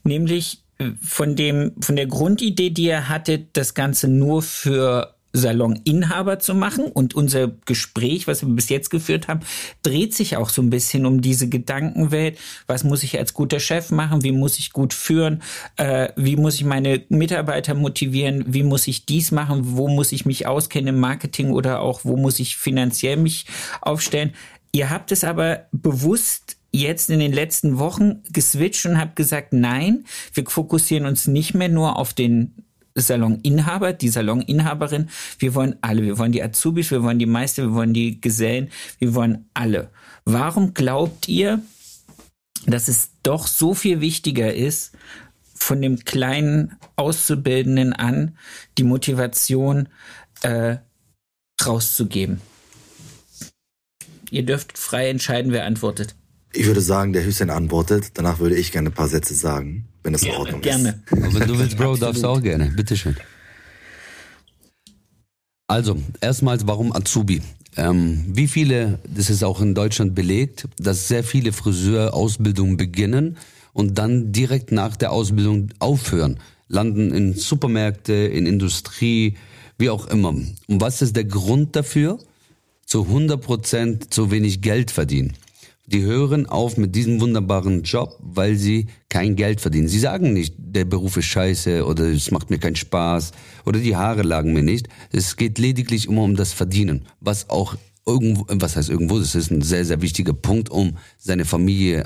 nämlich 0.04 0.63
äh, 0.78 0.91
von 1.02 1.36
dem, 1.36 1.73
von 1.82 1.95
der 1.95 2.08
Grundidee, 2.08 2.69
die 2.69 2.88
er 2.88 3.10
hatte, 3.10 3.39
das 3.54 3.73
Ganze 3.73 4.08
nur 4.08 4.41
für 4.41 5.15
Saloninhaber 5.33 6.39
zu 6.39 6.55
machen. 6.55 6.85
Und 6.85 7.15
unser 7.15 7.49
Gespräch, 7.65 8.27
was 8.27 8.41
wir 8.41 8.49
bis 8.49 8.69
jetzt 8.69 8.89
geführt 8.89 9.27
haben, 9.27 9.41
dreht 9.83 10.13
sich 10.15 10.37
auch 10.37 10.49
so 10.49 10.61
ein 10.61 10.69
bisschen 10.69 11.05
um 11.05 11.21
diese 11.21 11.49
Gedankenwelt. 11.49 12.37
Was 12.65 12.83
muss 12.83 13.03
ich 13.03 13.17
als 13.17 13.33
guter 13.33 13.59
Chef 13.59 13.91
machen? 13.91 14.23
Wie 14.23 14.31
muss 14.31 14.59
ich 14.59 14.73
gut 14.73 14.93
führen? 14.93 15.41
Äh, 15.75 16.09
wie 16.15 16.35
muss 16.35 16.55
ich 16.55 16.63
meine 16.63 17.03
Mitarbeiter 17.09 17.73
motivieren? 17.73 18.45
Wie 18.47 18.63
muss 18.63 18.87
ich 18.87 19.05
dies 19.05 19.31
machen? 19.31 19.77
Wo 19.77 19.87
muss 19.87 20.11
ich 20.11 20.25
mich 20.25 20.47
auskennen 20.47 20.95
im 20.95 20.99
Marketing 20.99 21.51
oder 21.51 21.81
auch 21.81 22.01
wo 22.03 22.17
muss 22.17 22.39
ich 22.39 22.57
finanziell 22.57 23.17
mich 23.17 23.45
aufstellen? 23.81 24.33
Ihr 24.71 24.89
habt 24.89 25.11
es 25.11 25.23
aber 25.23 25.67
bewusst 25.71 26.57
jetzt 26.71 27.09
in 27.09 27.19
den 27.19 27.33
letzten 27.33 27.79
Wochen 27.79 28.23
geswitcht 28.31 28.85
und 28.85 28.99
habe 28.99 29.11
gesagt, 29.15 29.53
nein, 29.53 30.05
wir 30.33 30.45
fokussieren 30.45 31.05
uns 31.05 31.27
nicht 31.27 31.53
mehr 31.53 31.69
nur 31.69 31.97
auf 31.97 32.13
den 32.13 32.66
Saloninhaber, 33.01 33.93
die 33.93 34.10
Saloninhaberin. 34.10 35.10
Wir 35.39 35.55
wollen 35.55 35.75
alle. 35.81 36.03
Wir 36.03 36.17
wollen 36.17 36.31
die 36.31 36.43
Azubis, 36.43 36.91
wir 36.91 37.03
wollen 37.03 37.19
die 37.19 37.25
Meister, 37.25 37.63
wir 37.63 37.73
wollen 37.73 37.93
die 37.93 38.19
Gesellen, 38.19 38.69
wir 38.99 39.13
wollen 39.13 39.45
alle. 39.53 39.89
Warum 40.25 40.73
glaubt 40.73 41.27
ihr, 41.27 41.62
dass 42.65 42.88
es 42.88 43.12
doch 43.23 43.47
so 43.47 43.73
viel 43.73 44.01
wichtiger 44.01 44.53
ist, 44.53 44.91
von 45.53 45.81
dem 45.81 46.03
kleinen 46.05 46.75
Auszubildenden 46.95 47.93
an 47.93 48.38
die 48.77 48.83
Motivation 48.83 49.89
äh, 50.41 50.77
rauszugeben? 51.65 52.41
Ihr 54.29 54.43
dürft 54.43 54.77
frei 54.77 55.10
entscheiden, 55.10 55.51
wer 55.51 55.65
antwortet. 55.65 56.15
Ich 56.53 56.65
würde 56.65 56.81
sagen, 56.81 57.13
der 57.13 57.25
Hüseyin 57.25 57.49
antwortet. 57.49 58.12
Danach 58.15 58.39
würde 58.39 58.55
ich 58.55 58.71
gerne 58.71 58.89
ein 58.89 58.93
paar 58.93 59.07
Sätze 59.07 59.33
sagen, 59.33 59.88
wenn 60.03 60.13
das 60.13 60.23
in 60.23 60.31
Ordnung 60.31 60.62
gerne. 60.62 61.01
ist. 61.05 61.12
Gerne. 61.12 61.39
wenn 61.39 61.47
du 61.47 61.60
willst, 61.60 61.77
Bro, 61.77 61.97
darfst 61.97 62.23
du 62.23 62.27
auch 62.27 62.41
gerne. 62.41 62.71
Bitteschön. 62.75 63.15
Also, 65.67 65.97
erstmals, 66.21 66.65
warum 66.65 66.95
Azubi? 66.95 67.41
Ähm, 67.75 68.25
wie 68.27 68.47
viele, 68.47 68.99
das 69.07 69.29
ist 69.29 69.43
auch 69.43 69.62
in 69.62 69.75
Deutschland 69.75 70.15
belegt, 70.15 70.67
dass 70.77 71.07
sehr 71.07 71.23
viele 71.23 71.51
Friseurausbildungen 71.51 72.77
beginnen 72.77 73.38
und 73.73 73.97
dann 73.97 74.31
direkt 74.31 74.71
nach 74.71 74.95
der 74.95 75.12
Ausbildung 75.12 75.69
aufhören, 75.79 76.39
landen 76.69 77.13
in 77.13 77.33
Supermärkte, 77.33 78.13
in 78.13 78.47
Industrie, 78.47 79.36
wie 79.77 79.89
auch 79.89 80.07
immer. 80.07 80.29
Und 80.29 80.81
was 80.81 81.01
ist 81.01 81.15
der 81.15 81.25
Grund 81.25 81.75
dafür? 81.75 82.17
Zu 82.86 83.03
100 83.03 83.41
Prozent 83.41 84.13
zu 84.13 84.31
wenig 84.31 84.62
Geld 84.62 84.89
verdienen 84.89 85.33
die 85.88 86.04
hören 86.04 86.45
auf 86.45 86.78
mit 86.78 86.95
diesem 86.95 87.21
wunderbaren 87.21 87.84
Job, 87.84 88.17
weil 88.21 88.56
sie 88.56 88.88
kein 89.10 89.38
Geld 89.38 89.62
verdienen. 89.62 89.88
Sie 89.88 90.00
sagen 90.00 90.34
nicht, 90.34 90.54
der 90.58 90.84
Beruf 90.84 91.15
ist 91.15 91.26
scheiße 91.26 91.86
oder 91.86 92.04
es 92.06 92.30
macht 92.30 92.50
mir 92.50 92.60
keinen 92.60 92.76
Spaß 92.76 93.32
oder 93.65 93.80
die 93.80 93.95
Haare 93.95 94.21
lagen 94.21 94.54
mir 94.54 94.63
nicht. 94.63 94.89
Es 95.12 95.38
geht 95.38 95.58
lediglich 95.58 96.08
immer 96.08 96.23
um 96.23 96.36
das 96.36 96.52
Verdienen, 96.52 97.06
was 97.21 97.50
auch 97.50 97.78
irgendwo, 98.06 98.45
was 98.50 98.76
heißt 98.76 98.89
irgendwo, 98.89 99.17
das 99.17 99.34
ist 99.34 99.50
ein 99.50 99.62
sehr, 99.62 99.86
sehr 99.86 100.02
wichtiger 100.02 100.34
Punkt, 100.34 100.69
um 100.69 100.97
seine 101.17 101.45
Familie 101.45 102.06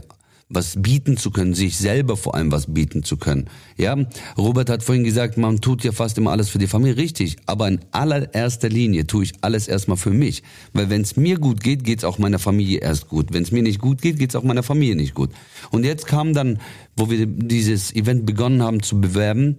was 0.53 0.81
bieten 0.81 1.17
zu 1.17 1.31
können, 1.31 1.53
sich 1.53 1.77
selber 1.77 2.17
vor 2.17 2.35
allem 2.35 2.51
was 2.51 2.73
bieten 2.73 3.03
zu 3.03 3.17
können. 3.17 3.45
Ja, 3.77 3.97
Robert 4.37 4.69
hat 4.69 4.83
vorhin 4.83 5.03
gesagt, 5.03 5.37
man 5.37 5.61
tut 5.61 5.83
ja 5.83 5.91
fast 5.91 6.17
immer 6.17 6.31
alles 6.31 6.49
für 6.49 6.59
die 6.59 6.67
Familie, 6.67 6.97
richtig. 6.97 7.37
Aber 7.45 7.67
in 7.67 7.79
allererster 7.91 8.69
Linie 8.69 9.07
tue 9.07 9.23
ich 9.23 9.33
alles 9.41 9.67
erstmal 9.67 9.97
für 9.97 10.11
mich, 10.11 10.43
weil 10.73 10.89
wenn 10.89 11.01
es 11.01 11.15
mir 11.15 11.39
gut 11.39 11.63
geht, 11.63 11.83
geht 11.83 11.99
es 11.99 12.03
auch 12.03 12.19
meiner 12.19 12.39
Familie 12.39 12.79
erst 12.79 13.07
gut. 13.07 13.27
Wenn 13.31 13.43
es 13.43 13.51
mir 13.51 13.63
nicht 13.63 13.79
gut 13.79 14.01
geht, 14.01 14.19
geht 14.19 14.29
es 14.31 14.35
auch 14.35 14.43
meiner 14.43 14.63
Familie 14.63 14.95
nicht 14.95 15.13
gut. 15.13 15.31
Und 15.71 15.85
jetzt 15.85 16.05
kam 16.05 16.33
dann, 16.33 16.59
wo 16.95 17.09
wir 17.09 17.25
dieses 17.25 17.95
Event 17.95 18.25
begonnen 18.25 18.61
haben 18.61 18.83
zu 18.83 18.99
bewerben, 18.99 19.57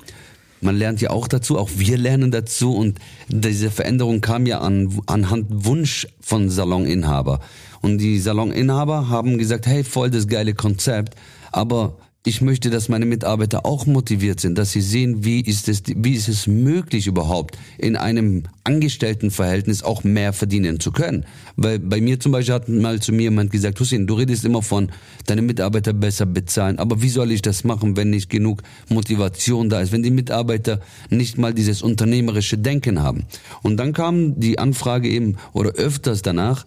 man 0.63 0.77
lernt 0.77 1.01
ja 1.01 1.11
auch 1.11 1.27
dazu, 1.27 1.59
auch 1.59 1.71
wir 1.75 1.99
lernen 1.99 2.31
dazu 2.31 2.77
und 2.77 2.99
diese 3.29 3.71
Veränderung 3.71 4.21
kam 4.21 4.47
ja 4.47 4.61
an, 4.61 5.01
anhand 5.07 5.47
Wunsch 5.51 6.07
von 6.21 6.51
Saloninhaber. 6.51 7.41
Und 7.83 7.99
die 7.99 8.19
Saloninhaber 8.19 9.09
haben 9.09 9.39
gesagt, 9.39 9.67
hey, 9.67 9.85
voll 9.85 10.11
das 10.11 10.29
geile 10.29 10.55
Konzept, 10.55 11.17
aber 11.51 11.97
ich 12.25 12.41
möchte, 12.41 12.71
dass 12.71 12.89
meine 12.89 13.05
Mitarbeiter 13.05 13.67
auch 13.67 13.87
motiviert 13.87 14.39
sind, 14.39 14.57
dass 14.57 14.71
sie 14.71 14.81
sehen, 14.81 15.25
wie 15.25 15.41
ist 15.41 15.69
es, 15.69 15.83
wie 15.89 16.13
ist 16.13 16.29
es 16.29 16.47
möglich 16.47 17.09
überhaupt, 17.09 17.59
in 17.79 17.97
einem 17.97 18.45
Angestelltenverhältnis 18.63 19.83
auch 19.83 20.05
mehr 20.05 20.33
verdienen 20.33 20.79
zu 20.79 20.93
können. 20.93 21.25
Weil 21.57 21.81
bei 21.81 22.01
mir 22.01 22.21
zum 22.21 22.31
Beispiel 22.31 22.55
hat 22.55 22.69
mal 22.69 23.01
zu 23.01 23.13
mir 23.13 23.23
jemand 23.23 23.51
gesagt, 23.51 23.81
Hussein, 23.81 24.07
du 24.07 24.15
redest 24.15 24.45
immer 24.45 24.63
von, 24.63 24.93
deine 25.27 25.43
Mitarbeiter 25.43 25.93
besser 25.93 26.27
bezahlen, 26.27 26.79
aber 26.79 27.03
wie 27.03 27.09
soll 27.09 27.33
ich 27.33 27.43
das 27.43 27.65
machen, 27.65 27.97
wenn 27.97 28.11
nicht 28.11 28.31
genug 28.31 28.63
Motivation 28.89 29.69
da 29.69 29.81
ist, 29.81 29.91
wenn 29.91 30.05
die 30.05 30.13
Mitarbeiter 30.13 30.81
nicht 31.11 31.39
mal 31.39 31.53
dieses 31.53 31.83
unternehmerische 31.83 32.57
Denken 32.57 33.03
haben. 33.03 33.25
Und 33.63 33.79
dann 33.79 33.93
kam 33.93 34.39
die 34.39 34.61
Anfrage 34.61 35.09
eben, 35.09 35.39
oder 35.53 35.73
öfters 35.73 36.23
danach, 36.23 36.67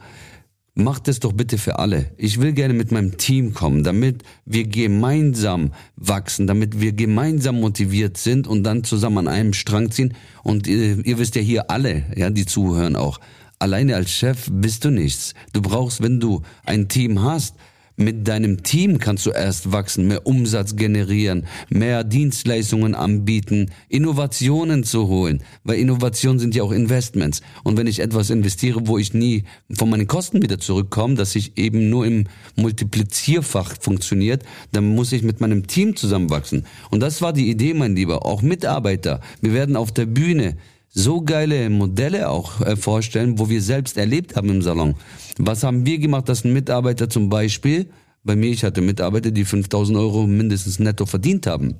Macht 0.77 1.07
es 1.07 1.21
doch 1.21 1.31
bitte 1.31 1.57
für 1.57 1.79
alle. 1.79 2.11
Ich 2.17 2.41
will 2.41 2.51
gerne 2.51 2.73
mit 2.73 2.91
meinem 2.91 3.15
Team 3.15 3.53
kommen, 3.53 3.85
damit 3.85 4.23
wir 4.45 4.67
gemeinsam 4.67 5.71
wachsen, 5.95 6.47
damit 6.47 6.81
wir 6.81 6.91
gemeinsam 6.91 7.61
motiviert 7.61 8.17
sind 8.17 8.45
und 8.45 8.63
dann 8.63 8.83
zusammen 8.83 9.19
an 9.19 9.27
einem 9.29 9.53
Strang 9.53 9.89
ziehen. 9.91 10.13
Und 10.43 10.67
ihr, 10.67 11.05
ihr 11.05 11.17
wisst 11.17 11.35
ja 11.35 11.41
hier 11.41 11.71
alle, 11.71 12.03
ja, 12.17 12.29
die 12.29 12.45
zuhören 12.45 12.97
auch. 12.97 13.21
Alleine 13.57 13.95
als 13.95 14.11
Chef 14.11 14.49
bist 14.51 14.83
du 14.83 14.89
nichts. 14.89 15.33
Du 15.53 15.61
brauchst, 15.61 16.03
wenn 16.03 16.19
du 16.19 16.41
ein 16.65 16.89
Team 16.89 17.21
hast, 17.21 17.55
mit 17.97 18.27
deinem 18.27 18.63
Team 18.63 18.99
kannst 18.99 19.25
du 19.25 19.31
erst 19.31 19.71
wachsen, 19.71 20.07
mehr 20.07 20.25
Umsatz 20.27 20.75
generieren, 20.75 21.45
mehr 21.69 22.03
Dienstleistungen 22.03 22.95
anbieten, 22.95 23.71
Innovationen 23.89 24.83
zu 24.83 25.07
holen, 25.07 25.41
weil 25.63 25.79
Innovationen 25.79 26.39
sind 26.39 26.55
ja 26.55 26.63
auch 26.63 26.71
Investments. 26.71 27.41
Und 27.63 27.77
wenn 27.77 27.87
ich 27.87 27.99
etwas 27.99 28.29
investiere, 28.29 28.87
wo 28.87 28.97
ich 28.97 29.13
nie 29.13 29.43
von 29.71 29.89
meinen 29.89 30.07
Kosten 30.07 30.41
wieder 30.41 30.59
zurückkomme, 30.59 31.15
dass 31.15 31.35
ich 31.35 31.57
eben 31.57 31.89
nur 31.89 32.05
im 32.05 32.25
Multiplizierfach 32.55 33.75
funktioniert, 33.79 34.43
dann 34.71 34.95
muss 34.95 35.11
ich 35.11 35.23
mit 35.23 35.39
meinem 35.39 35.67
Team 35.67 35.95
zusammenwachsen. 35.95 36.65
Und 36.91 37.01
das 37.01 37.21
war 37.21 37.33
die 37.33 37.49
Idee, 37.49 37.73
mein 37.73 37.95
Lieber. 37.95 38.25
Auch 38.25 38.41
Mitarbeiter. 38.41 39.21
Wir 39.41 39.53
werden 39.53 39.75
auf 39.75 39.91
der 39.91 40.05
Bühne 40.05 40.57
so 40.95 41.21
geile 41.21 41.69
Modelle 41.69 42.29
auch 42.29 42.61
äh, 42.61 42.75
vorstellen, 42.75 43.37
wo 43.37 43.49
wir 43.49 43.61
selbst 43.61 43.97
erlebt 43.97 44.35
haben 44.35 44.49
im 44.49 44.61
Salon. 44.61 44.95
Was 45.37 45.63
haben 45.63 45.85
wir 45.85 45.99
gemacht, 45.99 46.29
dass 46.29 46.45
ein 46.45 46.53
Mitarbeiter 46.53 47.09
zum 47.09 47.29
Beispiel, 47.29 47.89
bei 48.23 48.35
mir, 48.35 48.49
ich 48.49 48.63
hatte 48.63 48.81
Mitarbeiter, 48.81 49.29
die 49.29 49.45
5000 49.45 49.97
Euro 49.99 50.25
mindestens 50.25 50.79
netto 50.79 51.05
verdient 51.05 51.45
haben. 51.45 51.75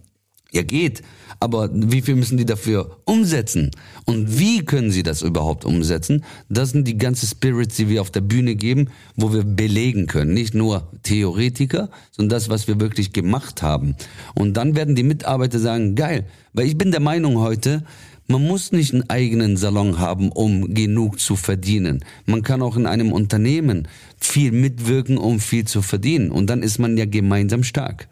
Ja, 0.52 0.62
geht. 0.62 1.02
Aber 1.40 1.70
wie 1.74 2.02
viel 2.02 2.16
müssen 2.16 2.38
die 2.38 2.46
dafür 2.46 3.02
umsetzen? 3.06 3.72
Und 4.06 4.40
wie 4.40 4.64
können 4.64 4.92
sie 4.92 5.04
das 5.04 5.22
überhaupt 5.22 5.66
umsetzen? 5.66 6.24
Das 6.50 6.70
sind 6.70 6.88
die 6.88 6.98
ganzen 6.98 7.28
Spirits, 7.28 7.76
die 7.76 7.90
wir 7.90 8.02
auf 8.02 8.12
der 8.12 8.22
Bühne 8.22 8.56
geben, 8.56 8.90
wo 9.16 9.34
wir 9.34 9.44
belegen 9.44 10.08
können. 10.08 10.34
Nicht 10.34 10.54
nur 10.54 10.92
Theoretiker, 11.04 11.90
sondern 12.12 12.38
das, 12.38 12.50
was 12.50 12.68
wir 12.68 12.80
wirklich 12.80 13.12
gemacht 13.12 13.64
haben. 13.64 13.96
Und 14.34 14.56
dann 14.56 14.76
werden 14.76 14.96
die 14.96 15.04
Mitarbeiter 15.04 15.60
sagen, 15.60 15.96
geil. 15.96 16.26
Weil 16.54 16.68
ich 16.68 16.78
bin 16.78 16.92
der 16.92 17.02
Meinung 17.02 17.40
heute, 17.40 17.84
Man 18.28 18.44
muss 18.44 18.72
nicht 18.72 18.94
einen 18.94 19.10
eigenen 19.10 19.56
Salon 19.56 20.00
haben, 20.00 20.32
um 20.32 20.74
genug 20.74 21.20
zu 21.20 21.36
verdienen. 21.36 22.04
Man 22.26 22.42
kann 22.42 22.62
auch 22.62 22.76
in 22.76 22.88
einem 22.88 23.12
Unternehmen 23.12 23.88
viel 24.18 24.52
mitwirken, 24.52 25.18
um 25.18 25.40
viel 25.40 25.66
zu 25.66 25.82
verdienen. 25.82 26.32
Und 26.32 26.48
dann 26.48 26.64
ist 26.64 26.80
man 26.80 26.98
ja 26.98 27.06
gemeinsam 27.06 27.64
stark. 27.64 28.08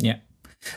Ja. 0.00 0.16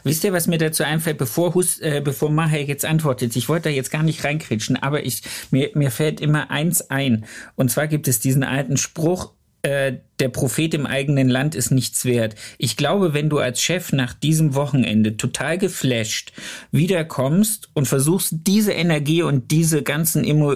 Wisst 0.04 0.24
ihr, 0.24 0.34
was 0.34 0.48
mir 0.48 0.58
dazu 0.58 0.84
einfällt, 0.84 1.17
bevor, 1.17 1.54
Hus, 1.54 1.80
äh, 1.80 2.02
bevor 2.04 2.30
Maher 2.30 2.63
jetzt 2.63 2.86
antwortet? 2.86 3.36
Ich 3.36 3.50
wollte 3.50 3.70
da 3.70 3.76
jetzt 3.76 3.91
gar 3.91 4.04
nicht 4.04 4.24
reinkritschen, 4.24 4.76
aber 4.76 5.06
ich, 5.06 5.22
mir, 5.52 5.72
mir 5.76 5.91
fällt 5.91 6.20
immer 6.20 6.52
eins 6.52 6.89
ein. 6.89 7.26
Und 7.56 7.72
zwar 7.72 7.88
gibt 7.88 8.08
es 8.08 8.20
diesen 8.20 8.43
alten 8.43 8.78
Spruch, 8.78 9.34
äh, 9.67 9.99
der 10.19 10.30
Prophet 10.30 10.73
im 10.73 10.86
eigenen 10.86 11.27
Land 11.27 11.53
ist 11.53 11.71
nichts 11.71 12.06
wert. 12.06 12.36
Ich 12.58 12.77
glaube, 12.77 13.13
wenn 13.13 13.30
du 13.30 13.39
als 13.39 13.62
Chef 13.62 13.91
nach 13.91 14.13
diesem 14.13 14.56
Wochenende 14.56 15.17
total 15.17 15.58
geflasht 15.58 16.32
wiederkommst 16.71 17.69
und 17.73 17.86
versuchst, 17.86 18.34
diese 18.47 18.71
Energie 18.71 19.23
und 19.23 19.51
diese 19.51 19.84
ganzen 19.84 20.23
Emo 20.23 20.56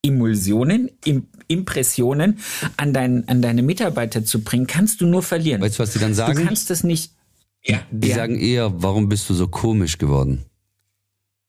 Emulsionen, 0.00 0.90
Im 1.04 1.26
Impressionen 1.48 2.38
an, 2.76 2.92
dein, 2.92 3.26
an 3.28 3.42
deine 3.42 3.62
Mitarbeiter 3.62 4.24
zu 4.24 4.42
bringen, 4.42 4.66
kannst 4.66 5.00
du 5.00 5.06
nur 5.06 5.22
verlieren. 5.22 5.60
Weißt 5.60 5.78
du, 5.78 5.82
was 5.82 5.92
die 5.92 5.98
dann 5.98 6.14
sagen? 6.14 6.38
Du 6.38 6.44
kannst 6.44 6.70
das 6.70 6.84
nicht. 6.84 7.12
Ja, 7.64 7.80
die 7.90 8.08
ja. 8.08 8.14
sagen 8.14 8.38
eher, 8.38 8.72
warum 8.80 9.08
bist 9.08 9.28
du 9.28 9.34
so 9.34 9.48
komisch 9.48 9.98
geworden? 9.98 10.44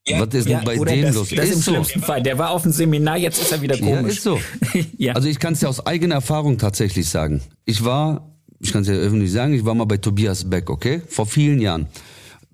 Ja, 0.10 0.20
Was 0.20 0.34
ist 0.34 0.48
ja, 0.48 0.60
denn 0.60 0.66
bei 0.66 0.76
dem 0.76 1.02
das, 1.04 1.16
los? 1.16 1.30
Das 1.30 1.46
ist 1.46 1.56
im 1.56 1.62
so. 1.62 1.72
schlimmsten 1.72 2.02
Fall. 2.02 2.24
Der 2.24 2.38
war 2.38 2.52
auf 2.52 2.64
dem 2.64 2.72
Seminar, 2.72 3.18
jetzt 3.18 3.42
ist 3.42 3.52
er 3.52 3.62
wieder 3.62 3.78
komisch. 3.78 3.94
Ja, 3.94 4.08
ist 4.08 4.24
so. 4.24 4.40
ja. 4.98 5.14
Also 5.14 5.28
ich 5.28 5.40
kann 5.40 5.54
es 5.54 5.62
ja 5.62 5.70
aus 5.70 5.86
eigener 5.86 6.16
Erfahrung 6.16 6.58
tatsächlich 6.58 7.08
sagen. 7.08 7.42
Ich 7.66 7.84
war, 7.84 8.34
ich 8.60 8.72
kann 8.72 8.82
es 8.82 8.88
ja 8.88 8.96
öffentlich 8.96 9.32
sagen, 9.32 9.54
ich 9.54 9.66
war 9.66 9.76
mal 9.76 9.86
bei 9.86 9.98
Tobias 9.98 10.50
Beck, 10.50 10.70
okay? 10.70 11.02
Vor 11.08 11.26
vielen 11.26 11.62
Jahren. 11.62 11.88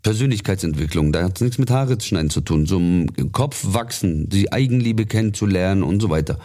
Persönlichkeitsentwicklung, 0.03 1.11
da 1.11 1.23
hat 1.23 1.37
es 1.37 1.41
nichts 1.41 1.57
mit 1.57 1.71
Haare 1.71 1.99
schneiden 1.99 2.29
zu 2.29 2.41
tun. 2.41 2.67
So 2.67 2.77
im 2.77 3.31
Kopf 3.31 3.65
wachsen, 3.69 4.29
die 4.29 4.51
Eigenliebe 4.51 5.07
kennenzulernen 5.07 5.81
und 5.81 5.99
so 5.99 6.11
weiter. 6.11 6.37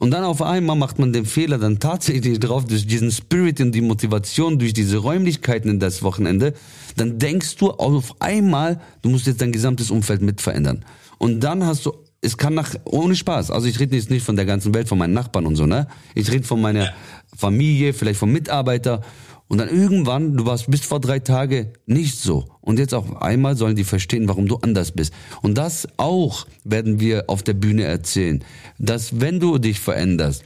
Und 0.00 0.12
dann 0.12 0.24
auf 0.24 0.40
einmal 0.40 0.76
macht 0.76 0.98
man 0.98 1.12
den 1.12 1.26
Fehler 1.26 1.58
dann 1.58 1.78
tatsächlich 1.78 2.40
drauf, 2.40 2.64
durch 2.64 2.86
diesen 2.86 3.10
Spirit 3.10 3.60
und 3.60 3.72
die 3.72 3.82
Motivation, 3.82 4.58
durch 4.58 4.72
diese 4.72 4.96
Räumlichkeiten 4.96 5.70
in 5.70 5.78
das 5.78 6.02
Wochenende, 6.02 6.54
dann 6.96 7.18
denkst 7.18 7.56
du 7.56 7.70
auf 7.70 8.14
einmal, 8.18 8.80
du 9.02 9.10
musst 9.10 9.26
jetzt 9.26 9.42
dein 9.42 9.52
gesamtes 9.52 9.90
Umfeld 9.90 10.22
mit 10.22 10.40
verändern. 10.40 10.86
Und 11.18 11.40
dann 11.40 11.66
hast 11.66 11.84
du, 11.84 11.92
es 12.22 12.36
kann 12.36 12.54
nach, 12.54 12.74
ohne 12.84 13.16
Spaß, 13.16 13.50
also 13.50 13.66
ich 13.66 13.80
rede 13.80 13.96
jetzt 13.96 14.10
nicht 14.10 14.24
von 14.24 14.36
der 14.36 14.44
ganzen 14.44 14.74
Welt, 14.74 14.88
von 14.88 14.98
meinen 14.98 15.14
Nachbarn 15.14 15.46
und 15.46 15.56
so, 15.56 15.66
ne? 15.66 15.86
Ich 16.14 16.30
rede 16.30 16.46
von 16.46 16.60
meiner 16.60 16.92
Familie, 17.34 17.92
vielleicht 17.92 18.18
vom 18.18 18.32
Mitarbeiter. 18.32 19.00
Und 19.48 19.58
dann 19.58 19.68
irgendwann, 19.68 20.36
du 20.36 20.46
warst 20.46 20.70
bis 20.70 20.82
vor 20.82 21.00
drei 21.00 21.18
Tage 21.18 21.72
nicht 21.86 22.16
so. 22.20 22.44
Und 22.60 22.78
jetzt 22.78 22.94
auf 22.94 23.20
einmal 23.20 23.56
sollen 23.56 23.74
die 23.74 23.84
verstehen, 23.84 24.28
warum 24.28 24.46
du 24.46 24.56
anders 24.58 24.92
bist. 24.92 25.12
Und 25.42 25.58
das 25.58 25.88
auch 25.96 26.46
werden 26.62 27.00
wir 27.00 27.24
auf 27.26 27.42
der 27.42 27.54
Bühne 27.54 27.82
erzählen. 27.82 28.44
Dass 28.78 29.20
wenn 29.20 29.40
du 29.40 29.58
dich 29.58 29.80
veränderst, 29.80 30.44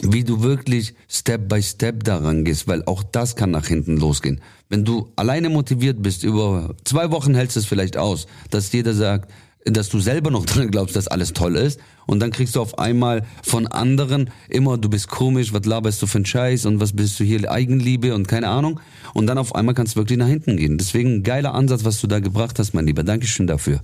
wie 0.00 0.24
du 0.24 0.42
wirklich 0.42 0.94
Step 1.08 1.48
by 1.48 1.62
Step 1.62 2.02
daran 2.02 2.44
gehst, 2.44 2.66
weil 2.66 2.82
auch 2.86 3.02
das 3.04 3.36
kann 3.36 3.50
nach 3.50 3.66
hinten 3.66 3.98
losgehen. 3.98 4.40
Wenn 4.68 4.84
du 4.84 5.12
alleine 5.14 5.50
motiviert 5.50 6.02
bist, 6.02 6.24
über 6.24 6.74
zwei 6.84 7.10
Wochen 7.10 7.34
hältst 7.34 7.54
du 7.54 7.60
es 7.60 7.66
vielleicht 7.66 7.96
aus, 7.96 8.26
dass 8.50 8.72
jeder 8.72 8.94
sagt, 8.94 9.30
dass 9.64 9.88
du 9.88 10.00
selber 10.00 10.30
noch 10.30 10.46
dran 10.46 10.70
glaubst, 10.70 10.96
dass 10.96 11.08
alles 11.08 11.32
toll 11.32 11.56
ist. 11.56 11.80
Und 12.06 12.20
dann 12.20 12.30
kriegst 12.30 12.56
du 12.56 12.60
auf 12.60 12.78
einmal 12.78 13.24
von 13.42 13.66
anderen 13.66 14.30
immer, 14.48 14.78
du 14.78 14.88
bist 14.88 15.08
komisch, 15.08 15.52
was 15.52 15.64
laberst 15.64 16.02
du 16.02 16.06
für 16.06 16.18
einen 16.18 16.26
Scheiß 16.26 16.66
und 16.66 16.80
was 16.80 16.94
bist 16.94 17.20
du 17.20 17.24
hier, 17.24 17.50
Eigenliebe 17.50 18.14
und 18.14 18.26
keine 18.26 18.48
Ahnung. 18.48 18.80
Und 19.14 19.26
dann 19.26 19.38
auf 19.38 19.54
einmal 19.54 19.74
kannst 19.74 19.94
du 19.94 20.00
wirklich 20.00 20.18
nach 20.18 20.26
hinten 20.28 20.56
gehen. 20.56 20.78
Deswegen 20.78 21.16
ein 21.16 21.22
geiler 21.22 21.54
Ansatz, 21.54 21.84
was 21.84 22.00
du 22.00 22.06
da 22.06 22.20
gebracht 22.20 22.58
hast, 22.58 22.74
mein 22.74 22.86
Lieber. 22.86 23.02
Dankeschön 23.02 23.46
dafür. 23.46 23.80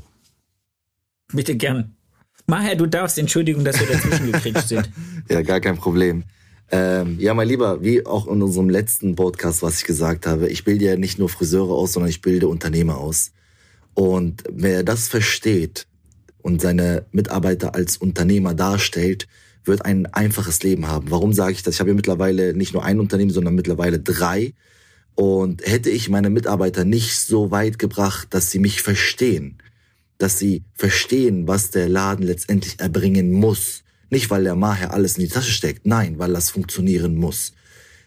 Bitte 1.32 1.56
gern. 1.56 1.96
Maher, 2.46 2.76
du 2.76 2.86
darfst, 2.86 3.18
Entschuldigung, 3.18 3.64
dass 3.64 3.80
wir 3.80 3.86
dazwischen 3.88 4.26
gekretscht 4.32 4.68
sind. 4.68 4.90
ja, 5.28 5.42
gar 5.42 5.60
kein 5.60 5.76
Problem. 5.76 6.24
Ähm, 6.70 7.16
ja, 7.20 7.34
mein 7.34 7.48
Lieber, 7.48 7.82
wie 7.82 8.04
auch 8.04 8.26
in 8.26 8.42
unserem 8.42 8.68
letzten 8.68 9.14
Podcast, 9.14 9.62
was 9.62 9.78
ich 9.78 9.84
gesagt 9.84 10.26
habe, 10.26 10.48
ich 10.48 10.64
bilde 10.64 10.84
ja 10.84 10.96
nicht 10.96 11.18
nur 11.18 11.28
Friseure 11.28 11.72
aus, 11.72 11.92
sondern 11.92 12.10
ich 12.10 12.22
bilde 12.22 12.48
Unternehmer 12.48 12.98
aus. 12.98 13.32
Und 13.96 14.44
wer 14.52 14.82
das 14.82 15.08
versteht 15.08 15.86
und 16.42 16.60
seine 16.60 17.06
Mitarbeiter 17.12 17.74
als 17.74 17.96
Unternehmer 17.96 18.52
darstellt, 18.52 19.26
wird 19.64 19.86
ein 19.86 20.04
einfaches 20.04 20.62
Leben 20.62 20.86
haben. 20.86 21.10
Warum 21.10 21.32
sage 21.32 21.52
ich 21.52 21.62
das? 21.62 21.76
Ich 21.76 21.80
habe 21.80 21.90
ja 21.90 21.96
mittlerweile 21.96 22.52
nicht 22.52 22.74
nur 22.74 22.84
ein 22.84 23.00
Unternehmen, 23.00 23.30
sondern 23.30 23.54
mittlerweile 23.54 23.98
drei. 23.98 24.52
Und 25.14 25.66
hätte 25.66 25.88
ich 25.88 26.10
meine 26.10 26.28
Mitarbeiter 26.28 26.84
nicht 26.84 27.18
so 27.18 27.50
weit 27.50 27.78
gebracht, 27.78 28.28
dass 28.32 28.50
sie 28.50 28.58
mich 28.58 28.82
verstehen, 28.82 29.62
dass 30.18 30.38
sie 30.38 30.62
verstehen, 30.74 31.48
was 31.48 31.70
der 31.70 31.88
Laden 31.88 32.26
letztendlich 32.26 32.78
erbringen 32.80 33.32
muss. 33.32 33.82
Nicht, 34.10 34.28
weil 34.28 34.44
der 34.44 34.56
Maher 34.56 34.92
alles 34.92 35.16
in 35.16 35.24
die 35.24 35.30
Tasche 35.30 35.52
steckt, 35.52 35.86
nein, 35.86 36.18
weil 36.18 36.34
das 36.34 36.50
funktionieren 36.50 37.16
muss. 37.16 37.54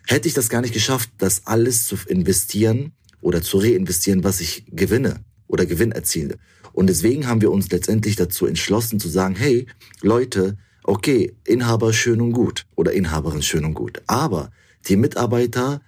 Hätte 0.05 0.27
ich 0.27 0.35
das 0.35 0.49
gar 0.49 0.61
nicht 0.61 0.75
geschafft, 0.75 1.09
das 1.17 1.47
alles 1.47 1.87
zu 1.87 1.97
investieren 2.05 2.91
oder 3.21 3.41
zu 3.41 3.57
reinvestieren, 3.57 4.23
was 4.23 4.39
ich 4.39 4.65
gewinne, 4.69 5.25
oder 5.49 5.65
Gewinn 5.65 5.91
erziele. 5.91 6.37
Und 6.71 6.87
deswegen 6.87 7.27
haben 7.27 7.41
wir 7.41 7.51
uns 7.51 7.69
letztendlich 7.71 8.15
dazu 8.15 8.45
entschlossen 8.45 8.99
zu 8.99 9.09
sagen, 9.09 9.35
hey, 9.35 9.65
Leute, 10.01 10.57
okay, 10.83 11.35
Inhaber 11.45 11.91
schön 11.91 12.21
und 12.21 12.31
gut 12.31 12.65
oder 12.75 12.93
Inhaberin 12.93 13.41
schön 13.41 13.65
und 13.65 13.73
gut. 13.73 14.01
Aber 14.07 14.51
die 14.87 14.95
Mitarbeiter, 14.95 15.81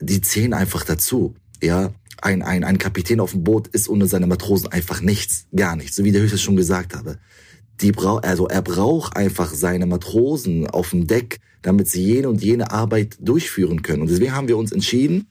die 0.00 0.20
zählen 0.22 0.54
einfach 0.54 0.84
dazu. 0.84 1.34
Ja, 1.62 1.92
ein, 2.22 2.42
ein, 2.42 2.64
ein 2.64 2.78
Kapitän 2.78 3.20
auf 3.20 3.32
dem 3.32 3.44
Boot 3.44 3.68
ist 3.68 3.88
ohne 3.88 4.06
seine 4.06 4.26
Matrosen 4.26 4.68
einfach 4.68 5.00
nichts, 5.00 5.46
gar 5.54 5.76
nichts, 5.76 5.96
so 5.96 6.04
wie 6.04 6.12
der 6.12 6.22
Höchste 6.22 6.38
schon 6.38 6.56
gesagt 6.56 6.94
habe. 6.94 7.18
Die 7.80 7.92
brau 7.92 8.18
also 8.18 8.46
er 8.46 8.62
braucht 8.62 9.16
einfach 9.16 9.52
seine 9.52 9.86
Matrosen 9.86 10.68
auf 10.68 10.90
dem 10.90 11.06
Deck, 11.06 11.40
damit 11.62 11.88
sie 11.88 12.02
jene 12.04 12.28
und 12.28 12.42
jene 12.42 12.70
Arbeit 12.70 13.16
durchführen 13.20 13.82
können. 13.82 14.02
Und 14.02 14.10
deswegen 14.10 14.34
haben 14.34 14.48
wir 14.48 14.56
uns 14.56 14.70
entschieden, 14.70 15.26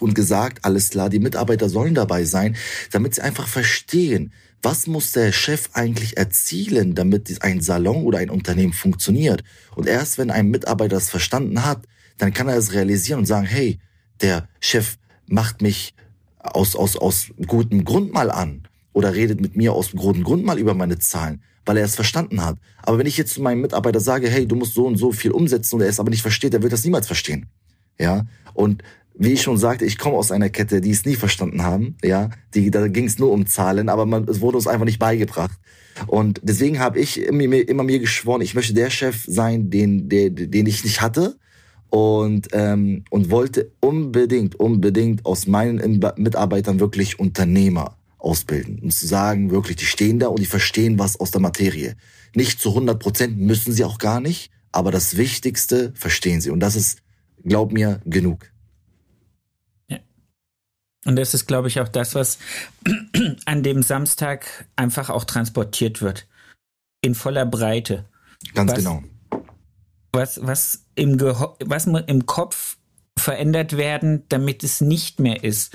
und 0.00 0.14
gesagt, 0.14 0.64
alles 0.64 0.90
klar, 0.90 1.08
die 1.10 1.18
Mitarbeiter 1.18 1.68
sollen 1.68 1.94
dabei 1.94 2.24
sein, 2.24 2.56
damit 2.92 3.14
sie 3.14 3.22
einfach 3.22 3.48
verstehen, 3.48 4.32
was 4.62 4.86
muss 4.86 5.12
der 5.12 5.32
Chef 5.32 5.70
eigentlich 5.74 6.16
erzielen, 6.16 6.94
damit 6.94 7.42
ein 7.42 7.60
Salon 7.60 8.04
oder 8.04 8.18
ein 8.18 8.30
Unternehmen 8.30 8.72
funktioniert. 8.72 9.44
Und 9.74 9.86
erst 9.86 10.18
wenn 10.18 10.30
ein 10.30 10.48
Mitarbeiter 10.48 10.96
das 10.96 11.10
verstanden 11.10 11.64
hat, 11.64 11.86
dann 12.18 12.32
kann 12.32 12.48
er 12.48 12.56
es 12.56 12.72
realisieren 12.72 13.20
und 13.20 13.26
sagen, 13.26 13.46
hey, 13.46 13.78
der 14.20 14.48
Chef 14.60 14.96
macht 15.26 15.62
mich 15.62 15.94
aus, 16.38 16.76
aus, 16.76 16.96
aus 16.96 17.28
gutem 17.46 17.84
Grund 17.84 18.12
mal 18.12 18.30
an 18.30 18.62
oder 18.92 19.14
redet 19.14 19.40
mit 19.40 19.56
mir 19.56 19.72
aus 19.72 19.92
gutem 19.92 20.24
Grund 20.24 20.44
mal 20.44 20.58
über 20.58 20.74
meine 20.74 20.98
Zahlen, 20.98 21.42
weil 21.64 21.76
er 21.76 21.84
es 21.84 21.94
verstanden 21.94 22.42
hat. 22.44 22.58
Aber 22.82 22.98
wenn 22.98 23.06
ich 23.06 23.16
jetzt 23.16 23.34
zu 23.34 23.42
meinem 23.42 23.60
Mitarbeiter 23.60 24.00
sage, 24.00 24.28
hey, 24.28 24.46
du 24.46 24.56
musst 24.56 24.74
so 24.74 24.86
und 24.86 24.96
so 24.96 25.12
viel 25.12 25.32
umsetzen 25.32 25.76
und 25.76 25.82
er 25.82 25.88
es 25.88 26.00
aber 26.00 26.10
nicht 26.10 26.22
versteht, 26.22 26.54
der 26.54 26.62
wird 26.62 26.72
das 26.72 26.84
niemals 26.84 27.06
verstehen. 27.06 27.46
Ja, 27.98 28.26
und 28.54 28.82
wie 29.18 29.32
ich 29.32 29.42
schon 29.42 29.56
sagte, 29.56 29.84
ich 29.84 29.98
komme 29.98 30.16
aus 30.16 30.30
einer 30.30 30.50
Kette, 30.50 30.80
die 30.80 30.90
es 30.90 31.04
nie 31.04 31.14
verstanden 31.14 31.62
haben. 31.62 31.96
Ja, 32.04 32.30
die, 32.54 32.70
da 32.70 32.86
ging 32.88 33.06
es 33.06 33.18
nur 33.18 33.32
um 33.32 33.46
Zahlen, 33.46 33.88
aber 33.88 34.06
man, 34.06 34.28
es 34.28 34.40
wurde 34.40 34.58
uns 34.58 34.66
einfach 34.66 34.84
nicht 34.84 34.98
beigebracht. 34.98 35.58
Und 36.06 36.40
deswegen 36.42 36.78
habe 36.78 36.98
ich 36.98 37.20
immer, 37.20 37.56
immer 37.56 37.82
mir 37.82 37.98
geschworen, 37.98 38.42
ich 38.42 38.54
möchte 38.54 38.74
der 38.74 38.90
Chef 38.90 39.24
sein, 39.26 39.70
den, 39.70 40.08
den, 40.08 40.50
den 40.50 40.66
ich 40.66 40.84
nicht 40.84 41.00
hatte. 41.00 41.38
Und, 41.88 42.48
ähm, 42.52 43.04
und 43.10 43.30
wollte 43.30 43.72
unbedingt, 43.80 44.56
unbedingt 44.56 45.24
aus 45.24 45.46
meinen 45.46 46.00
Mitarbeitern 46.16 46.80
wirklich 46.80 47.18
Unternehmer 47.18 47.96
ausbilden. 48.18 48.80
Und 48.80 48.92
zu 48.92 49.06
sagen, 49.06 49.50
wirklich, 49.50 49.76
die 49.76 49.84
stehen 49.84 50.18
da 50.18 50.26
und 50.26 50.40
die 50.40 50.46
verstehen 50.46 50.98
was 50.98 51.18
aus 51.18 51.30
der 51.30 51.40
Materie. 51.40 51.94
Nicht 52.34 52.60
zu 52.60 52.70
100 52.70 52.98
Prozent 52.98 53.38
müssen 53.38 53.72
sie 53.72 53.84
auch 53.84 53.98
gar 53.98 54.20
nicht, 54.20 54.50
aber 54.72 54.90
das 54.90 55.16
Wichtigste 55.16 55.92
verstehen 55.94 56.40
sie. 56.40 56.50
Und 56.50 56.60
das 56.60 56.74
ist, 56.76 56.98
glaub 57.44 57.72
mir, 57.72 58.00
genug. 58.04 58.50
Und 61.06 61.16
das 61.16 61.34
ist, 61.34 61.46
glaube 61.46 61.68
ich, 61.68 61.80
auch 61.80 61.88
das, 61.88 62.14
was 62.14 62.38
an 63.46 63.62
dem 63.62 63.82
Samstag 63.82 64.66
einfach 64.74 65.08
auch 65.08 65.24
transportiert 65.24 66.02
wird. 66.02 66.26
In 67.00 67.14
voller 67.14 67.46
Breite. 67.46 68.04
Ganz 68.54 68.72
was, 68.72 68.78
genau. 68.78 69.02
Was, 70.12 70.40
was, 70.42 70.84
im 70.94 71.20
was 71.20 71.86
im 71.86 72.26
Kopf 72.26 72.76
verändert 73.18 73.76
werden, 73.76 74.24
damit 74.28 74.64
es 74.64 74.80
nicht 74.80 75.20
mehr 75.20 75.44
ist, 75.44 75.74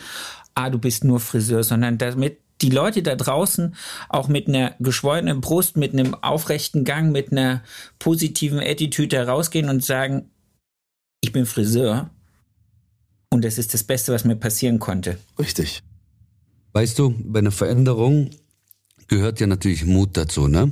ah, 0.54 0.70
du 0.70 0.80
bist 0.80 1.04
nur 1.04 1.20
Friseur, 1.20 1.64
sondern 1.64 1.98
damit 1.98 2.40
die 2.62 2.70
Leute 2.70 3.02
da 3.02 3.16
draußen 3.16 3.76
auch 4.10 4.28
mit 4.28 4.48
einer 4.48 4.76
geschwollenen 4.80 5.42
Brust, 5.42 5.78
mit 5.78 5.94
einem 5.94 6.14
aufrechten 6.14 6.84
Gang, 6.84 7.12
mit 7.12 7.32
einer 7.32 7.64
positiven 8.00 8.60
Attitüde 8.60 9.18
herausgehen 9.18 9.70
und 9.70 9.84
sagen, 9.84 10.30
ich 11.22 11.32
bin 11.32 11.46
Friseur 11.46 12.10
und 13.32 13.46
es 13.46 13.58
ist 13.58 13.74
das 13.74 13.84
Beste, 13.84 14.14
was 14.14 14.26
mir 14.26 14.36
passieren 14.36 14.78
konnte. 14.78 15.18
Richtig. 15.40 15.82
Weißt 16.74 17.00
du, 17.00 17.16
bei 17.18 17.40
einer 17.40 17.52
Veränderung 17.52 18.30
gehört 19.08 19.40
ja 19.40 19.48
natürlich 19.48 19.86
Mut 19.86 20.16
dazu, 20.16 20.48
ne? 20.48 20.72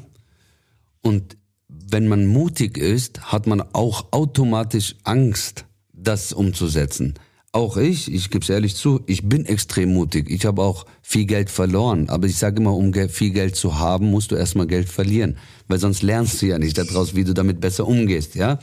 Und 1.02 1.38
wenn 1.68 2.08
man 2.08 2.28
mutig 2.28 2.78
ist, 2.78 3.32
hat 3.32 3.48
man 3.48 3.62
auch 3.62 4.12
automatisch 4.12 4.96
Angst, 5.04 5.66
das 5.94 6.34
umzusetzen. 6.34 7.16
auch 7.52 7.78
ich, 7.78 8.14
ich 8.14 8.30
gebe 8.30 8.44
es 8.44 8.50
ehrlich 8.50 8.76
zu, 8.76 9.02
ich 9.08 9.28
bin 9.28 9.46
extrem 9.46 9.94
mutig. 9.94 10.30
Ich 10.30 10.46
habe 10.46 10.62
auch 10.62 10.86
viel 11.02 11.26
Geld 11.26 11.50
verloren. 11.50 12.08
Aber 12.10 12.28
ich 12.28 12.38
sage 12.38 12.62
immer, 12.62 12.76
um 12.76 12.94
viel 12.94 13.32
Geld 13.32 13.56
zu 13.56 13.80
haben, 13.80 14.12
musst 14.12 14.32
du 14.32 14.36
erstmal 14.36 14.68
Geld 14.68 14.88
verlieren. 14.88 15.38
Weil 15.68 15.80
sonst 15.80 16.04
lernst 16.04 16.42
du 16.42 16.48
ja 16.48 16.60
nicht 16.60 16.78
daraus, 16.78 17.16
wie 17.16 17.24
du 17.24 17.34
damit 17.34 17.60
besser 17.60 17.88
umgehst, 17.88 18.36
ja? 18.36 18.60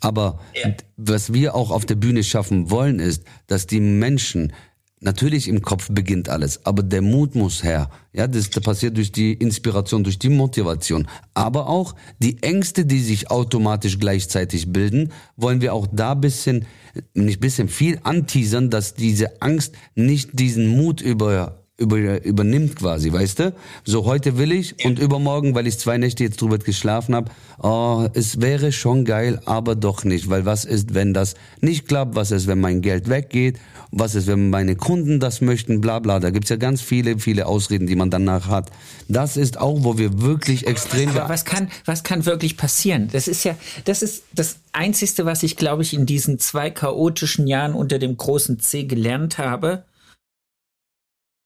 Aber 0.00 0.40
ja. 0.54 0.72
was 0.96 1.32
wir 1.32 1.54
auch 1.54 1.70
auf 1.70 1.86
der 1.86 1.94
Bühne 1.94 2.22
schaffen 2.22 2.70
wollen, 2.70 2.98
ist, 2.98 3.24
dass 3.46 3.66
die 3.66 3.80
Menschen 3.80 4.52
Natürlich 5.00 5.46
im 5.46 5.60
Kopf 5.60 5.88
beginnt 5.90 6.30
alles, 6.30 6.64
aber 6.64 6.82
der 6.82 7.02
Mut 7.02 7.34
muss 7.34 7.62
her. 7.62 7.90
Ja, 8.14 8.26
das, 8.26 8.48
passiert 8.48 8.96
durch 8.96 9.12
die 9.12 9.34
Inspiration, 9.34 10.02
durch 10.02 10.18
die 10.18 10.30
Motivation. 10.30 11.06
Aber 11.34 11.68
auch 11.68 11.94
die 12.18 12.42
Ängste, 12.42 12.86
die 12.86 13.00
sich 13.00 13.30
automatisch 13.30 13.98
gleichzeitig 13.98 14.72
bilden, 14.72 15.12
wollen 15.36 15.60
wir 15.60 15.74
auch 15.74 15.86
da 15.92 16.14
bisschen, 16.14 16.64
nicht 17.12 17.40
bisschen 17.40 17.68
viel 17.68 18.00
anteasern, 18.04 18.70
dass 18.70 18.94
diese 18.94 19.42
Angst 19.42 19.74
nicht 19.94 20.30
diesen 20.32 20.66
Mut 20.66 21.02
über 21.02 21.65
über, 21.78 22.24
übernimmt 22.24 22.76
quasi, 22.76 23.12
weißt 23.12 23.38
du? 23.38 23.54
So 23.84 24.06
heute 24.06 24.38
will 24.38 24.52
ich 24.52 24.84
und 24.84 24.98
übermorgen, 24.98 25.54
weil 25.54 25.66
ich 25.66 25.78
zwei 25.78 25.98
Nächte 25.98 26.24
jetzt 26.24 26.40
drüber 26.40 26.58
geschlafen 26.58 27.14
habe, 27.14 27.30
oh, 27.62 28.08
es 28.14 28.40
wäre 28.40 28.72
schon 28.72 29.04
geil, 29.04 29.40
aber 29.44 29.74
doch 29.74 30.04
nicht, 30.04 30.30
weil 30.30 30.46
was 30.46 30.64
ist, 30.64 30.94
wenn 30.94 31.12
das 31.12 31.34
nicht 31.60 31.86
klappt, 31.86 32.14
was 32.14 32.30
ist, 32.30 32.46
wenn 32.46 32.60
mein 32.60 32.80
Geld 32.80 33.10
weggeht, 33.10 33.58
was 33.90 34.14
ist, 34.14 34.26
wenn 34.26 34.48
meine 34.48 34.76
Kunden 34.76 35.20
das 35.20 35.42
möchten, 35.42 35.82
bla 35.82 35.98
bla, 35.98 36.18
da 36.18 36.30
gibt's 36.30 36.48
ja 36.48 36.56
ganz 36.56 36.80
viele, 36.80 37.18
viele 37.18 37.46
Ausreden, 37.46 37.86
die 37.86 37.96
man 37.96 38.10
danach 38.10 38.48
hat. 38.48 38.70
Das 39.08 39.36
ist 39.36 39.60
auch, 39.60 39.84
wo 39.84 39.98
wir 39.98 40.22
wirklich 40.22 40.66
extrem... 40.66 41.10
Aber 41.10 41.28
was 41.28 41.44
kann, 41.44 41.68
was 41.84 42.02
kann 42.02 42.24
wirklich 42.24 42.56
passieren? 42.56 43.08
Das 43.12 43.28
ist 43.28 43.44
ja, 43.44 43.54
das 43.84 44.02
ist 44.02 44.24
das 44.34 44.56
Einzigste, 44.72 45.26
was 45.26 45.42
ich, 45.42 45.56
glaube 45.56 45.82
ich, 45.82 45.92
in 45.92 46.06
diesen 46.06 46.38
zwei 46.38 46.70
chaotischen 46.70 47.46
Jahren 47.46 47.74
unter 47.74 47.98
dem 47.98 48.16
großen 48.16 48.60
C 48.60 48.84
gelernt 48.84 49.38
habe, 49.38 49.84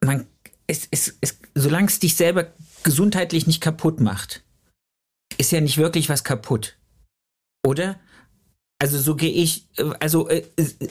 man, 0.05 0.27
es, 0.67 0.89
es, 0.91 1.17
es, 1.21 1.39
solange 1.55 1.89
es 1.89 1.99
dich 1.99 2.15
selber 2.15 2.53
gesundheitlich 2.83 3.47
nicht 3.47 3.61
kaputt 3.61 4.01
macht, 4.01 4.43
ist 5.39 5.53
ja 5.53 5.61
nicht 5.61 5.79
wirklich 5.79 6.09
was 6.09 6.25
kaputt. 6.25 6.77
Oder? 7.67 7.99
Also 8.83 8.99
so 8.99 9.15
gehe 9.15 9.31
ich, 9.31 9.67
also 10.01 10.31
äh, 10.31 10.43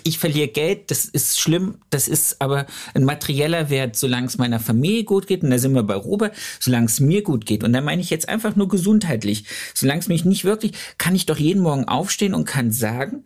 ich 0.04 0.19
verliere 0.19 0.50
Geld, 0.50 0.91
das 0.91 1.06
ist 1.06 1.39
schlimm, 1.39 1.80
das 1.89 2.08
ist 2.08 2.39
aber 2.39 2.67
ein 2.93 3.04
materieller 3.04 3.72
Wert, 3.72 3.95
solange 3.95 4.28
es 4.28 4.38
meiner 4.38 4.60
Familie 4.60 5.06
gut 5.06 5.26
geht, 5.26 5.41
und 5.41 5.50
da 5.50 5.58
sind 5.58 5.74
wir 5.74 5.82
bei 5.82 5.95
Robert, 5.95 6.36
solange 6.60 6.86
es 6.86 7.00
mir 7.00 7.24
gut 7.24 7.48
geht. 7.48 7.63
Und 7.63 7.74
da 7.74 7.82
meine 7.82 8.04
ich 8.04 8.12
jetzt 8.12 8.30
einfach 8.30 8.56
nur 8.56 8.67
gesundheitlich. 8.67 9.45
Solange 9.74 10.02
es 10.02 10.08
mich 10.08 10.24
nicht 10.24 10.43
wirklich, 10.43 10.74
kann 11.00 11.15
ich 11.15 11.26
doch 11.26 11.38
jeden 11.38 11.63
Morgen 11.63 11.86
aufstehen 11.86 12.36
und 12.36 12.45
kann 12.45 12.72
sagen, 12.72 13.26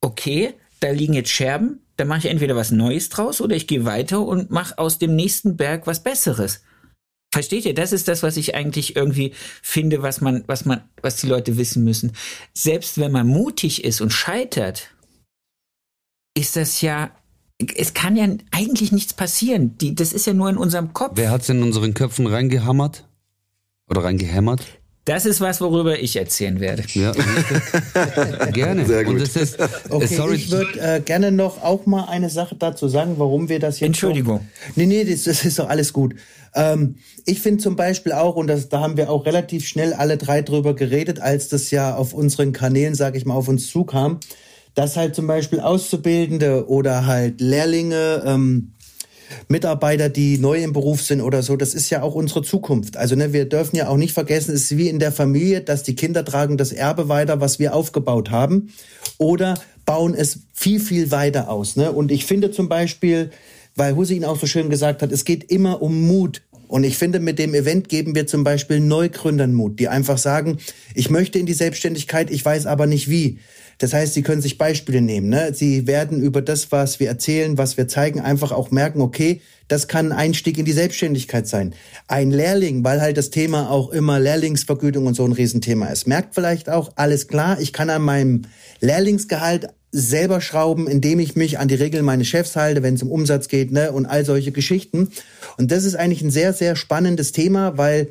okay, 0.00 0.54
da 0.78 0.90
liegen 0.90 1.14
jetzt 1.14 1.30
Scherben, 1.30 1.80
da 1.96 2.04
mache 2.04 2.20
ich 2.20 2.26
entweder 2.26 2.56
was 2.56 2.70
Neues 2.70 3.08
draus 3.08 3.40
oder 3.40 3.56
ich 3.56 3.66
gehe 3.66 3.84
weiter 3.84 4.20
und 4.20 4.50
mache 4.50 4.78
aus 4.78 4.98
dem 4.98 5.16
nächsten 5.16 5.56
Berg 5.56 5.86
was 5.86 6.02
Besseres. 6.02 6.62
Versteht 7.32 7.66
ihr? 7.66 7.74
Das 7.74 7.92
ist 7.92 8.08
das, 8.08 8.22
was 8.22 8.36
ich 8.36 8.54
eigentlich 8.54 8.96
irgendwie 8.96 9.34
finde, 9.62 10.02
was 10.02 10.20
man, 10.20 10.44
was 10.46 10.64
man, 10.64 10.82
was 11.02 11.16
die 11.16 11.26
Leute 11.26 11.58
wissen 11.58 11.84
müssen. 11.84 12.12
Selbst 12.54 12.98
wenn 12.98 13.12
man 13.12 13.26
mutig 13.26 13.84
ist 13.84 14.00
und 14.00 14.10
scheitert, 14.10 14.90
ist 16.34 16.56
das 16.56 16.80
ja, 16.80 17.10
es 17.74 17.94
kann 17.94 18.16
ja 18.16 18.28
eigentlich 18.52 18.92
nichts 18.92 19.12
passieren. 19.12 19.76
Die, 19.78 19.94
das 19.94 20.12
ist 20.12 20.26
ja 20.26 20.34
nur 20.34 20.48
in 20.48 20.56
unserem 20.56 20.92
Kopf. 20.92 21.12
Wer 21.16 21.30
hat's 21.30 21.48
in 21.48 21.62
unseren 21.62 21.94
Köpfen 21.94 22.26
reingehammert? 22.26 23.08
Oder 23.88 24.04
reingehämmert? 24.04 24.62
Das 25.06 25.24
ist 25.24 25.40
was, 25.40 25.60
worüber 25.60 26.00
ich 26.00 26.16
erzählen 26.16 26.58
werde. 26.58 26.82
Ja, 26.92 27.12
gerne. 28.52 28.84
Sehr 28.84 29.04
gut. 29.04 29.14
Und 29.14 29.22
das 29.22 29.36
ist, 29.36 29.56
okay, 29.88 30.06
sorry. 30.06 30.34
Ich 30.34 30.50
würde 30.50 30.80
äh, 30.80 31.00
gerne 31.00 31.30
noch 31.30 31.62
auch 31.62 31.86
mal 31.86 32.06
eine 32.06 32.28
Sache 32.28 32.56
dazu 32.58 32.88
sagen, 32.88 33.14
warum 33.16 33.48
wir 33.48 33.60
das 33.60 33.78
jetzt. 33.78 33.86
Entschuldigung. 33.86 34.40
Doch, 34.40 34.76
nee, 34.76 34.86
nee, 34.86 35.04
das, 35.04 35.22
das, 35.22 35.44
ist 35.44 35.60
doch 35.60 35.68
alles 35.68 35.92
gut. 35.92 36.16
Ähm, 36.56 36.96
ich 37.24 37.40
finde 37.40 37.62
zum 37.62 37.76
Beispiel 37.76 38.14
auch, 38.14 38.34
und 38.34 38.48
das, 38.48 38.68
da 38.68 38.80
haben 38.80 38.96
wir 38.96 39.08
auch 39.08 39.26
relativ 39.26 39.68
schnell 39.68 39.94
alle 39.94 40.16
drei 40.16 40.42
drüber 40.42 40.74
geredet, 40.74 41.20
als 41.20 41.48
das 41.48 41.70
ja 41.70 41.94
auf 41.94 42.12
unseren 42.12 42.52
Kanälen, 42.52 42.96
sag 42.96 43.14
ich 43.14 43.24
mal, 43.24 43.34
auf 43.34 43.46
uns 43.46 43.70
zukam, 43.70 44.18
dass 44.74 44.96
halt 44.96 45.14
zum 45.14 45.28
Beispiel 45.28 45.60
Auszubildende 45.60 46.68
oder 46.68 47.06
halt 47.06 47.40
Lehrlinge, 47.40 48.24
ähm, 48.26 48.72
Mitarbeiter, 49.48 50.08
die 50.08 50.38
neu 50.38 50.62
im 50.62 50.72
Beruf 50.72 51.02
sind 51.02 51.20
oder 51.20 51.42
so, 51.42 51.56
das 51.56 51.74
ist 51.74 51.90
ja 51.90 52.02
auch 52.02 52.14
unsere 52.14 52.42
Zukunft. 52.42 52.96
Also 52.96 53.16
ne, 53.16 53.32
wir 53.32 53.48
dürfen 53.48 53.76
ja 53.76 53.88
auch 53.88 53.96
nicht 53.96 54.12
vergessen, 54.12 54.54
es 54.54 54.70
ist 54.70 54.76
wie 54.76 54.88
in 54.88 54.98
der 54.98 55.12
Familie, 55.12 55.60
dass 55.60 55.82
die 55.82 55.96
Kinder 55.96 56.24
tragen 56.24 56.56
das 56.56 56.72
Erbe 56.72 57.08
weiter, 57.08 57.40
was 57.40 57.58
wir 57.58 57.74
aufgebaut 57.74 58.30
haben, 58.30 58.70
oder 59.18 59.54
bauen 59.84 60.14
es 60.14 60.40
viel, 60.52 60.80
viel 60.80 61.10
weiter 61.10 61.48
aus. 61.48 61.76
Ne? 61.76 61.92
Und 61.92 62.10
ich 62.10 62.26
finde 62.26 62.50
zum 62.50 62.68
Beispiel, 62.68 63.30
weil 63.76 63.94
Hussein 63.94 64.24
auch 64.24 64.38
so 64.38 64.46
schön 64.46 64.70
gesagt 64.70 65.02
hat, 65.02 65.12
es 65.12 65.24
geht 65.24 65.50
immer 65.50 65.82
um 65.82 66.06
Mut. 66.06 66.42
Und 66.68 66.82
ich 66.82 66.98
finde, 66.98 67.20
mit 67.20 67.38
dem 67.38 67.54
Event 67.54 67.88
geben 67.88 68.14
wir 68.14 68.26
zum 68.26 68.42
Beispiel 68.42 68.80
Neugründern 68.80 69.54
Mut, 69.54 69.78
die 69.78 69.88
einfach 69.88 70.18
sagen, 70.18 70.58
ich 70.94 71.10
möchte 71.10 71.38
in 71.38 71.46
die 71.46 71.52
Selbstständigkeit, 71.52 72.30
ich 72.30 72.44
weiß 72.44 72.66
aber 72.66 72.86
nicht 72.86 73.08
wie. 73.08 73.38
Das 73.78 73.92
heißt, 73.92 74.14
Sie 74.14 74.22
können 74.22 74.40
sich 74.40 74.58
Beispiele 74.58 75.00
nehmen. 75.00 75.28
Ne? 75.28 75.52
Sie 75.52 75.86
werden 75.86 76.22
über 76.22 76.42
das, 76.42 76.72
was 76.72 76.98
wir 76.98 77.08
erzählen, 77.08 77.58
was 77.58 77.76
wir 77.76 77.88
zeigen, 77.88 78.20
einfach 78.20 78.52
auch 78.52 78.70
merken, 78.70 79.00
okay, 79.00 79.42
das 79.68 79.88
kann 79.88 80.12
ein 80.12 80.18
Einstieg 80.18 80.58
in 80.58 80.64
die 80.64 80.72
Selbstständigkeit 80.72 81.46
sein. 81.46 81.74
Ein 82.06 82.30
Lehrling, 82.30 82.84
weil 82.84 83.00
halt 83.00 83.16
das 83.16 83.30
Thema 83.30 83.70
auch 83.70 83.90
immer 83.90 84.20
Lehrlingsvergütung 84.20 85.06
und 85.06 85.14
so 85.14 85.24
ein 85.24 85.32
Riesenthema 85.32 85.86
ist, 85.86 86.06
merkt 86.06 86.34
vielleicht 86.34 86.68
auch, 86.68 86.92
alles 86.96 87.26
klar, 87.28 87.60
ich 87.60 87.72
kann 87.72 87.90
an 87.90 88.02
meinem 88.02 88.42
Lehrlingsgehalt 88.80 89.68
selber 89.90 90.40
schrauben, 90.40 90.88
indem 90.88 91.18
ich 91.20 91.36
mich 91.36 91.58
an 91.58 91.68
die 91.68 91.74
Regeln 91.74 92.04
meines 92.04 92.28
Chefs 92.28 92.54
halte, 92.54 92.82
wenn 92.82 92.94
es 92.94 93.02
um 93.02 93.10
Umsatz 93.10 93.48
geht, 93.48 93.72
ne, 93.72 93.92
und 93.92 94.06
all 94.06 94.24
solche 94.24 94.52
Geschichten. 94.52 95.10
Und 95.56 95.70
das 95.70 95.84
ist 95.84 95.96
eigentlich 95.96 96.22
ein 96.22 96.30
sehr, 96.30 96.52
sehr 96.52 96.76
spannendes 96.76 97.32
Thema, 97.32 97.78
weil 97.78 98.08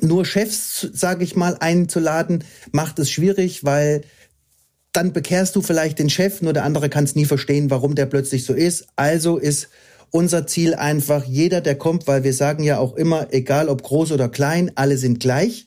nur 0.00 0.24
Chefs, 0.24 0.88
sage 0.92 1.24
ich 1.24 1.34
mal, 1.36 1.56
einzuladen, 1.58 2.44
macht 2.72 2.98
es 2.98 3.10
schwierig, 3.10 3.64
weil 3.64 4.02
dann 4.94 5.12
bekehrst 5.12 5.56
du 5.56 5.60
vielleicht 5.60 5.98
den 5.98 6.08
Chef, 6.08 6.40
nur 6.40 6.52
der 6.52 6.64
andere 6.64 6.88
kann 6.88 7.04
es 7.04 7.16
nie 7.16 7.24
verstehen, 7.24 7.68
warum 7.68 7.96
der 7.96 8.06
plötzlich 8.06 8.44
so 8.44 8.54
ist. 8.54 8.86
Also 8.94 9.38
ist 9.38 9.68
unser 10.10 10.46
Ziel 10.46 10.74
einfach, 10.74 11.24
jeder, 11.24 11.60
der 11.60 11.74
kommt, 11.74 12.06
weil 12.06 12.22
wir 12.22 12.32
sagen 12.32 12.62
ja 12.62 12.78
auch 12.78 12.94
immer, 12.94 13.26
egal 13.32 13.68
ob 13.68 13.82
groß 13.82 14.12
oder 14.12 14.28
klein, 14.28 14.70
alle 14.76 14.96
sind 14.96 15.18
gleich. 15.18 15.66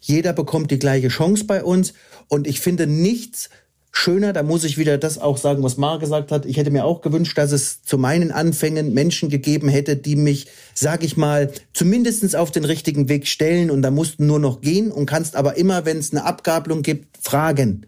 Jeder 0.00 0.32
bekommt 0.32 0.72
die 0.72 0.80
gleiche 0.80 1.08
Chance 1.08 1.44
bei 1.44 1.62
uns. 1.62 1.94
Und 2.28 2.48
ich 2.48 2.60
finde 2.60 2.88
nichts 2.88 3.50
schöner, 3.92 4.32
da 4.32 4.42
muss 4.42 4.64
ich 4.64 4.76
wieder 4.76 4.98
das 4.98 5.18
auch 5.18 5.38
sagen, 5.38 5.62
was 5.62 5.76
Mara 5.76 5.98
gesagt 5.98 6.32
hat. 6.32 6.44
Ich 6.44 6.56
hätte 6.56 6.72
mir 6.72 6.84
auch 6.84 7.02
gewünscht, 7.02 7.38
dass 7.38 7.52
es 7.52 7.84
zu 7.84 7.98
meinen 7.98 8.32
Anfängen 8.32 8.92
Menschen 8.92 9.30
gegeben 9.30 9.68
hätte, 9.68 9.96
die 9.96 10.16
mich, 10.16 10.48
sag 10.74 11.04
ich 11.04 11.16
mal, 11.16 11.52
zumindestens 11.72 12.34
auf 12.34 12.50
den 12.50 12.64
richtigen 12.64 13.08
Weg 13.08 13.28
stellen 13.28 13.70
und 13.70 13.82
da 13.82 13.92
mussten 13.92 14.26
nur 14.26 14.40
noch 14.40 14.60
gehen 14.60 14.90
und 14.90 15.06
kannst 15.06 15.36
aber 15.36 15.56
immer, 15.56 15.84
wenn 15.84 15.98
es 15.98 16.10
eine 16.10 16.24
Abgabelung 16.24 16.82
gibt, 16.82 17.16
fragen. 17.22 17.86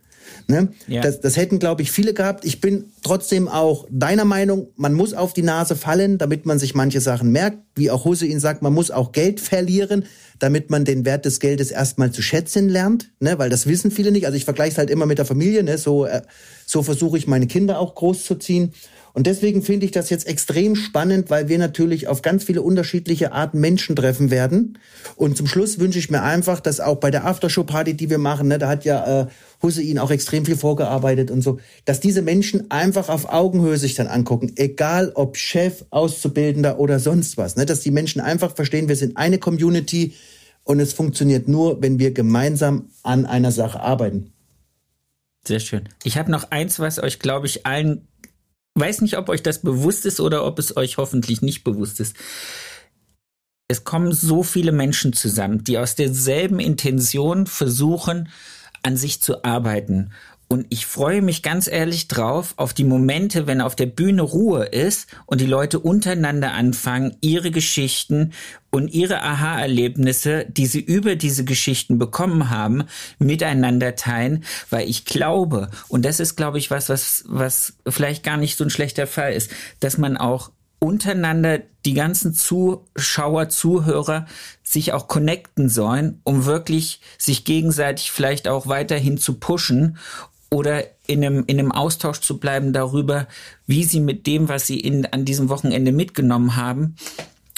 Ne? 0.50 0.68
Ja. 0.86 1.02
Das, 1.02 1.20
das 1.20 1.36
hätten, 1.36 1.58
glaube 1.58 1.82
ich, 1.82 1.92
viele 1.92 2.14
gehabt. 2.14 2.46
Ich 2.46 2.62
bin 2.62 2.86
trotzdem 3.02 3.48
auch 3.48 3.86
deiner 3.90 4.24
Meinung, 4.24 4.68
man 4.76 4.94
muss 4.94 5.12
auf 5.12 5.34
die 5.34 5.42
Nase 5.42 5.76
fallen, 5.76 6.16
damit 6.16 6.46
man 6.46 6.58
sich 6.58 6.74
manche 6.74 7.02
Sachen 7.02 7.30
merkt. 7.30 7.58
Wie 7.74 7.90
auch 7.90 8.06
Hussein 8.06 8.40
sagt, 8.40 8.62
man 8.62 8.72
muss 8.72 8.90
auch 8.90 9.12
Geld 9.12 9.40
verlieren, 9.40 10.06
damit 10.38 10.70
man 10.70 10.86
den 10.86 11.04
Wert 11.04 11.26
des 11.26 11.40
Geldes 11.40 11.70
erstmal 11.70 12.12
zu 12.12 12.22
schätzen 12.22 12.70
lernt, 12.70 13.10
ne? 13.20 13.38
weil 13.38 13.50
das 13.50 13.66
wissen 13.66 13.90
viele 13.90 14.10
nicht. 14.10 14.24
Also 14.24 14.36
ich 14.36 14.46
vergleiche 14.46 14.72
es 14.72 14.78
halt 14.78 14.88
immer 14.88 15.04
mit 15.04 15.18
der 15.18 15.26
Familie, 15.26 15.62
ne? 15.62 15.76
so, 15.76 16.06
äh, 16.06 16.22
so 16.64 16.82
versuche 16.82 17.18
ich 17.18 17.26
meine 17.26 17.46
Kinder 17.46 17.78
auch 17.78 17.94
großzuziehen. 17.94 18.72
Und 19.18 19.26
deswegen 19.26 19.62
finde 19.62 19.84
ich 19.84 19.90
das 19.92 20.10
jetzt 20.10 20.28
extrem 20.28 20.76
spannend, 20.76 21.28
weil 21.28 21.48
wir 21.48 21.58
natürlich 21.58 22.06
auf 22.06 22.22
ganz 22.22 22.44
viele 22.44 22.62
unterschiedliche 22.62 23.32
Arten 23.32 23.58
Menschen 23.58 23.96
treffen 23.96 24.30
werden. 24.30 24.78
Und 25.16 25.36
zum 25.36 25.46
Schluss 25.46 25.80
wünsche 25.80 25.98
ich 25.98 26.08
mir 26.08 26.22
einfach, 26.22 26.60
dass 26.60 26.78
auch 26.78 26.98
bei 26.98 27.10
der 27.10 27.26
Aftershow-Party, 27.26 27.94
die 27.94 28.10
wir 28.10 28.18
machen, 28.18 28.48
ne, 28.48 28.58
da 28.58 28.68
hat 28.68 28.84
ja 28.84 29.22
äh, 29.22 29.26
Hussein 29.62 29.98
auch 29.98 30.10
extrem 30.10 30.44
viel 30.44 30.56
vorgearbeitet 30.56 31.30
und 31.30 31.42
so, 31.42 31.58
dass 31.84 32.00
diese 32.00 32.22
Menschen 32.22 32.70
einfach 32.70 33.08
auf 33.08 33.28
Augenhöhe 33.28 33.76
sich 33.76 33.94
dann 33.94 34.06
angucken, 34.06 34.52
egal 34.56 35.12
ob 35.14 35.36
Chef, 35.36 35.84
Auszubildender 35.90 36.78
oder 36.78 37.00
sonst 37.00 37.36
was, 37.36 37.56
ne, 37.56 37.66
dass 37.66 37.80
die 37.80 37.90
Menschen 37.90 38.20
einfach 38.20 38.54
verstehen, 38.54 38.88
wir 38.88 38.96
sind 38.96 39.16
eine 39.16 39.38
Community 39.38 40.14
und 40.64 40.80
es 40.80 40.92
funktioniert 40.92 41.48
nur, 41.48 41.82
wenn 41.82 41.98
wir 41.98 42.12
gemeinsam 42.12 42.90
an 43.02 43.26
einer 43.26 43.52
Sache 43.52 43.80
arbeiten. 43.80 44.32
Sehr 45.46 45.60
schön. 45.60 45.88
Ich 46.04 46.18
habe 46.18 46.30
noch 46.30 46.50
eins, 46.50 46.78
was 46.78 46.98
euch, 46.98 47.18
glaube 47.18 47.46
ich, 47.46 47.64
allen 47.64 48.06
weiß 48.80 49.00
nicht, 49.00 49.16
ob 49.16 49.28
euch 49.28 49.42
das 49.42 49.60
bewusst 49.60 50.06
ist 50.06 50.20
oder 50.20 50.44
ob 50.44 50.58
es 50.58 50.76
euch 50.76 50.98
hoffentlich 50.98 51.42
nicht 51.42 51.64
bewusst 51.64 52.00
ist. 52.00 52.16
Es 53.68 53.84
kommen 53.84 54.12
so 54.12 54.42
viele 54.42 54.72
Menschen 54.72 55.12
zusammen, 55.12 55.64
die 55.64 55.78
aus 55.78 55.94
derselben 55.94 56.58
Intention 56.58 57.46
versuchen, 57.46 58.28
an 58.82 58.96
sich 58.96 59.20
zu 59.20 59.44
arbeiten. 59.44 60.10
Und 60.50 60.66
ich 60.70 60.86
freue 60.86 61.20
mich 61.20 61.42
ganz 61.42 61.66
ehrlich 61.66 62.08
drauf 62.08 62.54
auf 62.56 62.72
die 62.72 62.84
Momente, 62.84 63.46
wenn 63.46 63.60
auf 63.60 63.76
der 63.76 63.84
Bühne 63.84 64.22
Ruhe 64.22 64.64
ist 64.64 65.06
und 65.26 65.42
die 65.42 65.46
Leute 65.46 65.78
untereinander 65.78 66.52
anfangen, 66.52 67.16
ihre 67.20 67.50
Geschichten 67.50 68.32
und 68.70 68.88
ihre 68.88 69.22
Aha-Erlebnisse, 69.22 70.46
die 70.48 70.64
sie 70.64 70.80
über 70.80 71.16
diese 71.16 71.44
Geschichten 71.44 71.98
bekommen 71.98 72.48
haben, 72.48 72.84
miteinander 73.18 73.94
teilen, 73.94 74.42
weil 74.70 74.88
ich 74.88 75.04
glaube, 75.04 75.70
und 75.88 76.06
das 76.06 76.18
ist, 76.18 76.36
glaube 76.36 76.56
ich, 76.56 76.70
was, 76.70 76.88
was, 76.88 77.24
was 77.26 77.74
vielleicht 77.86 78.24
gar 78.24 78.38
nicht 78.38 78.56
so 78.56 78.64
ein 78.64 78.70
schlechter 78.70 79.06
Fall 79.06 79.34
ist, 79.34 79.50
dass 79.80 79.98
man 79.98 80.16
auch 80.16 80.50
untereinander 80.80 81.60
die 81.84 81.94
ganzen 81.94 82.34
Zuschauer, 82.34 83.48
Zuhörer 83.48 84.26
sich 84.62 84.92
auch 84.92 85.08
connecten 85.08 85.68
sollen, 85.68 86.20
um 86.24 86.44
wirklich 86.44 87.00
sich 87.16 87.44
gegenseitig 87.44 88.10
vielleicht 88.10 88.48
auch 88.48 88.66
weiterhin 88.66 89.18
zu 89.18 89.34
pushen 89.34 89.96
oder 90.50 90.84
in 91.06 91.24
einem, 91.24 91.44
in 91.46 91.58
einem 91.58 91.72
Austausch 91.72 92.20
zu 92.20 92.38
bleiben 92.38 92.72
darüber, 92.72 93.26
wie 93.66 93.84
sie 93.84 94.00
mit 94.00 94.26
dem, 94.26 94.48
was 94.48 94.66
sie 94.66 94.80
in, 94.80 95.06
an 95.06 95.24
diesem 95.24 95.48
Wochenende 95.48 95.92
mitgenommen 95.92 96.56
haben, 96.56 96.96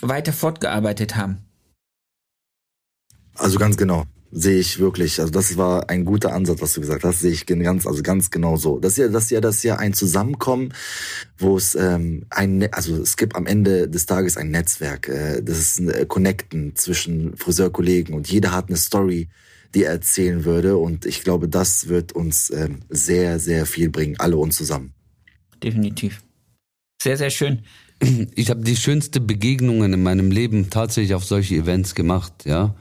weiter 0.00 0.32
fortgearbeitet 0.32 1.16
haben. 1.16 1.38
Also 3.34 3.58
ganz 3.58 3.76
genau. 3.76 4.04
Sehe 4.32 4.60
ich 4.60 4.78
wirklich. 4.78 5.18
Also 5.18 5.32
das 5.32 5.56
war 5.56 5.90
ein 5.90 6.04
guter 6.04 6.32
Ansatz, 6.32 6.62
was 6.62 6.74
du 6.74 6.80
gesagt 6.80 7.02
hast. 7.02 7.20
Sehe 7.20 7.32
ich 7.32 7.46
ganz, 7.46 7.84
also 7.84 8.02
ganz 8.02 8.30
genau 8.30 8.56
so. 8.56 8.78
Das 8.78 8.92
ist 8.92 8.98
ja, 8.98 9.08
das 9.08 9.24
ist 9.24 9.30
ja, 9.30 9.40
das 9.40 9.56
ist 9.56 9.62
ja 9.64 9.76
ein 9.76 9.92
Zusammenkommen, 9.92 10.72
wo 11.36 11.56
es 11.56 11.74
ähm, 11.74 12.26
ein, 12.30 12.58
ne, 12.58 12.72
also 12.72 12.96
es 12.96 13.16
gibt 13.16 13.34
am 13.34 13.46
Ende 13.46 13.88
des 13.88 14.06
Tages 14.06 14.36
ein 14.36 14.50
Netzwerk. 14.50 15.08
Äh, 15.08 15.42
das 15.42 15.58
ist 15.58 15.80
ein 15.80 15.90
äh, 15.90 16.06
Connecten 16.06 16.76
zwischen 16.76 17.36
Friseurkollegen 17.36 18.14
und 18.14 18.30
jeder 18.30 18.52
hat 18.52 18.68
eine 18.68 18.76
Story, 18.76 19.28
die 19.74 19.82
er 19.82 19.92
erzählen 19.92 20.44
würde. 20.44 20.76
Und 20.76 21.06
ich 21.06 21.24
glaube, 21.24 21.48
das 21.48 21.88
wird 21.88 22.12
uns 22.12 22.50
ähm, 22.50 22.80
sehr, 22.88 23.40
sehr 23.40 23.66
viel 23.66 23.90
bringen, 23.90 24.14
alle 24.18 24.36
uns 24.36 24.56
zusammen. 24.56 24.92
Definitiv. 25.60 26.22
Sehr, 27.02 27.16
sehr 27.16 27.30
schön. 27.30 27.62
Ich 28.34 28.48
habe 28.48 28.62
die 28.62 28.76
schönste 28.76 29.20
Begegnungen 29.20 29.92
in 29.92 30.02
meinem 30.02 30.30
Leben 30.30 30.70
tatsächlich 30.70 31.14
auf 31.14 31.24
solche 31.24 31.56
Events 31.56 31.94
gemacht, 31.94 32.32
ja. 32.44 32.76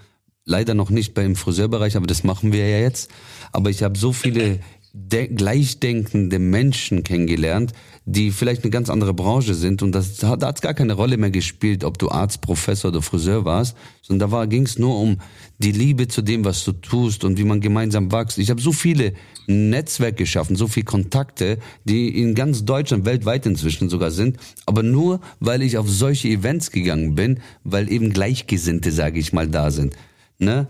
Leider 0.49 0.73
noch 0.73 0.89
nicht 0.89 1.13
beim 1.13 1.35
Friseurbereich, 1.35 1.95
aber 1.95 2.07
das 2.07 2.23
machen 2.23 2.51
wir 2.51 2.67
ja 2.67 2.79
jetzt. 2.79 3.11
Aber 3.51 3.69
ich 3.69 3.83
habe 3.83 3.95
so 3.95 4.11
viele 4.11 4.59
gleichdenkende 5.07 6.39
Menschen 6.39 7.03
kennengelernt, 7.03 7.73
die 8.05 8.31
vielleicht 8.31 8.63
eine 8.63 8.71
ganz 8.71 8.89
andere 8.89 9.13
Branche 9.13 9.53
sind 9.53 9.83
und 9.83 9.91
das, 9.91 10.17
da 10.17 10.29
hat 10.29 10.55
es 10.55 10.61
gar 10.61 10.73
keine 10.73 10.93
Rolle 10.93 11.17
mehr 11.17 11.29
gespielt, 11.29 11.83
ob 11.83 11.99
du 11.99 12.09
Arzt, 12.09 12.41
Professor 12.41 12.89
oder 12.89 13.03
Friseur 13.03 13.45
warst, 13.45 13.77
sondern 14.01 14.31
da 14.31 14.45
ging 14.45 14.65
es 14.65 14.79
nur 14.79 14.99
um 14.99 15.17
die 15.59 15.71
Liebe 15.71 16.07
zu 16.07 16.23
dem, 16.23 16.43
was 16.43 16.63
du 16.63 16.71
tust 16.71 17.23
und 17.23 17.37
wie 17.37 17.43
man 17.43 17.61
gemeinsam 17.61 18.11
wächst. 18.11 18.39
Ich 18.39 18.49
habe 18.49 18.59
so 18.59 18.71
viele 18.71 19.13
Netzwerke 19.45 20.23
geschaffen, 20.23 20.55
so 20.55 20.67
viele 20.67 20.85
Kontakte, 20.85 21.59
die 21.83 22.19
in 22.19 22.33
ganz 22.33 22.65
Deutschland, 22.65 23.05
weltweit 23.05 23.45
inzwischen 23.45 23.89
sogar 23.89 24.09
sind, 24.09 24.37
aber 24.65 24.81
nur, 24.81 25.19
weil 25.39 25.61
ich 25.61 25.77
auf 25.77 25.87
solche 25.87 26.29
Events 26.29 26.71
gegangen 26.71 27.13
bin, 27.13 27.41
weil 27.63 27.91
eben 27.91 28.09
Gleichgesinnte, 28.09 28.91
sage 28.91 29.19
ich 29.19 29.31
mal, 29.33 29.47
da 29.47 29.69
sind. 29.69 29.93
Ne? 30.39 30.67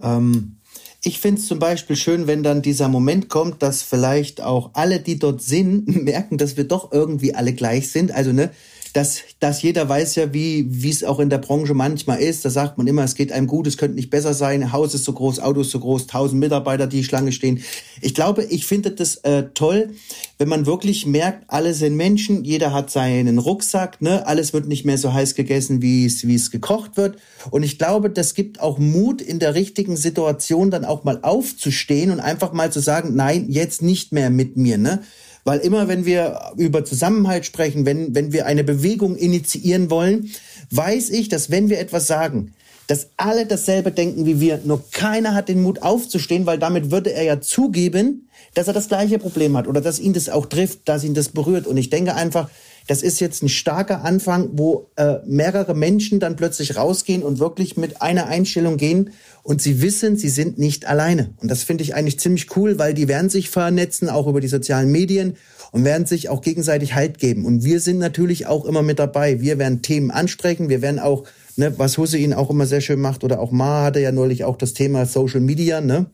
Ähm 0.00 0.54
ich 1.02 1.20
finde 1.20 1.40
es 1.40 1.46
zum 1.46 1.58
Beispiel 1.58 1.96
schön, 1.96 2.26
wenn 2.26 2.42
dann 2.42 2.60
dieser 2.60 2.88
Moment 2.88 3.28
kommt, 3.28 3.62
dass 3.62 3.82
vielleicht 3.82 4.40
auch 4.40 4.70
alle, 4.74 5.00
die 5.00 5.18
dort 5.18 5.40
sind, 5.42 5.86
merken, 6.04 6.38
dass 6.38 6.56
wir 6.56 6.64
doch 6.64 6.92
irgendwie 6.92 7.34
alle 7.34 7.52
gleich 7.52 7.90
sind. 7.90 8.12
Also, 8.12 8.32
ne, 8.32 8.50
dass, 8.96 9.20
dass 9.40 9.62
jeder 9.62 9.88
weiß 9.88 10.14
ja, 10.16 10.32
wie 10.32 10.66
wie 10.68 10.90
es 10.90 11.04
auch 11.04 11.20
in 11.20 11.30
der 11.30 11.38
Branche 11.38 11.74
manchmal 11.74 12.20
ist. 12.20 12.44
Da 12.44 12.50
sagt 12.50 12.78
man 12.78 12.86
immer, 12.86 13.04
es 13.04 13.14
geht 13.14 13.32
einem 13.32 13.46
gut, 13.46 13.66
es 13.66 13.76
könnte 13.76 13.96
nicht 13.96 14.10
besser 14.10 14.34
sein. 14.34 14.72
Haus 14.72 14.94
ist 14.94 15.04
so 15.04 15.12
groß, 15.12 15.40
Auto 15.40 15.62
ist 15.62 15.70
so 15.70 15.80
groß, 15.80 16.06
tausend 16.06 16.40
Mitarbeiter, 16.40 16.86
die 16.86 17.04
Schlange 17.04 17.32
stehen. 17.32 17.62
Ich 18.00 18.14
glaube, 18.14 18.44
ich 18.44 18.66
finde 18.66 18.90
das 18.90 19.16
äh, 19.16 19.44
toll, 19.54 19.90
wenn 20.38 20.48
man 20.48 20.66
wirklich 20.66 21.06
merkt, 21.06 21.44
alle 21.48 21.74
sind 21.74 21.96
Menschen, 21.96 22.44
jeder 22.44 22.72
hat 22.72 22.90
seinen 22.90 23.38
Rucksack, 23.38 24.00
ne, 24.00 24.26
alles 24.26 24.52
wird 24.52 24.66
nicht 24.66 24.84
mehr 24.84 24.98
so 24.98 25.12
heiß 25.12 25.34
gegessen, 25.34 25.82
wie 25.82 26.06
es 26.06 26.26
wie 26.26 26.34
es 26.34 26.50
gekocht 26.50 26.96
wird. 26.96 27.16
Und 27.50 27.62
ich 27.62 27.78
glaube, 27.78 28.10
das 28.10 28.34
gibt 28.34 28.60
auch 28.60 28.78
Mut 28.78 29.20
in 29.20 29.38
der 29.38 29.54
richtigen 29.54 29.96
Situation 29.96 30.70
dann 30.70 30.84
auch 30.84 31.04
mal 31.04 31.20
aufzustehen 31.22 32.10
und 32.10 32.20
einfach 32.20 32.52
mal 32.52 32.70
zu 32.72 32.80
sagen, 32.80 33.14
nein, 33.14 33.46
jetzt 33.48 33.82
nicht 33.82 34.12
mehr 34.12 34.30
mit 34.30 34.56
mir, 34.56 34.78
ne? 34.78 35.02
Weil 35.48 35.60
immer, 35.60 35.88
wenn 35.88 36.04
wir 36.04 36.52
über 36.58 36.84
Zusammenhalt 36.84 37.46
sprechen, 37.46 37.86
wenn, 37.86 38.14
wenn 38.14 38.34
wir 38.34 38.44
eine 38.44 38.64
Bewegung 38.64 39.16
initiieren 39.16 39.88
wollen, 39.88 40.30
weiß 40.72 41.08
ich, 41.08 41.30
dass 41.30 41.50
wenn 41.50 41.70
wir 41.70 41.78
etwas 41.78 42.06
sagen, 42.06 42.52
dass 42.86 43.08
alle 43.16 43.46
dasselbe 43.46 43.90
denken 43.90 44.26
wie 44.26 44.40
wir, 44.40 44.60
nur 44.64 44.84
keiner 44.90 45.32
hat 45.32 45.48
den 45.48 45.62
Mut 45.62 45.80
aufzustehen, 45.80 46.44
weil 46.44 46.58
damit 46.58 46.90
würde 46.90 47.14
er 47.14 47.22
ja 47.22 47.40
zugeben, 47.40 48.27
dass 48.54 48.68
er 48.68 48.72
das 48.72 48.88
gleiche 48.88 49.18
Problem 49.18 49.56
hat 49.56 49.68
oder 49.68 49.80
dass 49.80 49.98
ihn 49.98 50.12
das 50.12 50.28
auch 50.28 50.46
trifft, 50.46 50.88
dass 50.88 51.04
ihn 51.04 51.14
das 51.14 51.28
berührt. 51.28 51.66
Und 51.66 51.76
ich 51.76 51.90
denke 51.90 52.14
einfach, 52.14 52.48
das 52.88 53.02
ist 53.02 53.20
jetzt 53.20 53.42
ein 53.42 53.50
starker 53.50 54.02
Anfang, 54.02 54.48
wo 54.54 54.90
äh, 54.96 55.16
mehrere 55.26 55.74
Menschen 55.74 56.20
dann 56.20 56.36
plötzlich 56.36 56.76
rausgehen 56.76 57.22
und 57.22 57.38
wirklich 57.38 57.76
mit 57.76 58.00
einer 58.00 58.28
Einstellung 58.28 58.78
gehen 58.78 59.10
und 59.42 59.60
sie 59.60 59.82
wissen, 59.82 60.16
sie 60.16 60.30
sind 60.30 60.58
nicht 60.58 60.86
alleine. 60.86 61.34
Und 61.36 61.50
das 61.50 61.62
finde 61.62 61.84
ich 61.84 61.94
eigentlich 61.94 62.18
ziemlich 62.18 62.56
cool, 62.56 62.78
weil 62.78 62.94
die 62.94 63.06
werden 63.06 63.28
sich 63.28 63.50
vernetzen, 63.50 64.08
auch 64.08 64.26
über 64.26 64.40
die 64.40 64.48
sozialen 64.48 64.90
Medien 64.90 65.36
und 65.70 65.84
werden 65.84 66.06
sich 66.06 66.30
auch 66.30 66.40
gegenseitig 66.40 66.94
Halt 66.94 67.18
geben. 67.18 67.44
Und 67.44 67.62
wir 67.62 67.80
sind 67.80 67.98
natürlich 67.98 68.46
auch 68.46 68.64
immer 68.64 68.82
mit 68.82 68.98
dabei. 68.98 69.42
Wir 69.42 69.58
werden 69.58 69.82
Themen 69.82 70.10
ansprechen, 70.10 70.70
wir 70.70 70.80
werden 70.80 70.98
auch, 70.98 71.24
ne, 71.56 71.74
was 71.78 71.98
Hussein 71.98 72.32
auch 72.32 72.48
immer 72.48 72.64
sehr 72.64 72.80
schön 72.80 73.00
macht, 73.00 73.22
oder 73.22 73.38
auch 73.40 73.50
Ma 73.50 73.84
hatte 73.84 74.00
ja 74.00 74.12
neulich 74.12 74.44
auch 74.44 74.56
das 74.56 74.72
Thema 74.72 75.04
Social 75.04 75.40
Media, 75.40 75.82
ne? 75.82 76.06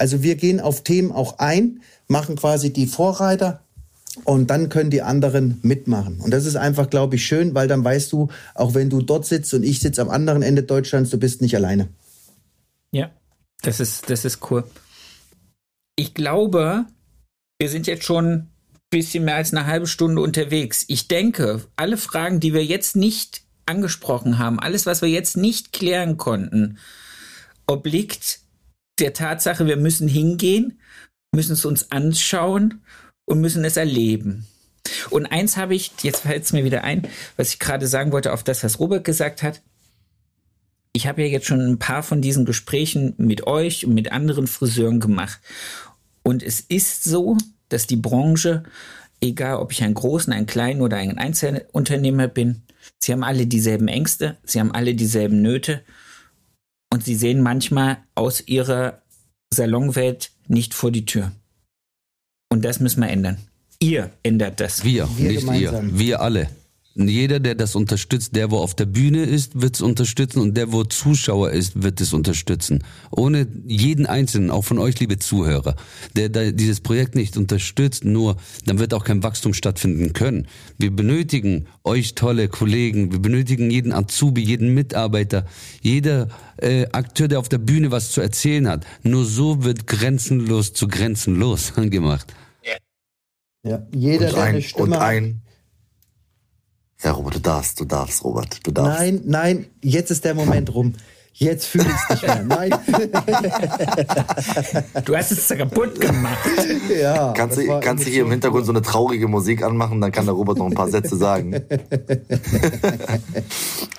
Also 0.00 0.22
wir 0.22 0.36
gehen 0.36 0.60
auf 0.60 0.82
Themen 0.82 1.12
auch 1.12 1.38
ein, 1.40 1.82
machen 2.08 2.36
quasi 2.36 2.72
die 2.72 2.86
Vorreiter 2.86 3.60
und 4.24 4.48
dann 4.48 4.70
können 4.70 4.88
die 4.88 5.02
anderen 5.02 5.58
mitmachen. 5.60 6.20
Und 6.20 6.30
das 6.30 6.46
ist 6.46 6.56
einfach, 6.56 6.88
glaube 6.88 7.16
ich, 7.16 7.26
schön, 7.26 7.54
weil 7.54 7.68
dann 7.68 7.84
weißt 7.84 8.10
du, 8.12 8.28
auch 8.54 8.72
wenn 8.72 8.88
du 8.88 9.02
dort 9.02 9.26
sitzt 9.26 9.52
und 9.52 9.62
ich 9.62 9.80
sitze 9.80 10.00
am 10.00 10.08
anderen 10.08 10.42
Ende 10.42 10.62
Deutschlands, 10.62 11.10
du 11.10 11.18
bist 11.18 11.42
nicht 11.42 11.54
alleine. 11.54 11.90
Ja, 12.92 13.10
das 13.60 13.78
ist, 13.78 14.08
das 14.08 14.24
ist 14.24 14.50
cool. 14.50 14.64
Ich 15.96 16.14
glaube, 16.14 16.86
wir 17.58 17.68
sind 17.68 17.86
jetzt 17.86 18.04
schon 18.04 18.26
ein 18.26 18.50
bisschen 18.88 19.26
mehr 19.26 19.36
als 19.36 19.52
eine 19.52 19.66
halbe 19.66 19.86
Stunde 19.86 20.22
unterwegs. 20.22 20.86
Ich 20.88 21.08
denke, 21.08 21.62
alle 21.76 21.98
Fragen, 21.98 22.40
die 22.40 22.54
wir 22.54 22.64
jetzt 22.64 22.96
nicht 22.96 23.42
angesprochen 23.66 24.38
haben, 24.38 24.58
alles, 24.60 24.86
was 24.86 25.02
wir 25.02 25.10
jetzt 25.10 25.36
nicht 25.36 25.74
klären 25.74 26.16
konnten, 26.16 26.78
obliegt 27.66 28.40
der 29.00 29.12
Tatsache, 29.12 29.66
wir 29.66 29.76
müssen 29.76 30.08
hingehen, 30.08 30.78
müssen 31.34 31.52
es 31.52 31.64
uns 31.64 31.90
anschauen 31.90 32.82
und 33.24 33.40
müssen 33.40 33.64
es 33.64 33.76
erleben. 33.76 34.46
Und 35.10 35.26
eins 35.26 35.56
habe 35.56 35.74
ich, 35.74 35.92
jetzt 36.02 36.22
fällt 36.22 36.44
es 36.44 36.52
mir 36.52 36.64
wieder 36.64 36.84
ein, 36.84 37.06
was 37.36 37.52
ich 37.52 37.58
gerade 37.58 37.86
sagen 37.86 38.12
wollte, 38.12 38.32
auf 38.32 38.42
das, 38.42 38.64
was 38.64 38.80
Robert 38.80 39.04
gesagt 39.04 39.42
hat 39.42 39.62
ich 40.92 41.06
habe 41.06 41.22
ja 41.22 41.28
jetzt 41.28 41.46
schon 41.46 41.60
ein 41.60 41.78
paar 41.78 42.02
von 42.02 42.20
diesen 42.20 42.44
Gesprächen 42.44 43.14
mit 43.16 43.46
euch 43.46 43.86
und 43.86 43.94
mit 43.94 44.12
anderen 44.12 44.46
Friseuren 44.46 45.00
gemacht. 45.00 45.40
Und 46.22 46.42
es 46.42 46.60
ist 46.60 47.04
so, 47.04 47.36
dass 47.68 47.86
die 47.86 47.96
Branche, 47.96 48.64
egal 49.20 49.56
ob 49.56 49.72
ich 49.72 49.82
einen 49.82 49.94
großen, 49.94 50.32
einen 50.32 50.46
kleinen 50.46 50.80
oder 50.80 50.96
einen 50.96 51.18
Einzelunternehmer 51.18 52.28
bin, 52.28 52.62
sie 52.98 53.12
haben 53.12 53.24
alle 53.24 53.46
dieselben 53.46 53.88
Ängste, 53.88 54.36
sie 54.44 54.58
haben 54.58 54.72
alle 54.72 54.94
dieselben 54.94 55.42
Nöte 55.42 55.82
und 56.92 57.04
sie 57.04 57.14
sehen 57.14 57.40
manchmal 57.40 57.98
aus 58.14 58.46
ihrer 58.46 59.02
Salonwelt 59.52 60.32
nicht 60.48 60.74
vor 60.74 60.90
die 60.90 61.04
Tür. 61.04 61.32
Und 62.52 62.64
das 62.64 62.80
müssen 62.80 63.00
wir 63.00 63.08
ändern. 63.08 63.38
Ihr 63.78 64.10
ändert 64.22 64.60
das. 64.60 64.84
Wir, 64.84 65.08
wir 65.16 65.28
nicht 65.28 65.40
gemeinsam. 65.40 65.90
ihr. 65.90 65.98
Wir 65.98 66.20
alle. 66.20 66.50
Jeder, 66.96 67.38
der 67.38 67.54
das 67.54 67.76
unterstützt, 67.76 68.34
der 68.34 68.50
wo 68.50 68.58
auf 68.58 68.74
der 68.74 68.86
Bühne 68.86 69.22
ist, 69.22 69.60
wird 69.60 69.76
es 69.76 69.80
unterstützen 69.80 70.40
und 70.40 70.56
der 70.56 70.72
wo 70.72 70.82
Zuschauer 70.82 71.52
ist, 71.52 71.84
wird 71.84 72.00
es 72.00 72.12
unterstützen. 72.12 72.82
Ohne 73.12 73.46
jeden 73.64 74.06
Einzelnen, 74.06 74.50
auch 74.50 74.64
von 74.64 74.80
euch, 74.80 74.98
liebe 74.98 75.16
Zuhörer, 75.18 75.76
der, 76.16 76.28
der 76.30 76.50
dieses 76.50 76.80
Projekt 76.80 77.14
nicht 77.14 77.36
unterstützt, 77.36 78.04
nur 78.04 78.36
dann 78.66 78.80
wird 78.80 78.92
auch 78.92 79.04
kein 79.04 79.22
Wachstum 79.22 79.54
stattfinden 79.54 80.14
können. 80.14 80.48
Wir 80.78 80.90
benötigen 80.90 81.66
euch 81.84 82.16
tolle 82.16 82.48
Kollegen, 82.48 83.12
wir 83.12 83.20
benötigen 83.20 83.70
jeden 83.70 83.92
Azubi, 83.92 84.42
jeden 84.42 84.74
Mitarbeiter, 84.74 85.46
jeder 85.82 86.28
äh, 86.56 86.86
Akteur, 86.90 87.28
der 87.28 87.38
auf 87.38 87.48
der 87.48 87.58
Bühne 87.58 87.92
was 87.92 88.10
zu 88.10 88.20
erzählen 88.20 88.66
hat. 88.66 88.84
Nur 89.04 89.24
so 89.24 89.62
wird 89.62 89.86
grenzenlos 89.86 90.72
zu 90.72 90.88
grenzenlos 90.88 91.72
angemacht. 91.76 92.34
Ja, 93.62 93.86
jeder, 93.94 94.28
und 94.28 94.36
der 94.36 94.42
ein, 94.42 94.48
eine 94.48 94.62
Stimme 94.62 94.84
und 94.84 94.92
ein, 94.94 95.42
ja, 97.02 97.12
Robert, 97.12 97.36
du 97.36 97.40
darfst, 97.40 97.80
du 97.80 97.84
darfst, 97.84 98.24
Robert, 98.24 98.66
du 98.66 98.70
darfst. 98.70 99.00
Nein, 99.00 99.20
nein, 99.24 99.66
jetzt 99.82 100.10
ist 100.10 100.24
der 100.24 100.34
Moment 100.34 100.74
rum. 100.74 100.94
Jetzt 101.32 101.66
fühle 101.66 101.86
ich 101.86 101.94
es 101.94 102.10
nicht 102.10 102.22
mehr. 102.22 102.42
Nein. 102.42 102.70
Du 105.04 105.16
hast 105.16 105.32
es 105.32 105.48
kaputt 105.48 106.00
gemacht. 106.00 106.38
Ja. 107.00 107.32
Kannst 107.32 107.56
du, 107.56 107.80
kannst 107.80 108.06
du 108.06 108.10
hier 108.10 108.24
im 108.24 108.30
Hintergrund 108.30 108.66
so 108.66 108.72
eine 108.72 108.82
traurige 108.82 109.26
Musik 109.28 109.62
anmachen, 109.62 110.00
dann 110.00 110.10
kann 110.12 110.26
der 110.26 110.34
Robert 110.34 110.58
noch 110.58 110.66
ein 110.66 110.74
paar 110.74 110.90
Sätze 110.90 111.16
sagen. 111.16 111.54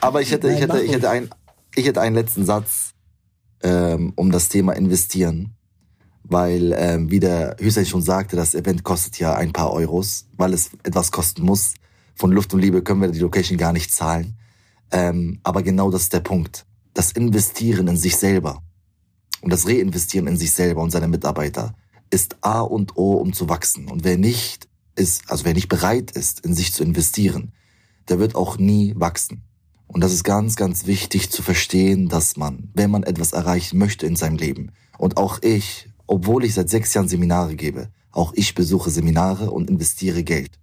Aber 0.01 0.21
ich 0.21 0.31
hätte, 0.31 0.51
ich 0.51 0.61
hätte, 0.61 0.81
ich 0.81 0.93
hätte 0.93 1.09
ein, 1.09 1.29
ich 1.75 1.87
hätte 1.87 2.01
einen 2.01 2.15
letzten 2.15 2.45
Satz 2.45 2.91
ähm, 3.63 4.13
um 4.15 4.31
das 4.31 4.49
Thema 4.49 4.73
investieren, 4.73 5.55
weil, 6.23 6.75
ähm, 6.77 7.09
wie 7.09 7.19
der 7.19 7.55
Hüseyin 7.59 7.87
schon 7.87 8.03
sagte, 8.03 8.35
das 8.35 8.53
Event 8.53 8.83
kostet 8.83 9.17
ja 9.19 9.33
ein 9.33 9.53
paar 9.53 9.73
Euros, 9.73 10.27
weil 10.37 10.53
es 10.53 10.69
etwas 10.83 11.11
kosten 11.11 11.43
muss. 11.43 11.73
Von 12.15 12.31
Luft 12.31 12.53
und 12.53 12.59
Liebe 12.59 12.81
können 12.81 13.01
wir 13.01 13.09
die 13.09 13.19
Location 13.19 13.57
gar 13.57 13.73
nicht 13.73 13.93
zahlen. 13.93 14.37
Ähm, 14.91 15.39
aber 15.43 15.63
genau 15.63 15.89
das 15.89 16.03
ist 16.03 16.13
der 16.13 16.19
Punkt. 16.19 16.65
Das 16.93 17.11
Investieren 17.11 17.87
in 17.87 17.97
sich 17.97 18.17
selber 18.17 18.61
und 19.41 19.51
das 19.51 19.67
Reinvestieren 19.67 20.27
in 20.27 20.37
sich 20.37 20.51
selber 20.51 20.81
und 20.81 20.91
seine 20.91 21.07
Mitarbeiter 21.07 21.73
ist 22.09 22.37
A 22.41 22.61
und 22.61 22.97
O, 22.97 23.13
um 23.13 23.33
zu 23.33 23.49
wachsen. 23.49 23.87
Und 23.87 24.03
wer 24.03 24.17
nicht 24.17 24.67
ist, 24.95 25.23
also 25.29 25.45
wer 25.45 25.53
nicht 25.53 25.69
bereit 25.69 26.11
ist, 26.11 26.41
in 26.41 26.53
sich 26.53 26.73
zu 26.73 26.83
investieren, 26.83 27.53
der 28.09 28.19
wird 28.19 28.35
auch 28.35 28.57
nie 28.57 28.93
wachsen. 28.97 29.43
Und 29.87 30.01
das 30.01 30.13
ist 30.13 30.23
ganz, 30.23 30.55
ganz 30.55 30.85
wichtig 30.85 31.31
zu 31.31 31.41
verstehen, 31.41 32.07
dass 32.07 32.37
man, 32.37 32.69
wenn 32.73 32.91
man 32.91 33.03
etwas 33.03 33.33
erreichen 33.33 33.77
möchte 33.77 34.05
in 34.05 34.15
seinem 34.15 34.37
Leben, 34.37 34.71
und 34.97 35.17
auch 35.17 35.41
ich, 35.41 35.89
obwohl 36.05 36.45
ich 36.45 36.53
seit 36.53 36.69
sechs 36.69 36.93
Jahren 36.93 37.07
Seminare 37.07 37.55
gebe, 37.55 37.89
auch 38.11 38.33
ich 38.35 38.53
besuche 38.53 38.91
Seminare 38.91 39.49
und 39.49 39.69
investiere 39.69 40.23
Geld. 40.23 40.59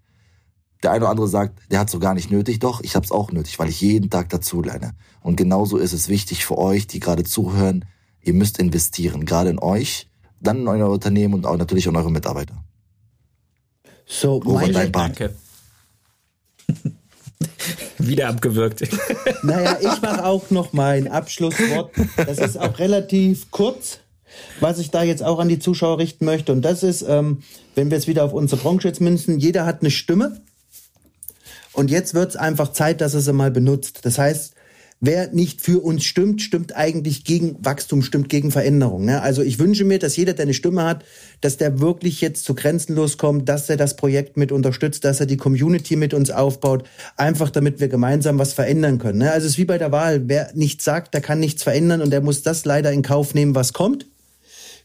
Der 0.82 0.92
eine 0.92 1.04
oder 1.04 1.10
andere 1.10 1.28
sagt, 1.28 1.58
der 1.70 1.80
hat 1.80 1.90
so 1.90 1.98
gar 1.98 2.14
nicht 2.14 2.30
nötig. 2.30 2.60
Doch, 2.60 2.80
ich 2.82 2.94
habe 2.94 3.04
es 3.04 3.10
auch 3.10 3.32
nötig, 3.32 3.58
weil 3.58 3.68
ich 3.68 3.80
jeden 3.80 4.10
Tag 4.10 4.28
dazu 4.28 4.62
lerne. 4.62 4.94
Und 5.20 5.36
genauso 5.36 5.76
ist 5.76 5.92
es 5.92 6.08
wichtig 6.08 6.44
für 6.44 6.56
euch, 6.56 6.86
die 6.86 7.00
gerade 7.00 7.24
zuhören, 7.24 7.84
ihr 8.22 8.34
müsst 8.34 8.58
investieren, 8.58 9.26
gerade 9.26 9.50
in 9.50 9.58
euch, 9.58 10.08
dann 10.40 10.60
in 10.60 10.68
euer 10.68 10.90
Unternehmen 10.90 11.34
und 11.34 11.46
auch 11.46 11.56
natürlich 11.56 11.86
in 11.86 11.96
eure 11.96 12.10
Mitarbeiter. 12.10 12.62
So, 14.06 14.40
meine, 14.44 14.72
dein 14.72 14.92
Part. 14.92 15.20
Danke. 15.20 15.34
Wieder 17.98 18.28
abgewürgt. 18.28 18.88
Naja, 19.42 19.78
ich 19.80 20.02
mache 20.02 20.24
auch 20.24 20.50
noch 20.50 20.72
mein 20.72 21.06
Abschlusswort. 21.06 21.92
Das 22.16 22.38
ist 22.38 22.58
auch 22.58 22.78
relativ 22.80 23.52
kurz, 23.52 24.00
was 24.58 24.78
ich 24.78 24.90
da 24.90 25.04
jetzt 25.04 25.22
auch 25.22 25.38
an 25.38 25.48
die 25.48 25.60
Zuschauer 25.60 25.98
richten 25.98 26.24
möchte. 26.24 26.50
Und 26.52 26.62
das 26.62 26.82
ist, 26.82 27.02
ähm, 27.02 27.42
wenn 27.76 27.90
wir 27.90 27.98
es 27.98 28.08
wieder 28.08 28.24
auf 28.24 28.32
unsere 28.32 28.60
Branche 28.60 28.88
jetzt 28.88 29.00
münzen, 29.00 29.38
jeder 29.38 29.64
hat 29.64 29.80
eine 29.80 29.92
Stimme. 29.92 30.40
Und 31.78 31.92
jetzt 31.92 32.12
wird 32.12 32.30
es 32.30 32.36
einfach 32.36 32.72
Zeit, 32.72 33.00
dass 33.00 33.14
er 33.14 33.20
sie 33.20 33.32
mal 33.32 33.52
benutzt. 33.52 34.00
Das 34.02 34.18
heißt, 34.18 34.54
wer 35.00 35.28
nicht 35.28 35.60
für 35.60 35.78
uns 35.78 36.04
stimmt, 36.04 36.42
stimmt 36.42 36.74
eigentlich 36.74 37.22
gegen 37.22 37.54
Wachstum, 37.64 38.02
stimmt 38.02 38.28
gegen 38.28 38.50
Veränderung. 38.50 39.04
Ne? 39.04 39.22
Also 39.22 39.42
ich 39.42 39.60
wünsche 39.60 39.84
mir, 39.84 40.00
dass 40.00 40.16
jeder, 40.16 40.32
der 40.32 40.46
eine 40.46 40.54
Stimme 40.54 40.82
hat, 40.82 41.04
dass 41.40 41.56
der 41.56 41.78
wirklich 41.78 42.20
jetzt 42.20 42.44
zu 42.44 42.56
Grenzenlos 42.56 43.16
kommt, 43.16 43.48
dass 43.48 43.70
er 43.70 43.76
das 43.76 43.94
Projekt 43.94 44.36
mit 44.36 44.50
unterstützt, 44.50 45.04
dass 45.04 45.20
er 45.20 45.26
die 45.26 45.36
Community 45.36 45.94
mit 45.94 46.14
uns 46.14 46.32
aufbaut, 46.32 46.82
einfach 47.16 47.48
damit 47.48 47.78
wir 47.78 47.86
gemeinsam 47.86 48.40
was 48.40 48.54
verändern 48.54 48.98
können. 48.98 49.20
Ne? 49.20 49.30
Also 49.30 49.46
es 49.46 49.52
ist 49.52 49.58
wie 49.58 49.64
bei 49.64 49.78
der 49.78 49.92
Wahl, 49.92 50.22
wer 50.26 50.50
nichts 50.54 50.82
sagt, 50.82 51.14
der 51.14 51.20
kann 51.20 51.38
nichts 51.38 51.62
verändern 51.62 52.02
und 52.02 52.10
der 52.10 52.22
muss 52.22 52.42
das 52.42 52.64
leider 52.64 52.90
in 52.90 53.02
Kauf 53.02 53.34
nehmen, 53.34 53.54
was 53.54 53.72
kommt. 53.72 54.06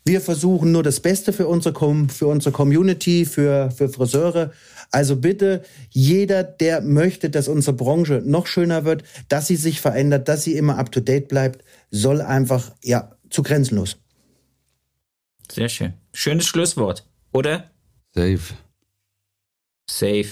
Wir 0.06 0.22
versuchen 0.22 0.72
nur 0.72 0.84
das 0.84 1.00
Beste 1.00 1.34
für 1.34 1.48
unsere, 1.48 1.74
für 2.10 2.28
unsere 2.28 2.52
Community, 2.52 3.26
für, 3.26 3.72
für 3.72 3.90
Friseure. 3.90 4.52
Also 4.94 5.16
bitte, 5.16 5.64
jeder, 5.90 6.44
der 6.44 6.82
möchte, 6.82 7.32
dass 7.32 7.48
unsere 7.48 7.76
Branche 7.76 8.22
noch 8.24 8.46
schöner 8.46 8.86
wird, 8.86 9.04
dass 9.28 9.48
sie 9.48 9.56
sich 9.56 9.82
verändert, 9.82 10.28
dass 10.28 10.44
sie 10.44 10.56
immer 10.56 10.78
up 10.78 10.92
to 10.92 11.00
date 11.00 11.28
bleibt, 11.28 11.66
soll 11.90 12.22
einfach, 12.22 12.76
ja, 12.84 13.18
zu 13.32 13.42
grenzenlos. 13.42 13.98
Sehr 15.52 15.68
schön. 15.68 15.94
Schönes 16.14 16.46
Schlusswort, 16.46 17.08
oder? 17.32 17.72
Safe. 18.14 18.40
Safe. 19.90 20.28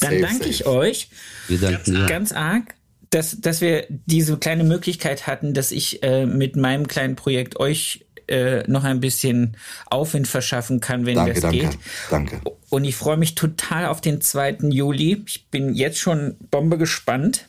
Dann 0.00 0.10
Safe, 0.10 0.20
danke 0.20 0.36
safe. 0.38 0.48
ich 0.48 0.66
euch 0.66 1.08
Wir 1.48 1.58
danken 1.58 1.94
dir. 1.94 2.06
ganz 2.06 2.30
arg, 2.30 2.76
dass, 3.10 3.40
dass 3.40 3.60
wir 3.60 3.86
diese 3.88 4.38
kleine 4.38 4.62
Möglichkeit 4.62 5.26
hatten, 5.26 5.54
dass 5.54 5.72
ich 5.72 6.04
äh, 6.04 6.24
mit 6.24 6.54
meinem 6.54 6.86
kleinen 6.86 7.16
Projekt 7.16 7.58
euch 7.58 8.06
äh, 8.28 8.62
noch 8.66 8.84
ein 8.84 9.00
bisschen 9.00 9.56
Aufwind 9.86 10.28
verschaffen 10.28 10.80
kann, 10.80 11.06
wenn 11.06 11.16
Danke, 11.16 11.32
das 11.32 11.42
danke, 11.42 11.58
geht. 11.58 11.78
danke. 12.10 12.40
Und 12.68 12.84
ich 12.84 12.96
freue 12.96 13.16
mich 13.16 13.34
total 13.34 13.86
auf 13.86 14.00
den 14.00 14.20
2. 14.20 14.58
Juli. 14.70 15.22
Ich 15.26 15.48
bin 15.48 15.74
jetzt 15.74 15.98
schon 15.98 16.36
Bombe 16.50 16.78
gespannt 16.78 17.48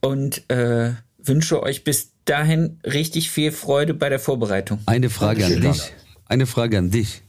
und 0.00 0.48
äh, 0.50 0.92
wünsche 1.18 1.62
euch 1.62 1.84
bis 1.84 2.12
dahin 2.24 2.78
richtig 2.84 3.30
viel 3.30 3.52
Freude 3.52 3.94
bei 3.94 4.08
der 4.08 4.18
Vorbereitung. 4.18 4.80
Eine 4.86 5.10
Frage 5.10 5.44
an 5.44 5.60
dich. 5.60 5.92
Eine 6.26 6.46
Frage 6.46 6.78
an 6.78 6.90
dich. 6.90 7.22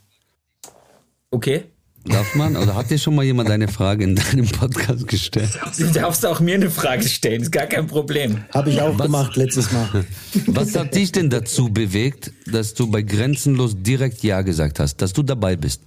Okay? 1.31 1.65
Darf 2.05 2.35
man, 2.35 2.57
oder 2.57 2.75
hat 2.75 2.89
dir 2.89 2.97
schon 2.97 3.15
mal 3.15 3.23
jemand 3.23 3.49
eine 3.49 3.69
Frage 3.69 4.03
in 4.03 4.15
deinem 4.15 4.47
Podcast 4.47 5.07
gestellt? 5.07 5.57
Du 5.77 5.85
darfst 5.87 6.25
auch 6.25 6.41
mir 6.41 6.55
eine 6.55 6.69
Frage 6.69 7.07
stellen, 7.07 7.41
ist 7.41 7.51
gar 7.51 7.65
kein 7.65 7.87
Problem. 7.87 8.43
Habe 8.53 8.71
ich 8.71 8.81
auch 8.81 8.97
Was? 8.97 9.05
gemacht 9.05 9.35
letztes 9.37 9.71
Mal. 9.71 10.05
Was 10.47 10.75
hat 10.75 10.95
dich 10.95 11.13
denn 11.13 11.29
dazu 11.29 11.69
bewegt, 11.69 12.31
dass 12.45 12.73
du 12.73 12.91
bei 12.91 13.03
Grenzenlos 13.03 13.75
direkt 13.77 14.21
Ja 14.21 14.41
gesagt 14.41 14.79
hast, 14.79 14.97
dass 14.97 15.13
du 15.13 15.23
dabei 15.23 15.55
bist? 15.55 15.81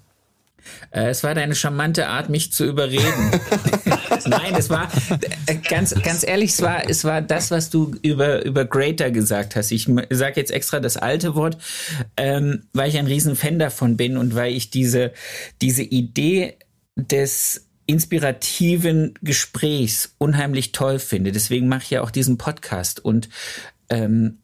Äh, 0.91 1.09
es 1.09 1.23
war 1.23 1.35
deine 1.35 1.55
charmante 1.55 2.09
Art, 2.09 2.29
mich 2.29 2.53
zu 2.53 2.65
überreden. 2.65 3.31
Nein, 4.27 4.55
es 4.57 4.71
war 4.71 4.89
äh, 5.47 5.57
ganz, 5.57 5.95
ganz 6.03 6.27
ehrlich, 6.27 6.51
es 6.51 6.63
war, 6.63 6.89
es 6.89 7.05
war 7.05 7.23
das, 7.23 7.51
was 7.51 7.71
du 7.71 7.95
über, 8.03 8.45
über 8.45 8.65
Greater 8.65 9.11
gesagt 9.11 9.57
hast. 9.57 9.71
Ich 9.71 9.89
sage 10.11 10.41
jetzt 10.41 10.51
extra 10.51 10.81
das 10.81 10.97
alte 10.97 11.35
Wort, 11.35 11.59
ähm, 12.17 12.65
weil 12.73 12.89
ich 12.89 12.99
ein 12.99 13.07
riesen 13.07 13.37
Fan 13.37 13.59
davon 13.59 13.97
bin 13.97 14.17
und 14.17 14.35
weil 14.35 14.53
ich 14.53 14.71
diese, 14.71 15.13
diese 15.61 15.83
Idee 15.83 16.57
des 16.97 17.67
inspirativen 17.87 19.15
Gesprächs 19.23 20.15
unheimlich 20.19 20.73
toll 20.73 20.99
finde. 20.99 21.33
Deswegen 21.33 21.69
mache 21.69 21.83
ich 21.85 21.91
ja 21.91 22.03
auch 22.03 22.11
diesen 22.11 22.37
Podcast 22.37 23.05
und 23.05 23.29
ähm, 23.89 24.39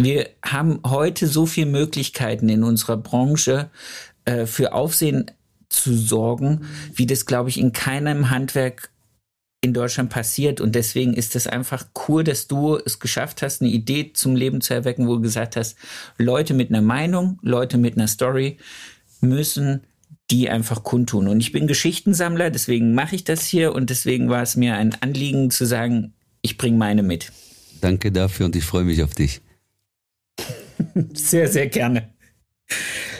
wir 0.00 0.30
haben 0.42 0.80
heute 0.86 1.26
so 1.26 1.44
viele 1.44 1.66
Möglichkeiten 1.66 2.48
in 2.48 2.64
unserer 2.64 2.96
Branche 2.96 3.68
äh, 4.24 4.46
für 4.46 4.72
Aufsehen 4.72 5.30
zu 5.70 5.96
sorgen, 5.96 6.66
wie 6.94 7.06
das, 7.06 7.24
glaube 7.24 7.48
ich, 7.48 7.58
in 7.58 7.72
keinem 7.72 8.28
Handwerk 8.28 8.90
in 9.62 9.72
Deutschland 9.72 10.10
passiert. 10.10 10.60
Und 10.60 10.74
deswegen 10.74 11.14
ist 11.14 11.36
es 11.36 11.46
einfach 11.46 11.86
cool, 12.08 12.24
dass 12.24 12.46
du 12.46 12.76
es 12.76 12.98
geschafft 12.98 13.42
hast, 13.42 13.62
eine 13.62 13.70
Idee 13.70 14.12
zum 14.12 14.36
Leben 14.36 14.60
zu 14.60 14.74
erwecken, 14.74 15.06
wo 15.06 15.16
du 15.16 15.22
gesagt 15.22 15.56
hast, 15.56 15.76
Leute 16.18 16.54
mit 16.54 16.70
einer 16.70 16.82
Meinung, 16.82 17.38
Leute 17.42 17.78
mit 17.78 17.96
einer 17.96 18.08
Story 18.08 18.58
müssen 19.20 19.82
die 20.30 20.48
einfach 20.48 20.82
kundtun. 20.82 21.28
Und 21.28 21.40
ich 21.40 21.52
bin 21.52 21.66
Geschichtensammler, 21.66 22.50
deswegen 22.50 22.94
mache 22.94 23.16
ich 23.16 23.24
das 23.24 23.46
hier 23.46 23.74
und 23.74 23.90
deswegen 23.90 24.28
war 24.28 24.42
es 24.42 24.56
mir 24.56 24.76
ein 24.76 24.96
Anliegen 25.00 25.50
zu 25.50 25.66
sagen, 25.66 26.14
ich 26.40 26.56
bringe 26.56 26.78
meine 26.78 27.02
mit. 27.02 27.32
Danke 27.80 28.12
dafür 28.12 28.46
und 28.46 28.56
ich 28.56 28.64
freue 28.64 28.84
mich 28.84 29.02
auf 29.02 29.14
dich. 29.14 29.40
Sehr, 31.12 31.46
sehr 31.46 31.68
gerne. 31.68 32.08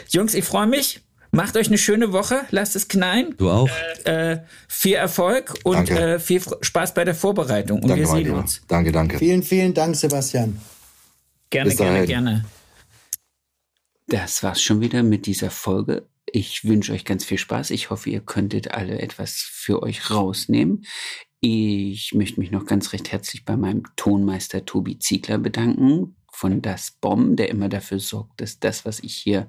Jungs, 0.09 0.33
ich 0.33 0.43
freue 0.43 0.67
mich. 0.67 1.01
Macht 1.31 1.55
euch 1.55 1.67
eine 1.67 1.77
schöne 1.77 2.11
Woche, 2.11 2.41
lasst 2.51 2.75
es 2.75 2.89
knallen. 2.89 3.35
Du 3.37 3.49
auch? 3.49 3.69
Äh, 4.03 4.39
viel 4.67 4.95
Erfolg 4.95 5.53
und 5.63 5.89
äh, 5.89 6.19
viel 6.19 6.41
Spaß 6.61 6.93
bei 6.93 7.05
der 7.05 7.15
Vorbereitung. 7.15 7.81
Und 7.81 7.89
Danke, 7.89 8.03
wir 8.03 8.07
sehen 8.07 8.31
uns. 8.31 8.61
Danke, 8.67 8.91
danke. 8.91 9.17
Vielen, 9.17 9.41
vielen 9.41 9.73
Dank, 9.73 9.95
Sebastian. 9.95 10.59
Gerne, 11.49 11.69
Bis 11.69 11.77
gerne, 11.77 11.93
dahin. 11.93 12.07
gerne. 12.07 12.45
Das 14.07 14.43
war's 14.43 14.61
schon 14.61 14.81
wieder 14.81 15.03
mit 15.03 15.25
dieser 15.25 15.51
Folge. 15.51 16.05
Ich 16.25 16.65
wünsche 16.65 16.91
euch 16.91 17.05
ganz 17.05 17.23
viel 17.23 17.37
Spaß. 17.37 17.71
Ich 17.71 17.89
hoffe, 17.89 18.09
ihr 18.09 18.19
könntet 18.19 18.71
alle 18.71 18.99
etwas 18.99 19.35
für 19.35 19.83
euch 19.83 20.11
rausnehmen. 20.11 20.85
Ich 21.39 22.13
möchte 22.13 22.41
mich 22.41 22.51
noch 22.51 22.65
ganz 22.65 22.91
recht 22.91 23.11
herzlich 23.11 23.45
bei 23.45 23.55
meinem 23.55 23.83
Tonmeister 23.95 24.65
Tobi 24.65 24.99
Ziegler 24.99 25.37
bedanken 25.37 26.15
von 26.41 26.63
Das 26.63 26.89
Bomb, 26.89 27.37
der 27.37 27.49
immer 27.49 27.69
dafür 27.69 27.99
sorgt, 27.99 28.41
dass 28.41 28.59
das, 28.59 28.83
was 28.83 28.99
ich 29.01 29.13
hier 29.13 29.47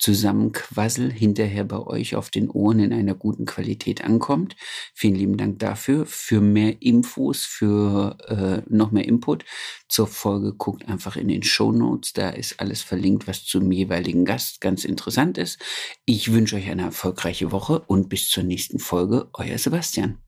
zusammenquassel, 0.00 1.12
hinterher 1.12 1.62
bei 1.62 1.78
euch 1.78 2.16
auf 2.16 2.30
den 2.30 2.50
Ohren 2.50 2.80
in 2.80 2.92
einer 2.92 3.14
guten 3.14 3.44
Qualität 3.44 4.02
ankommt. 4.02 4.56
Vielen 4.92 5.14
lieben 5.14 5.36
Dank 5.36 5.60
dafür. 5.60 6.04
Für 6.04 6.40
mehr 6.40 6.82
Infos, 6.82 7.44
für 7.44 8.16
äh, 8.26 8.68
noch 8.68 8.90
mehr 8.90 9.04
Input 9.04 9.44
zur 9.88 10.08
Folge, 10.08 10.52
guckt 10.52 10.88
einfach 10.88 11.14
in 11.14 11.28
den 11.28 11.44
Show 11.44 11.70
Notes. 11.70 12.12
Da 12.12 12.30
ist 12.30 12.58
alles 12.58 12.82
verlinkt, 12.82 13.28
was 13.28 13.44
zum 13.44 13.70
jeweiligen 13.70 14.24
Gast 14.24 14.60
ganz 14.60 14.84
interessant 14.84 15.38
ist. 15.38 15.60
Ich 16.06 16.32
wünsche 16.32 16.56
euch 16.56 16.68
eine 16.68 16.82
erfolgreiche 16.82 17.52
Woche 17.52 17.84
und 17.86 18.08
bis 18.08 18.28
zur 18.28 18.42
nächsten 18.42 18.80
Folge. 18.80 19.28
Euer 19.34 19.58
Sebastian. 19.58 20.21